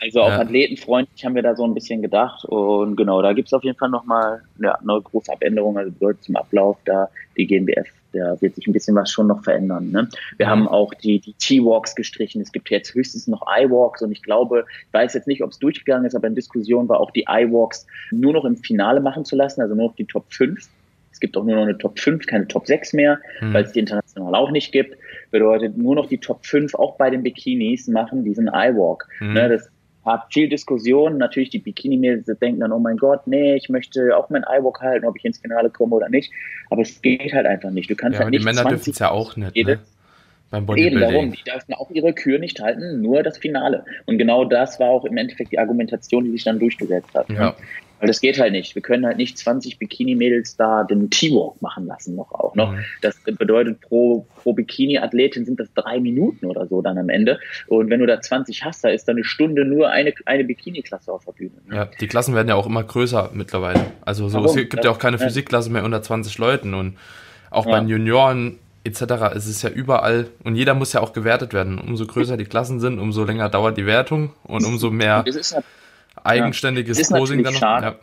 Also 0.03 0.23
auch 0.23 0.31
ja. 0.31 0.39
athletenfreundlich 0.39 1.25
haben 1.25 1.35
wir 1.35 1.43
da 1.43 1.55
so 1.55 1.65
ein 1.65 1.75
bisschen 1.75 2.01
gedacht. 2.01 2.45
Und 2.47 2.97
genau, 2.97 3.21
da 3.21 3.33
gibt 3.33 3.49
es 3.49 3.53
auf 3.53 3.65
jeden 3.65 3.77
Fall 3.77 3.91
nochmal 3.91 4.43
ja, 4.59 4.75
eine 4.77 5.01
große 5.01 5.31
Abänderung, 5.31 5.77
also 5.77 5.91
bedeutet 5.91 6.25
zum 6.25 6.37
Ablauf 6.37 6.79
da 6.85 7.09
die 7.37 7.47
GmbF 7.47 7.89
da 8.13 8.41
wird 8.41 8.55
sich 8.55 8.67
ein 8.67 8.73
bisschen 8.73 8.97
was 8.97 9.11
schon 9.11 9.27
noch 9.27 9.43
verändern. 9.43 9.91
Ne? 9.91 10.09
Wir 10.37 10.49
haben 10.49 10.69
auch 10.69 10.95
die, 10.95 11.21
die 11.21 11.35
T-Walks 11.35 11.95
gestrichen. 11.95 12.41
Es 12.41 12.53
gibt 12.53 12.71
jetzt 12.71 12.95
höchstens 12.95 13.27
noch 13.27 13.43
I-Walks 13.43 14.03
und 14.03 14.13
ich 14.13 14.23
glaube, 14.23 14.65
ich 14.87 14.93
weiß 14.93 15.15
jetzt 15.15 15.27
nicht, 15.27 15.43
ob 15.43 15.51
es 15.51 15.59
durchgegangen 15.59 16.07
ist, 16.07 16.15
aber 16.15 16.27
in 16.27 16.35
Diskussion 16.35 16.89
war 16.89 17.01
auch 17.01 17.11
die 17.11 17.27
I-Walks 17.29 17.87
nur 18.11 18.33
noch 18.33 18.45
im 18.45 18.57
Finale 18.57 19.01
machen 19.01 19.25
zu 19.25 19.37
lassen, 19.37 19.61
also 19.61 19.75
nur 19.75 19.89
noch 19.89 19.97
die 19.97 20.07
Top 20.07 20.25
5. 20.33 20.69
Es 21.13 21.21
gibt 21.21 21.37
auch 21.37 21.45
nur 21.45 21.57
noch 21.57 21.65
eine 21.65 21.77
Top 21.77 21.99
5, 21.99 22.27
keine 22.27 22.49
Top 22.49 22.67
6 22.67 22.95
mehr, 22.95 23.21
mhm. 23.41 23.53
weil 23.53 23.65
es 23.65 23.73
die 23.73 23.81
international 23.81 24.35
auch 24.35 24.51
nicht 24.51 24.73
gibt. 24.73 24.97
Bedeutet 25.31 25.77
nur 25.77 25.95
noch 25.95 26.07
die 26.07 26.19
Top 26.19 26.47
5 26.47 26.75
auch 26.75 26.97
bei 26.97 27.11
den 27.11 27.23
Bikinis 27.23 27.89
machen 27.89 28.25
diesen 28.25 28.49
I-Walk. 28.49 29.07
Mhm. 29.21 29.35
Ne, 29.35 29.49
das 29.49 29.71
hat 30.13 30.33
viel 30.33 30.49
Diskussion. 30.49 31.19
Natürlich 31.19 31.51
die 31.51 31.59
Bikini-Mädels 31.59 32.27
denken 32.39 32.61
dann, 32.61 32.73
oh 32.73 32.79
mein 32.79 32.97
Gott, 32.97 33.27
nee, 33.27 33.55
ich 33.55 33.69
möchte 33.69 34.17
auch 34.17 34.31
mein 34.31 34.43
I-Walk 34.43 34.81
halten, 34.81 35.07
ob 35.07 35.17
ich 35.17 35.25
ins 35.25 35.39
Finale 35.39 35.71
komme 35.71 35.97
oder 35.97 36.09
nicht. 36.09 36.33
Aber 36.71 36.83
es 36.83 37.01
geht 37.03 37.33
halt 37.33 37.47
einfach 37.47 37.71
nicht. 37.71 37.91
Du 37.91 37.95
kannst 37.95 38.19
ja, 38.19 38.25
halt 38.25 38.31
nicht 38.31 38.43
die 38.43 38.45
Männer 38.45 38.65
dürfen 38.65 38.91
es 38.91 38.99
ja 38.99 39.11
auch 39.11 39.37
nicht, 39.37 39.57
ne? 39.57 39.79
Beim 40.51 40.67
Bodybuilding. 40.67 40.99
Eben 40.99 41.13
darum, 41.13 41.33
die 41.33 41.45
dürfen 41.45 41.75
auch 41.75 41.91
ihre 41.91 42.13
Kür 42.13 42.41
nicht 42.41 42.61
halten, 42.61 43.01
nur 43.01 43.23
das 43.23 43.39
Finale. 43.39 43.85
Und 44.07 44.19
genau 44.19 44.45
das 44.45 44.81
war 44.81 44.89
auch 44.91 45.05
im 45.05 45.17
Endeffekt 45.17 45.53
die 45.53 45.59
Argumentation, 45.61 46.25
die 46.25 46.33
sich 46.33 46.43
dann 46.43 46.59
durchgesetzt 46.59 47.15
hat. 47.15 47.29
Ja. 47.31 47.55
Weil 48.01 48.07
das 48.07 48.21
geht 48.21 48.41
halt 48.41 48.53
nicht. 48.53 48.75
Wir 48.75 48.81
können 48.81 49.05
halt 49.05 49.19
nicht 49.19 49.37
20 49.37 49.79
Bikini-Mädels 49.79 50.57
da 50.57 50.85
den 50.85 51.11
T-Walk 51.11 51.61
machen 51.61 51.87
lassen 51.87 52.17
noch 52.17 52.33
auch 52.33 52.55
noch. 52.55 52.73
Mhm. 52.73 52.85
Das 53.03 53.17
bedeutet 53.21 53.83
pro, 53.83 54.27
pro 54.37 54.55
Bikini-Athletin 54.55 55.45
sind 55.45 55.61
das 55.61 55.73
drei 55.75 56.01
Minuten 56.01 56.47
oder 56.47 56.67
so 56.67 56.81
dann 56.81 56.97
am 56.97 57.11
Ende. 57.11 57.39
Und 57.67 57.91
wenn 57.91 58.01
du 58.01 58.07
da 58.07 58.19
20 58.19 58.65
hast, 58.65 58.83
da 58.85 58.89
ist 58.89 59.07
da 59.07 59.13
eine 59.13 59.23
Stunde 59.23 59.67
nur 59.67 59.91
eine, 59.91 60.15
eine 60.25 60.45
Bikini-Klasse 60.45 61.13
auf 61.13 61.27
der 61.27 61.33
Bühne. 61.33 61.53
Ne? 61.69 61.77
Ja, 61.77 61.89
die 62.01 62.07
Klassen 62.07 62.35
werden 62.35 62.49
ja 62.49 62.55
auch 62.55 62.67
immer 62.67 62.83
größer 62.83 63.31
mittlerweile. 63.35 63.85
Also 64.01 64.29
so, 64.31 64.43
es 64.47 64.55
gibt 64.55 64.83
ja 64.83 64.91
auch 64.91 64.99
keine 64.99 65.19
Physikklasse 65.19 65.71
mehr 65.71 65.85
unter 65.85 66.01
20 66.03 66.39
Leuten 66.39 66.73
und 66.73 66.97
auch 67.51 67.67
ja. 67.67 67.73
bei 67.73 67.81
den 67.81 67.89
Junioren 67.89 68.59
etc. 68.85 69.35
ist 69.35 69.47
es 69.47 69.61
ja 69.63 69.69
überall 69.69 70.29
und 70.43 70.57
jeder 70.57 70.75
muss 70.75 70.93
ja 70.93 71.01
auch 71.01 71.13
gewertet 71.13 71.53
werden. 71.53 71.79
Umso 71.79 72.07
größer 72.07 72.37
die 72.37 72.47
Klassen 72.47 72.81
sind, 72.81 72.99
umso 72.99 73.25
länger 73.25 73.51
dauert 73.51 73.77
die 73.77 73.87
Wertung 73.87 74.33
und 74.45 74.65
umso 74.65 74.91
mehr 74.91 75.25
eigenständiges 76.25 77.09
ja. 77.09 77.17
Posing 77.17 77.43
dann 77.43 77.55
noch. 77.55 77.61
Ja. 77.61 77.99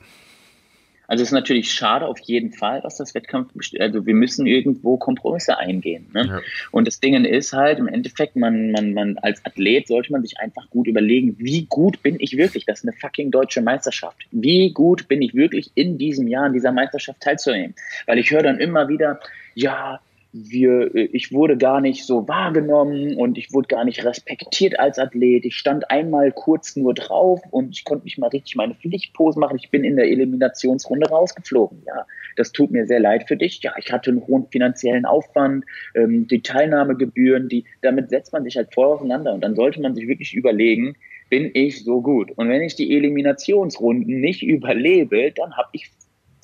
Also 1.07 1.21
es 1.21 1.29
ist 1.29 1.33
natürlich 1.33 1.71
schade 1.71 2.05
auf 2.05 2.19
jeden 2.19 2.51
Fall, 2.51 2.81
was 2.83 2.97
das 2.97 3.15
Wettkampf, 3.15 3.53
also 3.79 4.05
wir 4.05 4.13
müssen 4.13 4.45
irgendwo 4.45 4.97
Kompromisse 4.97 5.57
eingehen. 5.57 6.07
Ne? 6.13 6.25
Ja. 6.27 6.41
Und 6.71 6.85
das 6.85 6.99
Ding 6.99 7.23
ist 7.23 7.53
halt, 7.53 7.79
im 7.79 7.87
Endeffekt, 7.87 8.35
man, 8.35 8.71
man, 8.71 8.93
man, 8.93 9.17
als 9.19 9.43
Athlet 9.45 9.87
sollte 9.87 10.11
man 10.11 10.21
sich 10.21 10.37
einfach 10.39 10.69
gut 10.69 10.85
überlegen, 10.85 11.35
wie 11.39 11.65
gut 11.65 12.03
bin 12.03 12.17
ich 12.19 12.35
wirklich? 12.35 12.65
Das 12.65 12.79
ist 12.79 12.85
eine 12.87 12.97
fucking 12.97 13.31
deutsche 13.31 13.61
Meisterschaft. 13.61 14.17
Wie 14.31 14.71
gut 14.73 15.07
bin 15.07 15.21
ich 15.21 15.33
wirklich 15.33 15.71
in 15.75 15.97
diesem 15.97 16.27
Jahr 16.27 16.45
an 16.45 16.53
dieser 16.53 16.73
Meisterschaft 16.73 17.21
teilzunehmen? 17.21 17.73
Weil 18.05 18.19
ich 18.19 18.29
höre 18.29 18.43
dann 18.43 18.59
immer 18.59 18.89
wieder, 18.89 19.21
ja, 19.55 20.01
wir, 20.31 20.93
äh, 20.95 21.09
ich 21.11 21.31
wurde 21.31 21.57
gar 21.57 21.81
nicht 21.81 22.05
so 22.05 22.27
wahrgenommen 22.27 23.15
und 23.15 23.37
ich 23.37 23.53
wurde 23.53 23.67
gar 23.67 23.85
nicht 23.85 24.03
respektiert 24.03 24.79
als 24.79 24.99
Athlet. 24.99 25.45
Ich 25.45 25.55
stand 25.55 25.89
einmal 25.89 26.31
kurz 26.31 26.75
nur 26.75 26.93
drauf 26.93 27.41
und 27.51 27.71
ich 27.71 27.85
konnte 27.85 28.05
nicht 28.05 28.17
mal 28.17 28.27
richtig 28.27 28.55
meine 28.55 28.75
Pflichtpose 28.75 29.39
machen. 29.39 29.57
Ich 29.61 29.69
bin 29.69 29.83
in 29.83 29.95
der 29.95 30.05
Eliminationsrunde 30.05 31.09
rausgeflogen. 31.09 31.83
Ja, 31.85 32.05
das 32.35 32.51
tut 32.51 32.71
mir 32.71 32.85
sehr 32.85 32.99
leid 32.99 33.27
für 33.27 33.37
dich. 33.37 33.61
Ja, 33.63 33.73
ich 33.77 33.91
hatte 33.91 34.11
einen 34.11 34.25
hohen 34.27 34.47
finanziellen 34.47 35.05
Aufwand, 35.05 35.65
ähm, 35.95 36.27
die 36.27 36.41
Teilnahmegebühren, 36.41 37.49
die, 37.49 37.65
damit 37.81 38.09
setzt 38.09 38.33
man 38.33 38.43
sich 38.43 38.57
halt 38.57 38.73
voll 38.73 38.85
auseinander 38.85 39.33
und 39.33 39.41
dann 39.41 39.55
sollte 39.55 39.81
man 39.81 39.95
sich 39.95 40.07
wirklich 40.07 40.33
überlegen, 40.33 40.95
bin 41.29 41.51
ich 41.53 41.83
so 41.83 42.01
gut? 42.01 42.31
Und 42.35 42.49
wenn 42.49 42.61
ich 42.61 42.75
die 42.75 42.95
Eliminationsrunden 42.95 44.21
nicht 44.21 44.43
überlebe, 44.47 45.31
dann 45.31 45.55
habe 45.57 45.69
ich 45.73 45.89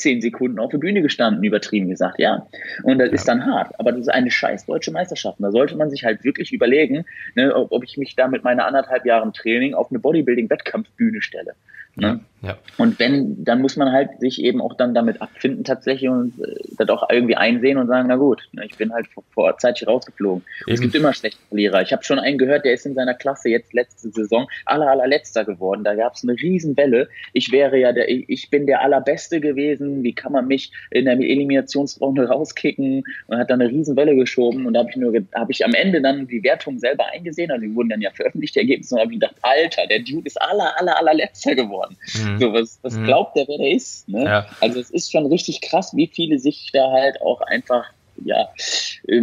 zehn 0.04 0.22
Sekunden 0.22 0.60
auf 0.60 0.70
der 0.70 0.78
Bühne 0.78 1.01
gestanden, 1.01 1.43
übertrieben 1.43 1.89
gesagt, 1.89 2.20
ja. 2.20 2.45
Und 2.84 2.99
das 2.99 3.08
ja. 3.08 3.14
ist 3.16 3.28
dann 3.28 3.45
hart. 3.45 3.80
Aber 3.80 3.91
das 3.91 4.01
ist 4.01 4.10
eine 4.10 4.30
scheiß 4.30 4.66
deutsche 4.66 4.91
Meisterschaft. 4.91 5.39
Und 5.39 5.43
da 5.43 5.51
sollte 5.51 5.76
man 5.76 5.89
sich 5.89 6.06
halt 6.06 6.24
wirklich 6.24 6.54
überlegen, 6.54 7.06
ne, 7.36 7.56
ob, 7.56 7.72
ob 7.72 7.84
ich 7.84 7.97
mich 7.97 8.16
da 8.16 8.28
mit 8.28 8.43
meiner 8.43 8.66
anderthalb 8.68 9.06
Jahren 9.06 9.34
Training 9.34 9.74
auf 9.74 9.89
eine 9.89 9.99
Bodybuilding-Wettkampfbühne 9.99 11.22
stelle. 11.22 11.56
Ne? 11.96 12.22
Ja. 12.44 12.58
Und 12.78 13.00
wenn, 13.00 13.46
dann 13.46 13.62
muss 13.62 13.78
man 13.78 13.94
halt 13.94 14.20
sich 14.20 14.41
eben 14.41 14.62
auch 14.62 14.74
dann 14.76 14.94
damit 14.94 15.22
abfinden 15.22 15.64
tatsächlich 15.64 16.10
und 16.10 16.34
äh, 16.44 16.56
das 16.78 16.89
auch 16.89 17.10
irgendwie 17.10 17.38
einsehen 17.38 17.78
und 17.78 17.88
sagen, 17.88 18.10
na 18.10 18.18
gut, 18.18 18.50
ne, 18.52 18.66
ich 18.66 18.76
bin 18.76 18.91
halt 18.91 19.08
vor, 19.08 19.24
vor 19.32 19.58
Zeit 19.60 19.82
rausgeflogen. 19.88 20.44
Es 20.68 20.82
gibt 20.82 20.94
immer 20.94 21.14
schlechte 21.14 21.39
Verlierer. 21.48 21.82
Ich 21.82 21.94
habe 21.94 22.04
schon 22.04 22.20
einen 22.20 22.38
gehört, 22.38 22.66
der 22.66 22.74
ist 22.74 22.86
in 22.86 22.96
seiner 22.96 23.14
Klasse 23.14 23.48
jetzt 23.48 23.74
letzte 23.74 24.10
Saison 24.10 24.50
aller 24.66 24.89
allerletzter 24.89 25.46
geworden. 25.46 25.86
Da 25.86 25.96
gab 25.96 26.16
es 26.16 26.24
eine 26.24 26.34
Riesenwelle. 26.34 27.08
Ich 27.32 27.54
wäre 27.54 27.78
ja 27.78 27.94
der, 27.94 28.10
ich 28.10 28.50
bin 28.50 28.68
der 28.68 28.82
allerbeste 28.82 29.39
gewesen. 29.39 30.04
Wie 30.04 30.14
kann 30.14 30.34
man 30.34 30.48
mich 30.48 30.74
in 30.91 31.06
der 31.06 31.14
Eliminationsrunde 31.14 32.28
rauskicken? 32.28 33.04
Und 33.28 33.38
hat 33.38 33.52
dann 33.52 33.62
eine 33.62 33.70
Riesenwelle 33.70 34.16
geschoben 34.16 34.66
und 34.66 34.74
da 34.74 34.82
habe 34.82 34.89
ich 34.89 34.98
nur, 34.98 35.14
habe 35.34 35.52
ich 35.52 35.64
am 35.64 35.74
Ende 35.74 36.02
dann 36.02 36.28
die 36.28 36.44
Wertung 36.44 36.78
selber 36.78 37.06
eingesehen. 37.14 37.52
Also 37.52 37.66
die 37.66 37.74
wurden 37.74 37.89
dann 37.89 38.02
ja 38.02 38.12
veröffentlicht, 38.12 38.56
die 38.56 38.60
Ergebnisse, 38.60 38.96
und 38.96 39.02
habe 39.02 39.14
ich 39.14 39.20
gedacht, 39.20 39.36
Alter, 39.44 39.88
der 39.88 40.00
Dude 40.00 40.26
ist 40.26 40.41
aller 40.41 40.78
aller 40.78 40.98
allerletzter 41.00 41.56
geworden 41.56 41.83
geworden. 41.84 41.98
Mhm. 42.16 42.40
So, 42.40 42.54
was, 42.54 42.80
was 42.82 42.96
mhm. 42.96 43.06
glaubt 43.06 43.36
der, 43.36 43.48
wer 43.48 43.58
der 43.58 43.72
ist? 43.72 44.08
Ne? 44.08 44.24
Ja. 44.24 44.46
Also 44.60 44.80
es 44.80 44.90
ist 44.90 45.12
schon 45.12 45.26
richtig 45.28 45.62
krass, 45.62 45.96
wie 45.96 46.08
viele 46.08 46.40
sich 46.40 46.70
da 46.74 46.92
halt 46.92 47.22
auch 47.22 47.42
einfach 47.42 47.86
ja, 48.24 48.48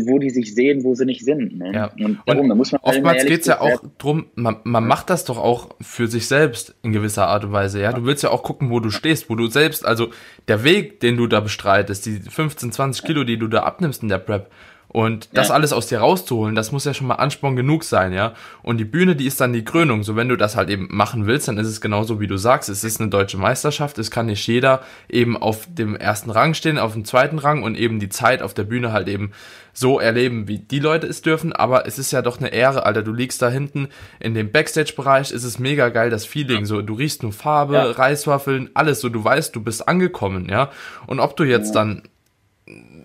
wo 0.04 0.18
die 0.18 0.30
sich 0.30 0.52
sehen, 0.52 0.82
wo 0.82 0.96
sie 0.96 1.04
nicht 1.04 1.24
sind. 1.24 1.56
Ne? 1.56 1.72
Ja. 1.72 1.90
Und, 2.04 2.18
darum, 2.26 2.48
da 2.48 2.56
muss 2.56 2.72
man 2.72 2.82
halt 2.82 2.96
oftmals 2.96 3.24
geht 3.24 3.42
es 3.42 3.46
ja 3.46 3.60
auch 3.60 3.80
drum, 3.98 4.26
man, 4.34 4.56
man 4.64 4.84
macht 4.84 5.10
das 5.10 5.24
doch 5.24 5.38
auch 5.38 5.68
für 5.80 6.08
sich 6.08 6.26
selbst 6.26 6.74
in 6.82 6.90
gewisser 6.92 7.28
Art 7.28 7.44
und 7.44 7.52
Weise. 7.52 7.80
Ja, 7.80 7.92
du 7.92 8.04
willst 8.04 8.24
ja 8.24 8.30
auch 8.30 8.42
gucken, 8.42 8.70
wo 8.70 8.80
du 8.80 8.90
stehst, 8.90 9.30
wo 9.30 9.36
du 9.36 9.46
selbst, 9.46 9.86
also 9.86 10.10
der 10.48 10.64
Weg, 10.64 10.98
den 10.98 11.16
du 11.16 11.28
da 11.28 11.38
bestreitest, 11.38 12.04
die 12.04 12.18
15, 12.18 12.72
20 12.72 13.04
Kilo, 13.04 13.22
die 13.22 13.38
du 13.38 13.46
da 13.46 13.62
abnimmst 13.62 14.02
in 14.02 14.08
der 14.08 14.18
Prep, 14.18 14.50
und 14.92 15.28
das 15.34 15.48
ja. 15.48 15.54
alles 15.54 15.72
aus 15.72 15.86
dir 15.86 16.00
rauszuholen, 16.00 16.56
das 16.56 16.72
muss 16.72 16.84
ja 16.84 16.92
schon 16.94 17.06
mal 17.06 17.14
Ansporn 17.14 17.54
genug 17.54 17.84
sein, 17.84 18.12
ja. 18.12 18.34
Und 18.62 18.78
die 18.78 18.84
Bühne, 18.84 19.14
die 19.14 19.26
ist 19.26 19.40
dann 19.40 19.52
die 19.52 19.62
Krönung. 19.62 20.02
So, 20.02 20.16
wenn 20.16 20.28
du 20.28 20.34
das 20.34 20.56
halt 20.56 20.68
eben 20.68 20.88
machen 20.90 21.26
willst, 21.26 21.46
dann 21.46 21.58
ist 21.58 21.68
es 21.68 21.80
genauso, 21.80 22.18
wie 22.18 22.26
du 22.26 22.36
sagst. 22.36 22.68
Es 22.68 22.82
ist 22.82 23.00
eine 23.00 23.08
deutsche 23.08 23.38
Meisterschaft. 23.38 23.98
Es 23.98 24.10
kann 24.10 24.26
nicht 24.26 24.44
jeder 24.48 24.82
eben 25.08 25.36
auf 25.36 25.68
dem 25.70 25.94
ersten 25.94 26.30
Rang 26.30 26.54
stehen, 26.54 26.76
auf 26.76 26.94
dem 26.94 27.04
zweiten 27.04 27.38
Rang 27.38 27.62
und 27.62 27.76
eben 27.76 28.00
die 28.00 28.08
Zeit 28.08 28.42
auf 28.42 28.52
der 28.52 28.64
Bühne 28.64 28.92
halt 28.92 29.06
eben 29.06 29.30
so 29.72 30.00
erleben, 30.00 30.48
wie 30.48 30.58
die 30.58 30.80
Leute 30.80 31.06
es 31.06 31.22
dürfen. 31.22 31.52
Aber 31.52 31.86
es 31.86 31.96
ist 32.00 32.10
ja 32.10 32.20
doch 32.20 32.40
eine 32.40 32.48
Ehre, 32.48 32.84
Alter. 32.84 33.02
Du 33.02 33.12
liegst 33.12 33.40
da 33.42 33.48
hinten 33.48 33.86
in 34.18 34.34
dem 34.34 34.50
Backstage-Bereich. 34.50 35.30
Es 35.30 35.44
ist 35.44 35.60
mega 35.60 35.90
geil, 35.90 36.10
das 36.10 36.26
Feeling. 36.26 36.64
So, 36.64 36.82
du 36.82 36.94
riechst 36.94 37.22
nur 37.22 37.32
Farbe, 37.32 37.74
ja. 37.74 37.90
Reiswaffeln, 37.92 38.70
alles 38.74 39.00
so. 39.00 39.08
Du 39.08 39.22
weißt, 39.22 39.54
du 39.54 39.62
bist 39.62 39.86
angekommen, 39.86 40.48
ja. 40.50 40.70
Und 41.06 41.20
ob 41.20 41.36
du 41.36 41.44
jetzt 41.44 41.76
dann 41.76 42.02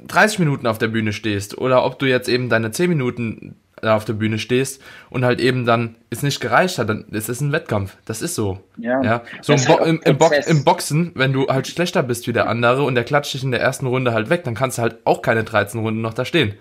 30 0.08 0.40
Minuten 0.40 0.68
auf 0.68 0.78
der 0.78 0.88
Bühne 0.88 1.14
stehst 1.14 1.58
oder 1.58 1.86
ob 1.86 2.00
du 2.00 2.06
jetzt 2.06 2.30
eben 2.30 2.50
deine 2.50 2.72
10 2.72 2.90
Minuten 2.90 3.56
auf 3.82 4.06
der 4.06 4.14
Bühne 4.14 4.40
stehst 4.40 4.82
und 5.10 5.26
halt 5.26 5.40
eben 5.40 5.66
dann 5.66 5.96
es 6.10 6.24
nicht 6.24 6.40
gereicht 6.40 6.80
hat, 6.80 6.90
dann 6.90 7.06
ist 7.12 7.30
es 7.30 7.42
ein 7.42 7.52
Wettkampf. 7.52 7.98
Das 8.06 8.22
ist 8.22 8.36
so. 8.36 8.60
Ja. 8.78 9.02
ja. 9.04 9.24
So 9.42 9.54
im, 9.54 9.66
Bo 9.66 9.78
im, 9.84 10.02
im, 10.04 10.18
Bo 10.18 10.30
im, 10.48 10.64
Boxen, 10.64 11.12
wenn 11.16 11.34
du 11.34 11.48
halt 11.48 11.68
schlechter 11.68 12.04
bist 12.04 12.28
wie 12.28 12.34
der 12.34 12.48
andere 12.48 12.84
und 12.84 12.96
der 12.96 13.04
klatscht 13.04 13.34
dich 13.34 13.44
in 13.44 13.52
der 13.52 13.62
ersten 13.62 13.86
Runde 13.88 14.14
halt 14.14 14.30
weg, 14.30 14.44
dann 14.44 14.56
kannst 14.56 14.78
du 14.78 14.82
halt 14.82 14.98
auch 15.04 15.22
keine 15.22 15.44
13 15.44 15.82
Runden 15.82 16.02
noch 16.02 16.14
da 16.14 16.26
stehen. 16.26 16.54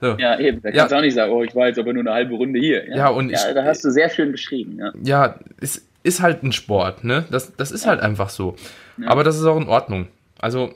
So. 0.00 0.16
Ja, 0.18 0.38
eben. 0.38 0.62
Da 0.62 0.70
kannst 0.70 0.92
du 0.92 0.96
auch 0.96 1.02
nicht 1.02 1.14
sagen, 1.14 1.32
oh, 1.32 1.42
ich 1.42 1.54
war 1.54 1.66
jetzt 1.66 1.78
aber 1.78 1.92
nur 1.92 2.02
eine 2.02 2.12
halbe 2.12 2.34
Runde 2.34 2.58
hier. 2.58 2.88
Ja, 2.88 2.96
ja 2.96 3.08
und 3.08 3.30
ja, 3.30 3.36
ich, 3.36 3.54
da 3.54 3.64
hast 3.64 3.84
du 3.84 3.90
sehr 3.90 4.08
schön 4.08 4.32
beschrieben. 4.32 4.78
Ja, 4.78 4.92
ja 5.02 5.34
es 5.60 5.86
ist 6.02 6.22
halt 6.22 6.42
ein 6.42 6.52
Sport, 6.52 7.04
ne? 7.04 7.24
Das, 7.30 7.54
das 7.56 7.70
ist 7.70 7.86
halt 7.86 8.00
einfach 8.00 8.30
so. 8.30 8.56
Aber 9.04 9.24
das 9.24 9.36
ist 9.36 9.44
auch 9.44 9.58
in 9.58 9.68
Ordnung. 9.68 10.08
Also, 10.38 10.72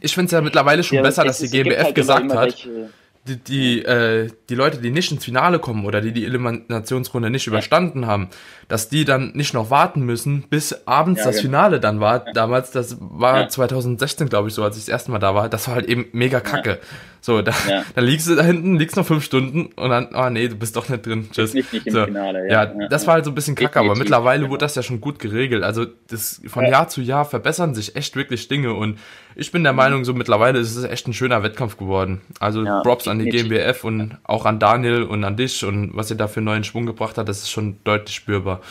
ich 0.00 0.14
finde 0.14 0.26
es 0.26 0.32
ja 0.32 0.40
mittlerweile 0.40 0.82
schon 0.82 0.96
ja, 0.96 1.02
besser, 1.02 1.24
dass 1.24 1.38
die 1.38 1.48
GmbF 1.48 1.84
halt 1.84 1.94
gesagt 1.94 2.32
hat, 2.32 2.44
welche, 2.44 2.90
die, 3.26 3.36
die, 3.36 3.84
äh, 3.84 4.28
die 4.48 4.54
Leute, 4.54 4.78
die 4.78 4.90
nicht 4.90 5.10
ins 5.10 5.24
Finale 5.24 5.58
kommen 5.58 5.84
oder 5.84 6.00
die 6.00 6.12
die 6.12 6.24
Eliminationsrunde 6.24 7.30
nicht 7.30 7.46
überstanden 7.46 8.06
haben, 8.06 8.28
dass 8.68 8.88
die 8.88 9.04
dann 9.04 9.32
nicht 9.34 9.54
noch 9.54 9.70
warten 9.70 10.02
müssen, 10.02 10.42
bis 10.48 10.86
abends 10.86 11.20
ja, 11.20 11.26
das 11.26 11.36
genau. 11.36 11.48
Finale 11.48 11.80
dann 11.80 12.00
war. 12.00 12.20
Damals, 12.32 12.70
das 12.70 12.96
war 13.00 13.42
ja. 13.42 13.48
2016, 13.48 14.28
glaube 14.28 14.48
ich, 14.48 14.54
so, 14.54 14.62
als 14.62 14.76
ich 14.76 14.84
das 14.84 14.88
erste 14.88 15.10
Mal 15.10 15.18
da 15.18 15.34
war. 15.34 15.48
Das 15.48 15.66
war 15.66 15.74
halt 15.74 15.86
eben 15.86 16.06
mega 16.12 16.40
kacke. 16.40 16.78
So, 17.20 17.42
da, 17.42 17.52
ja. 17.68 17.82
dann 17.94 18.04
liegst 18.04 18.28
du 18.28 18.36
da 18.36 18.44
hinten, 18.44 18.76
liegst 18.76 18.96
noch 18.96 19.06
fünf 19.06 19.24
Stunden 19.24 19.66
und 19.74 19.90
dann, 19.90 20.14
oh 20.14 20.30
nee, 20.30 20.46
du 20.46 20.54
bist 20.54 20.76
doch 20.76 20.88
nicht 20.88 21.04
drin. 21.04 21.28
Tschüss. 21.32 21.54
Nicht, 21.54 21.72
nicht 21.72 21.86
im 21.88 21.92
so. 21.92 22.04
Finale, 22.04 22.48
ja. 22.48 22.64
ja. 22.64 22.88
das 22.88 23.06
war 23.08 23.14
halt 23.14 23.24
so 23.24 23.32
ein 23.32 23.34
bisschen 23.34 23.56
kacke, 23.56 23.80
aber 23.80 23.96
mittlerweile 23.96 24.42
genau. 24.42 24.52
wurde 24.52 24.64
das 24.64 24.76
ja 24.76 24.82
schon 24.84 25.00
gut 25.00 25.18
geregelt. 25.18 25.64
Also 25.64 25.86
das 26.08 26.40
von 26.46 26.64
ja. 26.64 26.70
Jahr 26.70 26.88
zu 26.88 27.00
Jahr 27.00 27.24
verbessern 27.24 27.74
sich 27.74 27.96
echt 27.96 28.14
wirklich 28.14 28.46
Dinge 28.46 28.74
und 28.74 28.98
ich 29.36 29.52
bin 29.52 29.62
der 29.62 29.72
mhm. 29.72 29.76
Meinung, 29.76 30.04
so 30.04 30.14
mittlerweile 30.14 30.58
ist 30.58 30.74
es 30.76 30.84
echt 30.84 31.06
ein 31.06 31.12
schöner 31.12 31.42
Wettkampf 31.42 31.76
geworden. 31.76 32.22
Also 32.40 32.64
Props 32.82 33.06
an 33.06 33.18
die 33.18 33.28
GmbF 33.28 33.84
und 33.84 34.16
auch 34.24 34.46
an 34.46 34.58
Daniel 34.58 35.02
und 35.02 35.22
an 35.24 35.36
dich 35.36 35.64
und 35.64 35.94
was 35.94 36.10
ihr 36.10 36.16
da 36.16 36.26
für 36.26 36.40
neuen 36.40 36.64
Schwung 36.64 36.86
gebracht 36.86 37.18
hat, 37.18 37.28
das 37.28 37.38
ist 37.38 37.50
schon 37.50 37.76
deutlich 37.84 38.16
spürbar. 38.16 38.62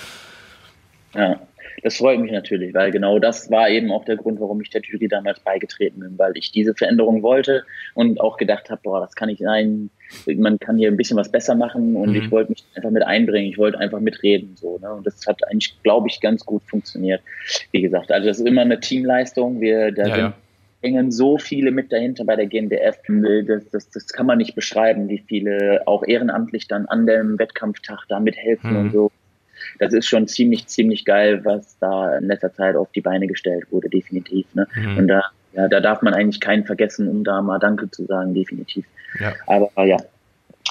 Ja, 1.13 1.39
das 1.83 1.97
freut 1.97 2.19
mich 2.19 2.31
natürlich, 2.31 2.73
weil 2.73 2.89
genau 2.89 3.19
das 3.19 3.51
war 3.51 3.69
eben 3.69 3.91
auch 3.91 4.05
der 4.05 4.17
Grund, 4.17 4.39
warum 4.39 4.59
ich 4.59 4.71
der 4.71 4.81
Jury 4.81 5.07
damals 5.07 5.39
beigetreten 5.39 5.99
bin, 5.99 6.17
weil 6.17 6.35
ich 6.35 6.51
diese 6.51 6.73
Veränderung 6.73 7.21
wollte 7.21 7.63
und 7.93 8.19
auch 8.19 8.37
gedacht 8.37 8.71
habe, 8.71 8.81
boah, 8.83 9.01
das 9.01 9.15
kann 9.15 9.29
nicht 9.29 9.43
sein, 9.43 9.91
man 10.25 10.57
kann 10.57 10.77
hier 10.77 10.89
ein 10.89 10.97
bisschen 10.97 11.17
was 11.17 11.31
besser 11.31 11.53
machen 11.53 11.95
und 11.95 12.09
mhm. 12.09 12.15
ich 12.15 12.31
wollte 12.31 12.51
mich 12.51 12.65
einfach 12.73 12.89
mit 12.89 13.03
einbringen, 13.03 13.51
ich 13.51 13.59
wollte 13.59 13.77
einfach 13.77 13.99
mitreden, 13.99 14.55
so, 14.55 14.79
ne? 14.79 14.91
Und 14.93 15.05
das 15.05 15.27
hat 15.27 15.39
eigentlich, 15.47 15.77
glaube 15.83 16.07
ich, 16.07 16.19
ganz 16.21 16.43
gut 16.43 16.63
funktioniert. 16.63 17.21
Wie 17.71 17.81
gesagt, 17.81 18.11
also 18.11 18.27
das 18.27 18.39
ist 18.39 18.47
immer 18.47 18.61
eine 18.61 18.79
Teamleistung, 18.79 19.61
wir, 19.61 19.91
da 19.91 20.07
ja, 20.07 20.15
sind 20.15 20.17
ja 20.17 20.33
hängen 20.85 21.11
so 21.11 21.37
viele 21.37 21.71
mit 21.71 21.91
dahinter 21.91 22.25
bei 22.25 22.35
der 22.35 22.45
GmbF. 22.45 22.97
Das, 23.47 23.69
das, 23.71 23.89
das 23.89 24.07
kann 24.07 24.27
man 24.27 24.37
nicht 24.37 24.55
beschreiben, 24.55 25.09
wie 25.09 25.23
viele 25.27 25.81
auch 25.85 26.03
ehrenamtlich 26.05 26.67
dann 26.67 26.85
an 26.85 27.07
dem 27.07 27.39
Wettkampftag 27.39 28.05
da 28.07 28.19
mithelfen 28.19 28.71
mhm. 28.71 28.77
und 28.77 28.91
so. 28.91 29.11
Das 29.79 29.93
ist 29.93 30.07
schon 30.07 30.27
ziemlich, 30.27 30.67
ziemlich 30.67 31.05
geil, 31.05 31.43
was 31.43 31.77
da 31.79 32.17
in 32.17 32.25
letzter 32.25 32.53
Zeit 32.53 32.75
auf 32.75 32.91
die 32.91 33.01
Beine 33.01 33.27
gestellt 33.27 33.65
wurde, 33.71 33.89
definitiv. 33.89 34.45
Ne? 34.53 34.67
Mhm. 34.75 34.97
Und 34.97 35.07
da, 35.07 35.23
ja, 35.53 35.67
da 35.67 35.79
darf 35.79 36.01
man 36.01 36.13
eigentlich 36.13 36.39
keinen 36.39 36.65
vergessen, 36.65 37.07
um 37.07 37.23
da 37.23 37.41
mal 37.41 37.59
Danke 37.59 37.89
zu 37.89 38.05
sagen, 38.05 38.33
definitiv. 38.33 38.85
Ja. 39.19 39.33
Aber 39.47 39.71
ja, 39.85 39.97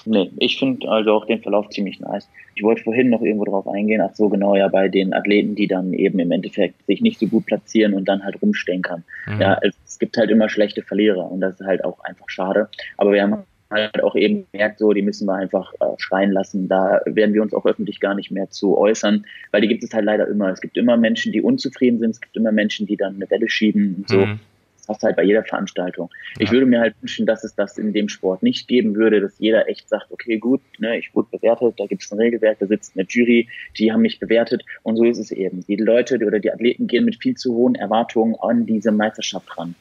Nee, 0.07 0.31
ich 0.39 0.59
finde 0.59 0.89
also 0.89 1.13
auch 1.13 1.27
den 1.27 1.41
Verlauf 1.41 1.69
ziemlich 1.71 2.01
nice. 2.01 2.29
Ich 2.55 2.63
wollte 2.63 2.83
vorhin 2.83 3.11
noch 3.11 3.23
irgendwo 3.23 3.45
drauf 3.45 3.67
eingehen, 3.67 4.01
ach 4.01 4.15
so 4.15 4.29
genau, 4.29 4.55
ja, 4.55 4.69
bei 4.69 4.89
den 4.89 5.15
Athleten, 5.15 5.55
die 5.55 5.67
dann 5.67 5.93
eben 5.93 6.19
im 6.19 6.31
Endeffekt 6.31 6.85
sich 6.87 7.01
nicht 7.01 7.19
so 7.19 7.27
gut 7.27 7.47
platzieren 7.47 7.95
und 7.95 8.07
dann 8.07 8.25
halt 8.25 8.41
rumstenkern. 8.41 9.05
Mhm. 9.27 9.41
Ja, 9.41 9.59
es 9.63 9.99
gibt 9.99 10.17
halt 10.17 10.31
immer 10.31 10.49
schlechte 10.49 10.83
Verlierer 10.83 11.31
und 11.31 11.41
das 11.41 11.61
ist 11.61 11.67
halt 11.67 11.85
auch 11.85 12.01
einfach 12.01 12.29
schade. 12.29 12.69
Aber 12.97 13.13
wir 13.13 13.23
haben 13.23 13.45
halt 13.71 14.03
auch 14.03 14.15
eben 14.15 14.47
gemerkt, 14.53 14.79
so, 14.79 14.93
die 14.93 15.03
müssen 15.03 15.27
wir 15.27 15.35
einfach 15.35 15.73
äh, 15.81 15.87
schreien 15.99 16.33
lassen. 16.33 16.69
Da 16.69 17.01
werden 17.07 17.35
wir 17.35 17.43
uns 17.43 17.55
auch 17.55 17.67
öffentlich 17.67 18.01
gar 18.01 18.15
nicht 18.15 18.31
mehr 18.31 18.51
zu 18.51 18.79
äußern, 18.79 19.27
weil 19.51 19.63
die 19.63 19.69
gibt 19.69 19.83
es 19.83 19.93
halt 19.93 20.05
leider 20.05 20.29
immer. 20.29 20.51
Es 20.51 20.61
gibt 20.61 20.77
immer 20.77 20.97
Menschen, 20.97 21.33
die 21.33 21.43
unzufrieden 21.43 21.99
sind, 21.99 22.11
es 22.11 22.21
gibt 22.21 22.37
immer 22.37 22.53
Menschen, 22.53 22.87
die 22.87 22.97
dann 22.97 23.17
eine 23.17 23.31
Welle 23.31 23.49
schieben 23.49 23.97
und 23.99 24.09
so. 24.09 24.19
Mhm. 24.19 24.41
Das 24.87 24.97
hast 24.97 25.03
du 25.03 25.07
halt 25.07 25.17
bei 25.17 25.23
jeder 25.23 25.43
Veranstaltung. 25.43 26.11
Ich 26.39 26.53
würde 26.53 26.67
mir 26.67 26.81
halt 26.81 26.95
wünschen, 27.01 27.25
dass 27.25 27.43
es 27.43 27.55
das 27.55 27.79
in 27.79 27.95
dem 27.95 28.11
Sport 28.11 28.43
nicht 28.43 28.69
geben 28.69 28.95
würde, 28.95 29.21
dass 29.21 29.39
jeder 29.39 29.67
echt 29.69 29.89
sagt, 29.89 30.13
okay, 30.13 30.37
gut, 30.37 30.61
ne, 30.79 30.99
ich 30.99 31.15
wurde 31.15 31.29
bewertet, 31.31 31.75
da 31.79 31.87
gibt 31.87 32.03
es 32.03 32.13
ein 32.13 32.19
Regelwerk, 32.19 32.59
da 32.59 32.67
sitzt 32.67 32.95
eine 32.95 33.07
Jury, 33.09 33.49
die 33.79 33.91
haben 33.91 34.03
mich 34.03 34.21
bewertet 34.21 34.63
und 34.83 34.97
so 34.97 35.05
ist 35.05 35.19
es 35.19 35.31
eben. 35.31 35.65
Die 35.67 35.77
Leute 35.77 36.17
oder 36.17 36.39
die 36.39 36.53
Athleten 36.53 36.87
gehen 36.87 37.07
mit 37.07 37.17
viel 37.17 37.35
zu 37.35 37.55
hohen 37.55 37.77
Erwartungen 37.77 38.37
an 38.41 38.67
diese 38.67 38.93
Meisterschaft 38.93 39.57
ran. 39.57 39.75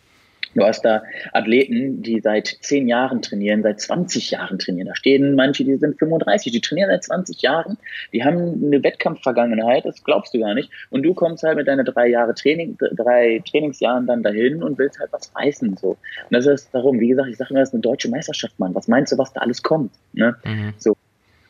Du 0.55 0.63
hast 0.63 0.83
da 0.85 1.03
Athleten, 1.31 2.01
die 2.01 2.19
seit 2.21 2.47
zehn 2.61 2.87
Jahren 2.87 3.21
trainieren, 3.21 3.63
seit 3.63 3.79
20 3.79 4.31
Jahren 4.31 4.59
trainieren. 4.59 4.87
Da 4.87 4.95
stehen 4.95 5.35
manche, 5.35 5.63
die 5.63 5.77
sind 5.77 5.97
35, 5.97 6.51
die 6.51 6.61
trainieren 6.61 6.89
seit 6.89 7.03
20 7.03 7.41
Jahren, 7.41 7.77
die 8.11 8.23
haben 8.23 8.63
eine 8.65 8.83
Wettkampfvergangenheit, 8.83 9.85
das 9.85 10.03
glaubst 10.03 10.33
du 10.33 10.39
gar 10.39 10.53
nicht. 10.53 10.69
Und 10.89 11.03
du 11.03 11.13
kommst 11.13 11.43
halt 11.43 11.57
mit 11.57 11.67
deinen 11.67 11.85
drei 11.85 12.07
Jahre 12.07 12.33
Training, 12.35 12.77
drei 12.77 13.41
Trainingsjahren 13.49 14.07
dann 14.07 14.23
dahin 14.23 14.63
und 14.63 14.77
willst 14.77 14.99
halt 14.99 15.11
was 15.11 15.31
reißen. 15.35 15.77
So. 15.77 15.89
Und 15.89 15.97
das 16.31 16.45
ist 16.45 16.73
darum, 16.73 16.99
wie 16.99 17.07
gesagt, 17.09 17.29
ich 17.29 17.37
sage 17.37 17.51
immer, 17.51 17.59
das 17.59 17.69
ist 17.69 17.73
eine 17.73 17.81
deutsche 17.81 18.09
Meisterschaft, 18.09 18.59
Mann. 18.59 18.75
Was 18.75 18.87
meinst 18.87 19.11
du, 19.11 19.17
was 19.17 19.33
da 19.33 19.41
alles 19.41 19.63
kommt? 19.63 19.91
Ne? 20.13 20.35
Mhm. 20.43 20.73
So. 20.77 20.95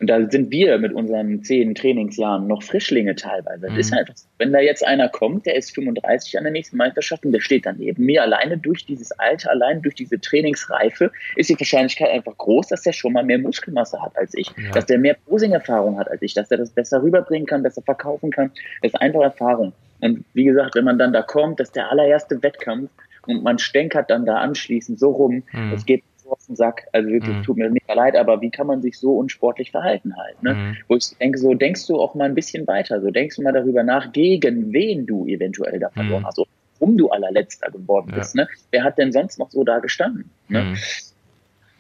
Und 0.04 0.08
da 0.08 0.30
sind 0.30 0.52
wir 0.52 0.80
mit 0.80 0.92
unseren 0.92 1.44
zehn 1.44 1.76
Trainingsjahren 1.76 2.46
noch 2.46 2.62
Frischlinge 2.62 3.16
teilweise. 3.16 3.70
Mhm. 3.70 3.80
ist 3.80 3.94
einfach, 3.94 4.16
wenn 4.38 4.52
da 4.52 4.60
jetzt 4.60 4.86
einer 4.86 5.08
kommt, 5.08 5.46
der 5.46 5.56
ist 5.56 5.74
35 5.74 6.38
an 6.38 6.44
der 6.44 6.52
nächsten 6.52 6.76
Meisterschaft 6.76 7.26
und 7.26 7.32
der 7.32 7.40
steht 7.40 7.66
dann 7.66 7.78
neben 7.78 8.04
mir, 8.04 8.22
alleine 8.22 8.58
durch 8.58 8.86
dieses 8.86 9.14
Alter, 9.14 9.52
allein 9.52 9.82
durch 9.82 9.96
diese 9.96 10.20
Trainingsreife, 10.20 11.10
ist 11.38 11.50
die 11.50 11.58
Wahrscheinlichkeit 11.58 12.10
einfach 12.10 12.38
groß, 12.38 12.68
dass 12.68 12.82
der 12.82 12.92
schon 12.92 13.14
mal 13.14 13.24
mehr 13.24 13.40
Muskelmasse 13.40 14.02
hat 14.02 14.18
als 14.18 14.34
ich, 14.34 14.48
ja. 14.48 14.72
dass 14.74 14.88
der 14.88 14.98
mehr 14.98 15.16
Posing-Erfahrung 15.26 15.98
hat 15.98 16.12
als 16.12 16.22
ich, 16.22 16.34
dass 16.34 16.50
der 16.50 16.58
das 16.58 16.72
besser 16.72 17.02
rüberbringen 17.02 17.48
kann, 17.48 17.64
besser 17.64 17.82
verkaufen 17.82 18.30
kann. 18.30 18.52
Das 18.82 18.92
ist 18.92 19.00
einfach 19.00 19.22
Erfahrung. 19.22 19.72
Und 20.02 20.26
wie 20.34 20.44
gesagt, 20.44 20.76
wenn 20.76 20.84
man 20.84 21.00
dann 21.00 21.14
da 21.14 21.22
kommt, 21.22 21.62
das 21.62 21.70
ist 21.70 21.78
der 21.78 21.90
allererste 21.90 22.44
Wettkampf 22.44 22.92
und 23.26 23.42
man 23.42 23.58
stänkert 23.58 24.10
dann 24.10 24.26
da 24.26 24.40
anschließend 24.40 25.00
so 25.00 25.12
rum, 25.12 25.44
mhm. 25.54 25.72
das 25.72 25.86
geht 25.86 26.04
auf 26.34 26.46
den 26.46 26.56
Sack. 26.56 26.88
Also 26.92 27.10
wirklich, 27.10 27.38
mhm. 27.38 27.44
tut 27.44 27.58
mir 27.58 27.70
nicht 27.70 27.88
leid, 27.94 28.16
aber 28.16 28.42
wie 28.42 28.50
kann 28.50 28.68
man 28.68 28.82
sich 28.82 28.98
so 29.00 29.18
unsportlich 29.18 29.72
verhalten 29.72 30.16
halt? 30.18 30.42
Ne? 30.44 30.54
Mhm. 30.54 30.78
Wo 30.88 30.96
ich 30.96 31.16
denke, 31.18 31.38
so 31.38 31.54
denkst 31.54 31.88
du 31.88 32.02
auch 32.02 32.16
mal 32.16 32.26
ein 32.26 32.36
bisschen 32.36 32.68
weiter. 32.68 33.02
So 33.02 33.12
denkst 33.12 33.38
du 33.38 33.44
mal 33.44 33.54
darüber 33.54 33.84
nach, 33.84 34.12
gegen 34.12 34.74
wen 34.74 35.06
du 35.06 35.26
eventuell 35.28 35.80
da 35.80 35.90
verloren 35.90 36.24
mhm. 36.24 36.28
hast. 36.28 36.42
Warum 36.80 36.98
du 36.98 37.10
allerletzter 37.10 37.72
geworden 37.72 38.10
ja. 38.10 38.18
bist. 38.18 38.36
Ne? 38.36 38.48
Wer 38.72 38.84
hat 38.84 38.98
denn 38.98 39.12
sonst 39.12 39.40
noch 39.40 39.50
so 39.50 39.64
da 39.64 39.80
gestanden? 39.80 40.30
Ne? 40.50 40.64
Mhm. 40.64 40.78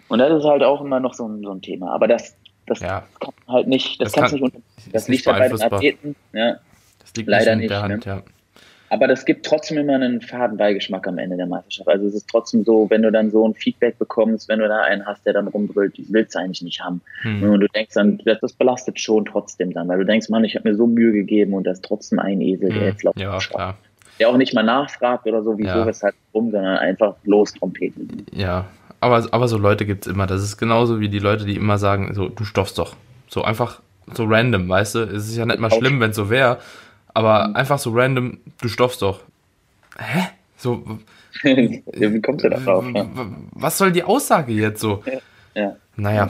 Und 0.07 0.19
das 0.19 0.31
ist 0.31 0.45
halt 0.45 0.63
auch 0.63 0.81
immer 0.81 0.99
noch 0.99 1.13
so 1.13 1.27
ein, 1.27 1.41
so 1.41 1.51
ein 1.51 1.61
Thema. 1.61 1.91
Aber 1.91 2.07
das, 2.07 2.35
das 2.67 2.79
ja. 2.79 3.03
kann 3.19 3.33
halt 3.47 3.67
nicht, 3.67 3.99
das, 3.99 4.11
das 4.11 4.13
kannst 4.13 4.35
kann, 4.35 4.41
nicht 4.41 4.55
unter, 4.55 4.91
das 4.91 5.07
liegt 5.07 5.27
halt 5.27 5.39
bei 5.39 5.49
den 5.49 5.61
Athleten. 5.61 6.15
Ja. 6.31 6.57
Das 6.99 7.13
liegt 7.15 7.27
leider 7.27 7.55
nicht. 7.55 7.63
In 7.63 7.69
der 7.69 7.81
Hand, 7.81 8.05
ne? 8.05 8.11
ja. 8.11 8.23
Aber 8.93 9.07
das 9.07 9.25
gibt 9.25 9.43
trotzdem 9.43 9.79
immer 9.79 9.95
einen 9.95 10.21
faden 10.21 10.55
Beigeschmack 10.55 11.07
am 11.07 11.17
Ende 11.17 11.35
der 11.35 11.47
Meisterschaft. 11.47 11.89
Also 11.89 12.05
es 12.05 12.13
ist 12.13 12.29
trotzdem 12.29 12.63
so, 12.63 12.91
wenn 12.91 13.01
du 13.01 13.11
dann 13.11 13.31
so 13.31 13.43
ein 13.47 13.55
Feedback 13.55 13.97
bekommst, 13.97 14.47
wenn 14.49 14.59
du 14.59 14.67
da 14.67 14.81
einen 14.81 15.03
hast, 15.03 15.25
der 15.25 15.33
dann 15.33 15.47
rumbrüllt, 15.47 15.97
die 15.97 16.05
willst 16.09 16.35
du 16.35 16.39
eigentlich 16.39 16.61
nicht 16.61 16.79
haben. 16.79 17.01
Hm. 17.23 17.41
Und 17.41 17.61
du 17.61 17.67
denkst 17.69 17.95
dann, 17.95 18.21
das, 18.23 18.53
belastet 18.53 18.99
schon 18.99 19.25
trotzdem 19.25 19.73
dann, 19.73 19.87
weil 19.87 19.97
du 19.97 20.05
denkst, 20.05 20.29
Mann, 20.29 20.43
ich 20.43 20.55
habe 20.55 20.69
mir 20.69 20.75
so 20.75 20.85
Mühe 20.85 21.11
gegeben 21.11 21.55
und 21.55 21.63
da 21.65 21.71
ist 21.71 21.83
trotzdem 21.83 22.19
ein 22.19 22.39
Esel, 22.39 22.69
der 22.69 22.81
hm. 22.81 22.87
jetzt 22.87 23.03
läuft. 23.03 23.19
Ja, 23.19 23.35
klar. 23.39 23.77
Der 24.19 24.29
auch 24.29 24.37
nicht 24.37 24.53
mal 24.53 24.61
nachfragt 24.61 25.25
oder 25.25 25.41
so, 25.41 25.57
wieso, 25.57 25.69
ja. 25.69 25.87
weshalb, 25.87 26.13
rum, 26.31 26.51
sondern 26.51 26.77
einfach 26.77 27.15
lostrompeten. 27.23 28.27
Ja, 28.31 28.65
aber, 28.99 29.27
aber 29.31 29.47
so 29.47 29.57
Leute 29.57 29.87
gibt 29.87 30.05
es 30.05 30.13
immer. 30.13 30.27
Das 30.27 30.43
ist 30.43 30.57
genauso 30.57 30.99
wie 30.99 31.09
die 31.09 31.17
Leute, 31.17 31.45
die 31.45 31.55
immer 31.55 31.79
sagen, 31.79 32.13
so, 32.13 32.29
du 32.29 32.43
stoffst 32.43 32.77
doch. 32.77 32.95
So 33.27 33.41
einfach 33.41 33.81
so 34.13 34.25
random, 34.25 34.69
weißt 34.69 34.93
du? 34.93 34.99
Es 34.99 35.29
ist 35.29 35.35
ja 35.35 35.47
nicht 35.47 35.57
mal 35.57 35.71
schlimm, 35.71 35.99
wenn 35.99 36.11
es 36.11 36.15
so 36.15 36.29
wäre. 36.29 36.59
Aber 37.13 37.47
mhm. 37.47 37.55
einfach 37.55 37.79
so 37.79 37.91
random, 37.91 38.39
du 38.61 38.67
stoffst 38.67 39.01
doch. 39.01 39.21
Hä? 39.97 40.29
So. 40.57 40.83
Wie 41.43 42.21
kommst 42.21 42.45
du 42.45 42.49
da 42.49 42.57
drauf? 42.57 42.85
Ja? 42.93 43.05
Was 43.51 43.77
soll 43.77 43.91
die 43.91 44.03
Aussage 44.03 44.53
jetzt 44.53 44.81
so? 44.81 45.03
Ja. 45.05 45.61
ja. 45.61 45.75
Naja. 45.95 46.29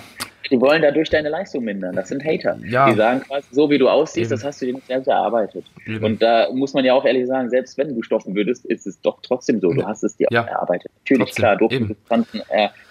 Die 0.51 0.59
wollen 0.59 0.81
dadurch 0.81 1.09
deine 1.09 1.29
Leistung 1.29 1.63
mindern. 1.63 1.95
Das 1.95 2.09
sind 2.09 2.23
Hater. 2.23 2.57
Ja. 2.65 2.89
Die 2.89 2.97
sagen 2.97 3.21
quasi, 3.21 3.47
so 3.51 3.69
wie 3.69 3.77
du 3.77 3.87
aussiehst, 3.89 4.29
Eben. 4.29 4.39
das 4.39 4.43
hast 4.43 4.61
du 4.61 4.65
dir 4.65 4.73
nicht 4.73 4.87
selbst 4.87 5.07
erarbeitet. 5.07 5.65
Eben. 5.85 6.03
Und 6.03 6.21
da 6.21 6.49
muss 6.51 6.73
man 6.73 6.83
ja 6.83 6.93
auch 6.93 7.05
ehrlich 7.05 7.27
sagen, 7.27 7.49
selbst 7.49 7.77
wenn 7.77 7.95
du 7.95 8.03
stoffen 8.03 8.35
würdest, 8.35 8.65
ist 8.65 8.85
es 8.85 8.99
doch 9.01 9.19
trotzdem 9.21 9.61
so. 9.61 9.71
Du 9.71 9.85
hast 9.85 10.03
es 10.03 10.17
dir 10.17 10.27
ja. 10.31 10.43
erarbeitet. 10.43 10.91
Natürlich, 10.99 11.27
trotzdem. 11.27 11.41
klar, 11.41 11.55
Dopingdistanzen 11.57 12.41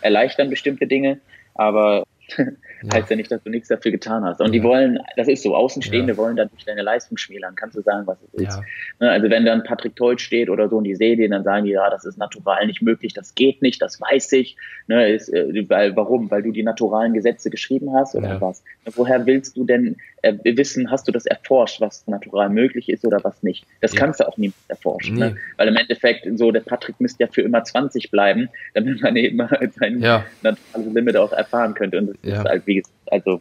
erleichtern 0.01 0.49
bestimmte 0.49 0.87
Dinge, 0.87 1.21
aber 1.55 2.05
ja. 2.37 2.95
heißt 2.95 3.11
ja 3.11 3.17
nicht, 3.17 3.31
dass 3.31 3.43
du 3.43 3.51
nichts 3.51 3.69
dafür 3.69 3.91
getan 3.91 4.25
hast. 4.25 4.41
Und 4.41 4.47
ja. 4.47 4.53
die 4.53 4.63
wollen, 4.63 4.99
das 5.17 5.29
ist 5.29 5.43
so, 5.43 5.55
Außenstehende 5.55 6.13
ja. 6.15 6.17
wollen 6.17 6.37
dadurch 6.37 6.65
deine 6.65 6.83
Leistung 6.83 7.17
schmälern, 7.17 7.55
kannst 7.55 7.77
du 7.77 7.83
sagen, 7.83 8.07
was 8.07 8.19
es 8.23 8.35
ist. 8.35 8.61
Ne, 9.01 9.11
also 9.11 9.31
wenn 9.31 9.45
dann 9.45 9.63
Patrick 9.65 9.97
Teut 9.97 10.21
steht 10.21 10.49
oder 10.49 10.69
so 10.69 10.79
und 10.79 10.85
die 10.85 10.95
sehe 10.95 11.17
den, 11.17 11.31
dann 11.31 11.45
sagen 11.45 11.65
die, 11.65 11.73
ja, 11.73 11.91
das 11.91 12.05
ist 12.05 12.19
natural 12.19 12.67
nicht 12.67 12.83
möglich, 12.83 13.13
das 13.13 13.35
geht 13.35 13.63
nicht, 13.63 13.81
das 13.83 14.01
weiß 14.01 14.33
ich. 14.33 14.57
Ne, 14.87 15.11
ist, 15.11 15.29
äh, 15.33 15.69
weil, 15.69 15.97
warum? 15.97 16.31
Weil 16.31 16.43
du 16.43 16.53
die 16.53 16.63
naturalen 16.63 17.15
Gesetze 17.15 17.51
geschrieben 17.51 17.95
hast 17.95 18.15
oder 18.15 18.41
was? 18.41 18.65
Woher 18.95 19.27
willst 19.27 19.57
du 19.57 19.65
denn 19.65 19.97
wissen, 20.23 20.91
hast 20.91 21.09
du 21.09 21.13
das 21.13 21.27
erforscht, 21.27 21.81
was 21.81 22.07
natural 22.07 22.49
möglich 22.49 22.89
ist 22.89 23.05
oder 23.05 23.23
was 23.25 23.43
nicht? 23.43 23.67
Das 23.81 23.95
kannst 23.95 24.21
du 24.21 24.29
auch 24.29 24.37
niemals 24.37 24.57
erforschen. 24.69 25.17
Ne? 25.17 25.27
Nee. 25.27 25.33
Ne? 25.33 25.41
Weil 25.57 25.69
im 25.69 25.77
Endeffekt, 25.77 26.27
so 26.39 26.53
der 26.53 26.61
Patrick 26.61 27.01
müsste 27.01 27.25
ja 27.25 27.31
für 27.31 27.43
immer 27.43 27.65
20 27.65 28.11
bleiben, 28.11 28.49
damit 28.75 29.03
man 29.03 29.17
eben 29.17 29.39
sein 29.79 29.99
naturales 30.43 30.95
Limit 30.95 31.17
auch 31.17 31.33
erfahren 31.33 31.75
könnte. 31.75 31.99
Und 31.99 32.19
das 32.23 32.39
ist 32.39 32.45
halt, 32.45 32.67
wie 32.67 32.77
gesagt, 32.77 32.95
also 33.11 33.41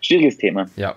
schwieriges 0.00 0.36
Thema. 0.38 0.66
Ja. 0.76 0.96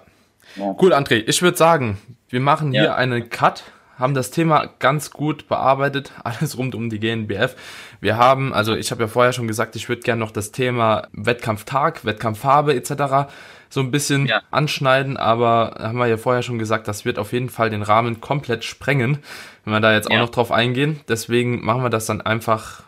ja. 0.56 0.76
Cool, 0.82 0.94
André. 0.94 1.24
Ich 1.28 1.42
würde 1.42 1.58
sagen, 1.58 1.98
wir 2.30 2.40
machen 2.40 2.72
hier 2.72 2.84
ja. 2.84 2.96
einen 2.96 3.30
Cut, 3.30 3.64
haben 3.98 4.14
das 4.14 4.32
Thema 4.32 4.70
ganz 4.80 5.12
gut 5.12 5.48
bearbeitet, 5.48 6.12
alles 6.24 6.58
rund 6.58 6.76
um 6.76 6.90
die 6.90 7.00
GNBF. 7.00 7.56
Wir 8.02 8.18
haben, 8.18 8.54
also 8.54 8.76
ich 8.76 8.92
habe 8.92 9.04
ja 9.04 9.08
vorher 9.08 9.34
schon 9.34 9.48
gesagt, 9.48 9.76
ich 9.76 9.88
würde 9.90 10.02
gerne 10.02 10.20
noch 10.20 10.32
das 10.32 10.52
Thema 10.52 11.08
Wettkampftag, 11.14 12.06
Wettkampffarbe 12.06 12.76
etc. 12.76 13.32
so 13.70 13.80
ein 13.82 13.92
bisschen 13.92 14.26
ja. 14.28 14.42
anschneiden, 14.52 15.18
aber 15.18 15.76
haben 15.80 15.98
wir 15.98 16.08
ja 16.08 16.18
vorher 16.18 16.44
schon 16.44 16.60
gesagt, 16.60 16.88
das 16.88 17.06
wird 17.06 17.20
auf 17.20 17.34
jeden 17.34 17.50
Fall 17.50 17.70
den 17.70 17.82
Rahmen 17.82 18.22
komplett 18.22 18.64
sprengen, 18.64 19.20
wenn 19.64 19.74
wir 19.74 19.80
da 19.80 19.94
jetzt 19.94 20.10
auch 20.10 20.18
noch 20.18 20.30
drauf 20.30 20.52
eingehen. 20.52 21.00
Deswegen 21.08 21.64
machen 21.64 21.84
wir 21.84 21.90
das 21.90 22.06
dann 22.06 22.22
einfach 22.22 22.84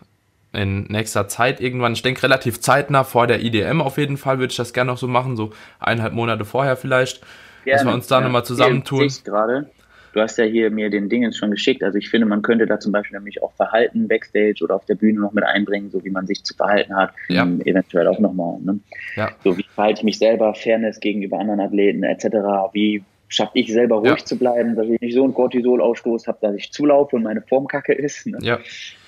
in 0.54 0.84
nächster 0.86 1.28
Zeit 1.28 1.60
irgendwann. 1.60 1.94
Ich 1.94 2.02
denke 2.02 2.24
relativ 2.24 2.60
zeitnah 2.62 3.04
vor 3.04 3.28
der 3.28 3.42
IDM 3.44 3.82
auf 3.82 3.98
jeden 3.98 4.18
Fall 4.18 4.40
würde 4.40 4.52
ich 4.52 4.58
das 4.58 4.74
gerne 4.74 4.92
noch 4.92 4.98
so 4.98 5.08
machen, 5.08 5.36
so 5.36 5.52
eineinhalb 5.80 6.14
Monate 6.14 6.46
vorher 6.46 6.78
vielleicht, 6.78 7.22
gerne, 7.64 7.78
dass 7.78 7.86
wir 7.86 7.94
uns 7.94 8.08
da 8.08 8.20
ja. 8.20 8.26
nochmal 8.26 8.46
zusammentun. 8.46 9.12
gerade. 9.24 9.70
Du 10.18 10.24
hast 10.24 10.36
ja 10.40 10.46
hier 10.46 10.72
mir 10.72 10.90
den 10.90 11.10
Dingens 11.10 11.38
schon 11.38 11.52
geschickt. 11.52 11.84
Also 11.84 12.00
ich 12.00 12.10
finde, 12.10 12.26
man 12.26 12.42
könnte 12.42 12.66
da 12.66 12.80
zum 12.80 12.92
Beispiel 12.92 13.20
nämlich 13.20 13.44
auch 13.44 13.54
Verhalten 13.54 14.08
backstage 14.08 14.64
oder 14.64 14.74
auf 14.74 14.86
der 14.86 14.96
Bühne 14.96 15.20
noch 15.20 15.32
mit 15.32 15.44
einbringen, 15.44 15.92
so 15.92 16.04
wie 16.04 16.10
man 16.10 16.26
sich 16.26 16.44
zu 16.44 16.56
verhalten 16.56 16.96
hat. 16.96 17.12
Ja. 17.30 17.44
Ähm, 17.44 17.62
eventuell 17.66 18.08
auch 18.08 18.18
nochmal. 18.18 18.60
Ne? 18.62 18.80
Ja. 19.16 19.30
So 19.44 19.56
wie 19.56 19.64
verhalte 19.76 20.00
ich 20.00 20.04
mich 20.06 20.18
selber, 20.18 20.56
Fairness 20.56 21.00
gegenüber 21.02 21.38
anderen 21.38 21.60
Athleten 21.60 22.02
etc. 22.02 22.26
Wie 22.74 23.04
schaffe 23.28 23.52
ich 23.60 23.72
selber 23.72 23.98
ruhig 23.98 24.10
ja. 24.10 24.26
zu 24.26 24.40
bleiben, 24.40 24.76
dass 24.76 24.88
ich 24.88 25.00
nicht 25.02 25.14
so 25.14 25.24
einen 25.24 25.36
Cortisol-Ausstoß 25.36 26.26
habe, 26.26 26.40
dass 26.42 26.56
ich 26.56 26.72
zulaufe 26.72 27.16
und 27.16 27.22
meine 27.22 27.44
Form 27.44 27.68
kacke 27.68 27.94
ist. 27.94 28.26
Ne? 28.26 28.40
Ja. 28.42 28.58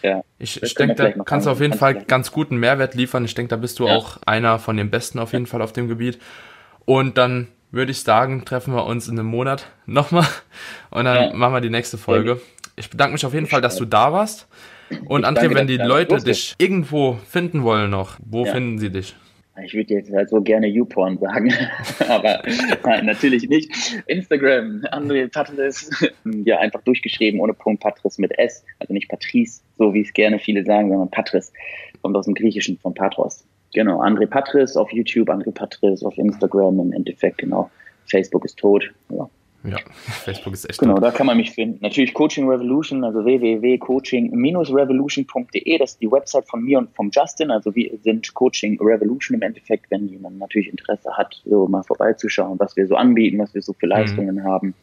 ja. 0.04 0.22
Ich, 0.38 0.62
ich 0.62 0.76
denke, 0.76 0.94
da 0.94 1.10
kannst 1.24 1.48
du 1.48 1.50
auf 1.50 1.60
jeden 1.60 1.74
Fall 1.74 2.04
ganz 2.04 2.32
guten 2.32 2.58
Mehrwert 2.58 2.94
liefern. 2.94 3.26
Ich 3.26 3.34
denke, 3.34 3.50
da 3.50 3.56
bist 3.56 3.80
du 3.80 3.88
ja. 3.88 3.96
auch 3.96 4.20
einer 4.28 4.60
von 4.60 4.78
den 4.78 4.92
Besten 4.92 5.18
auf 5.18 5.34
jeden 5.34 5.48
Fall 5.48 5.64
auf 5.64 5.74
dem 5.74 5.88
Gebiet. 5.88 6.20
Und 6.86 7.18
dann 7.18 7.48
würde 7.72 7.92
ich 7.92 8.02
sagen, 8.02 8.46
treffen 8.46 8.74
wir 8.74 8.86
uns 8.86 9.08
in 9.08 9.20
einem 9.20 9.28
Monat 9.28 9.68
nochmal 9.86 10.28
und 10.90 11.06
dann 11.06 11.38
machen 11.38 11.54
wir 11.54 11.62
die 11.62 11.70
nächste 11.70 11.98
Folge. 11.98 12.42
Ich 12.76 12.90
bedanke 12.90 13.14
mich 13.14 13.26
auf 13.26 13.34
jeden 13.34 13.48
Fall, 13.48 13.62
dass 13.62 13.76
du 13.76 13.86
da 13.86 14.14
warst. 14.14 14.48
Und 15.06 15.26
André, 15.26 15.54
wenn 15.54 15.68
die 15.68 15.78
Leute 15.78 16.18
dich 16.18 16.56
irgendwo 16.58 17.20
finden 17.28 17.64
wollen 17.64 17.92
noch, 17.92 18.18
wo 18.26 18.46
finden 18.46 18.80
sie 18.80 18.90
dich? 18.90 19.16
ich 19.64 19.74
würde 19.74 19.94
jetzt 19.96 20.12
halt 20.12 20.30
so 20.30 20.42
gerne 20.42 20.68
YouPorn 20.68 21.18
sagen, 21.18 21.54
aber 22.08 22.42
nein, 22.84 23.06
natürlich 23.06 23.48
nicht. 23.50 23.72
Instagram, 24.08 24.86
André 24.92 25.32
Patris, 25.32 25.90
ja, 26.46 26.60
einfach 26.60 26.82
durchgeschrieben, 26.84 27.40
ohne 27.40 27.54
Punkt 27.54 27.82
Patris 27.82 28.18
mit 28.18 28.38
S, 28.38 28.64
also 28.80 28.94
nicht 28.94 29.10
Patrice, 29.10 29.62
so 29.78 29.94
wie 29.94 30.02
es 30.02 30.14
gerne 30.14 30.40
viele 30.40 30.64
sagen, 30.64 30.90
sondern 30.90 31.12
Patris, 31.12 31.52
kommt 32.02 32.16
aus 32.16 32.26
dem 32.26 32.36
Griechischen 32.36 32.78
von 32.78 32.94
Patros. 32.94 33.46
Genau, 33.74 34.02
André 34.02 34.28
Patris 34.28 34.76
auf 34.76 34.92
YouTube, 34.92 35.30
André 35.30 35.52
Patris 35.52 36.04
auf 36.04 36.18
Instagram, 36.18 36.80
im 36.80 36.92
Endeffekt, 36.94 37.38
genau. 37.40 37.70
Facebook 38.06 38.46
ist 38.46 38.58
tot, 38.58 38.92
ja. 39.10 39.30
Ja, 39.64 39.78
Facebook 40.24 40.54
ist 40.54 40.70
echt 40.70 40.80
Genau, 40.80 40.96
tot. 40.96 41.04
da 41.04 41.12
kann 41.12 41.28
man 41.28 41.36
mich 41.38 41.52
finden. 41.52 41.80
Natürlich 41.82 42.14
Coaching 42.14 42.50
Revolution, 42.50 43.04
also 43.04 43.26
www.coaching-revolution.de, 43.26 45.78
das 45.78 45.92
ist 45.92 46.02
die 46.02 46.10
Website 46.10 46.48
von 46.48 46.64
mir 46.64 46.80
und 46.80 46.96
vom 46.96 47.12
Justin. 47.14 47.52
Also 47.52 47.76
wir 47.76 47.92
sind 48.02 48.34
Coaching 48.34 48.80
Revolution 48.82 49.36
im 49.36 49.42
Endeffekt, 49.42 49.92
wenn 49.92 50.08
jemand 50.08 50.40
natürlich 50.40 50.70
Interesse 50.70 51.18
hat, 51.18 51.42
so 51.46 51.68
mal 51.68 51.84
vorbeizuschauen, 51.84 52.58
was 52.58 52.78
wir 52.78 52.88
so 52.88 52.96
anbieten, 52.96 53.38
was 53.38 53.54
wir 53.54 53.62
so 53.62 53.74
für 53.74 53.88
mhm. 53.88 53.92
Leistungen 53.92 54.36
mhm. 54.36 54.46
haben, 54.46 54.74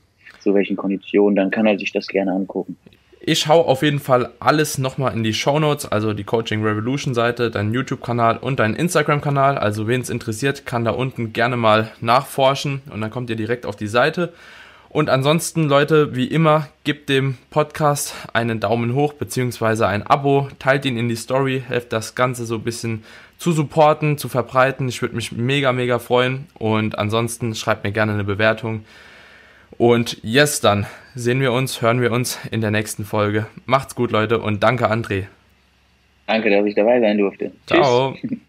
zu 0.40 0.52
welchen 0.54 0.76
Konditionen, 0.76 1.36
dann 1.36 1.50
kann 1.50 1.64
er 1.66 1.78
sich 1.78 1.92
das 1.92 2.06
gerne 2.06 2.32
angucken. 2.32 2.76
Ich 3.28 3.48
hau 3.48 3.62
auf 3.62 3.82
jeden 3.82 3.98
Fall 3.98 4.30
alles 4.38 4.78
nochmal 4.78 5.12
in 5.12 5.24
die 5.24 5.34
Show 5.34 5.58
Notes, 5.58 5.84
also 5.84 6.12
die 6.12 6.22
Coaching 6.22 6.62
Revolution 6.62 7.12
Seite, 7.12 7.50
deinen 7.50 7.74
YouTube-Kanal 7.74 8.38
und 8.38 8.60
deinen 8.60 8.76
Instagram-Kanal. 8.76 9.58
Also 9.58 9.88
wen 9.88 10.00
es 10.00 10.10
interessiert, 10.10 10.64
kann 10.64 10.84
da 10.84 10.92
unten 10.92 11.32
gerne 11.32 11.56
mal 11.56 11.90
nachforschen 12.00 12.82
und 12.88 13.00
dann 13.00 13.10
kommt 13.10 13.28
ihr 13.28 13.34
direkt 13.34 13.66
auf 13.66 13.74
die 13.74 13.88
Seite. 13.88 14.32
Und 14.90 15.10
ansonsten, 15.10 15.64
Leute, 15.64 16.14
wie 16.14 16.26
immer, 16.26 16.68
gebt 16.84 17.08
dem 17.08 17.36
Podcast 17.50 18.14
einen 18.32 18.60
Daumen 18.60 18.94
hoch 18.94 19.12
beziehungsweise 19.14 19.88
ein 19.88 20.06
Abo, 20.06 20.48
teilt 20.60 20.84
ihn 20.84 20.96
in 20.96 21.08
die 21.08 21.16
Story, 21.16 21.64
helft 21.66 21.92
das 21.92 22.14
Ganze 22.14 22.46
so 22.46 22.54
ein 22.54 22.62
bisschen 22.62 23.02
zu 23.38 23.50
supporten, 23.50 24.18
zu 24.18 24.28
verbreiten. 24.28 24.88
Ich 24.88 25.02
würde 25.02 25.16
mich 25.16 25.32
mega, 25.32 25.72
mega 25.72 25.98
freuen. 25.98 26.46
Und 26.54 26.96
ansonsten 26.96 27.56
schreibt 27.56 27.82
mir 27.82 27.90
gerne 27.90 28.12
eine 28.12 28.24
Bewertung. 28.24 28.84
Und 29.78 30.18
yes, 30.22 30.60
dann 30.60 30.86
sehen 31.14 31.40
wir 31.40 31.52
uns, 31.52 31.82
hören 31.82 32.00
wir 32.00 32.12
uns 32.12 32.38
in 32.50 32.60
der 32.60 32.70
nächsten 32.70 33.04
Folge. 33.04 33.46
Macht's 33.66 33.94
gut, 33.94 34.10
Leute, 34.10 34.38
und 34.38 34.62
danke, 34.62 34.90
André. 34.90 35.26
Danke, 36.26 36.50
dass 36.50 36.66
ich 36.66 36.74
dabei 36.74 37.00
sein 37.00 37.18
durfte. 37.18 37.52
Ciao. 37.66 38.14
Tschüss. 38.14 38.30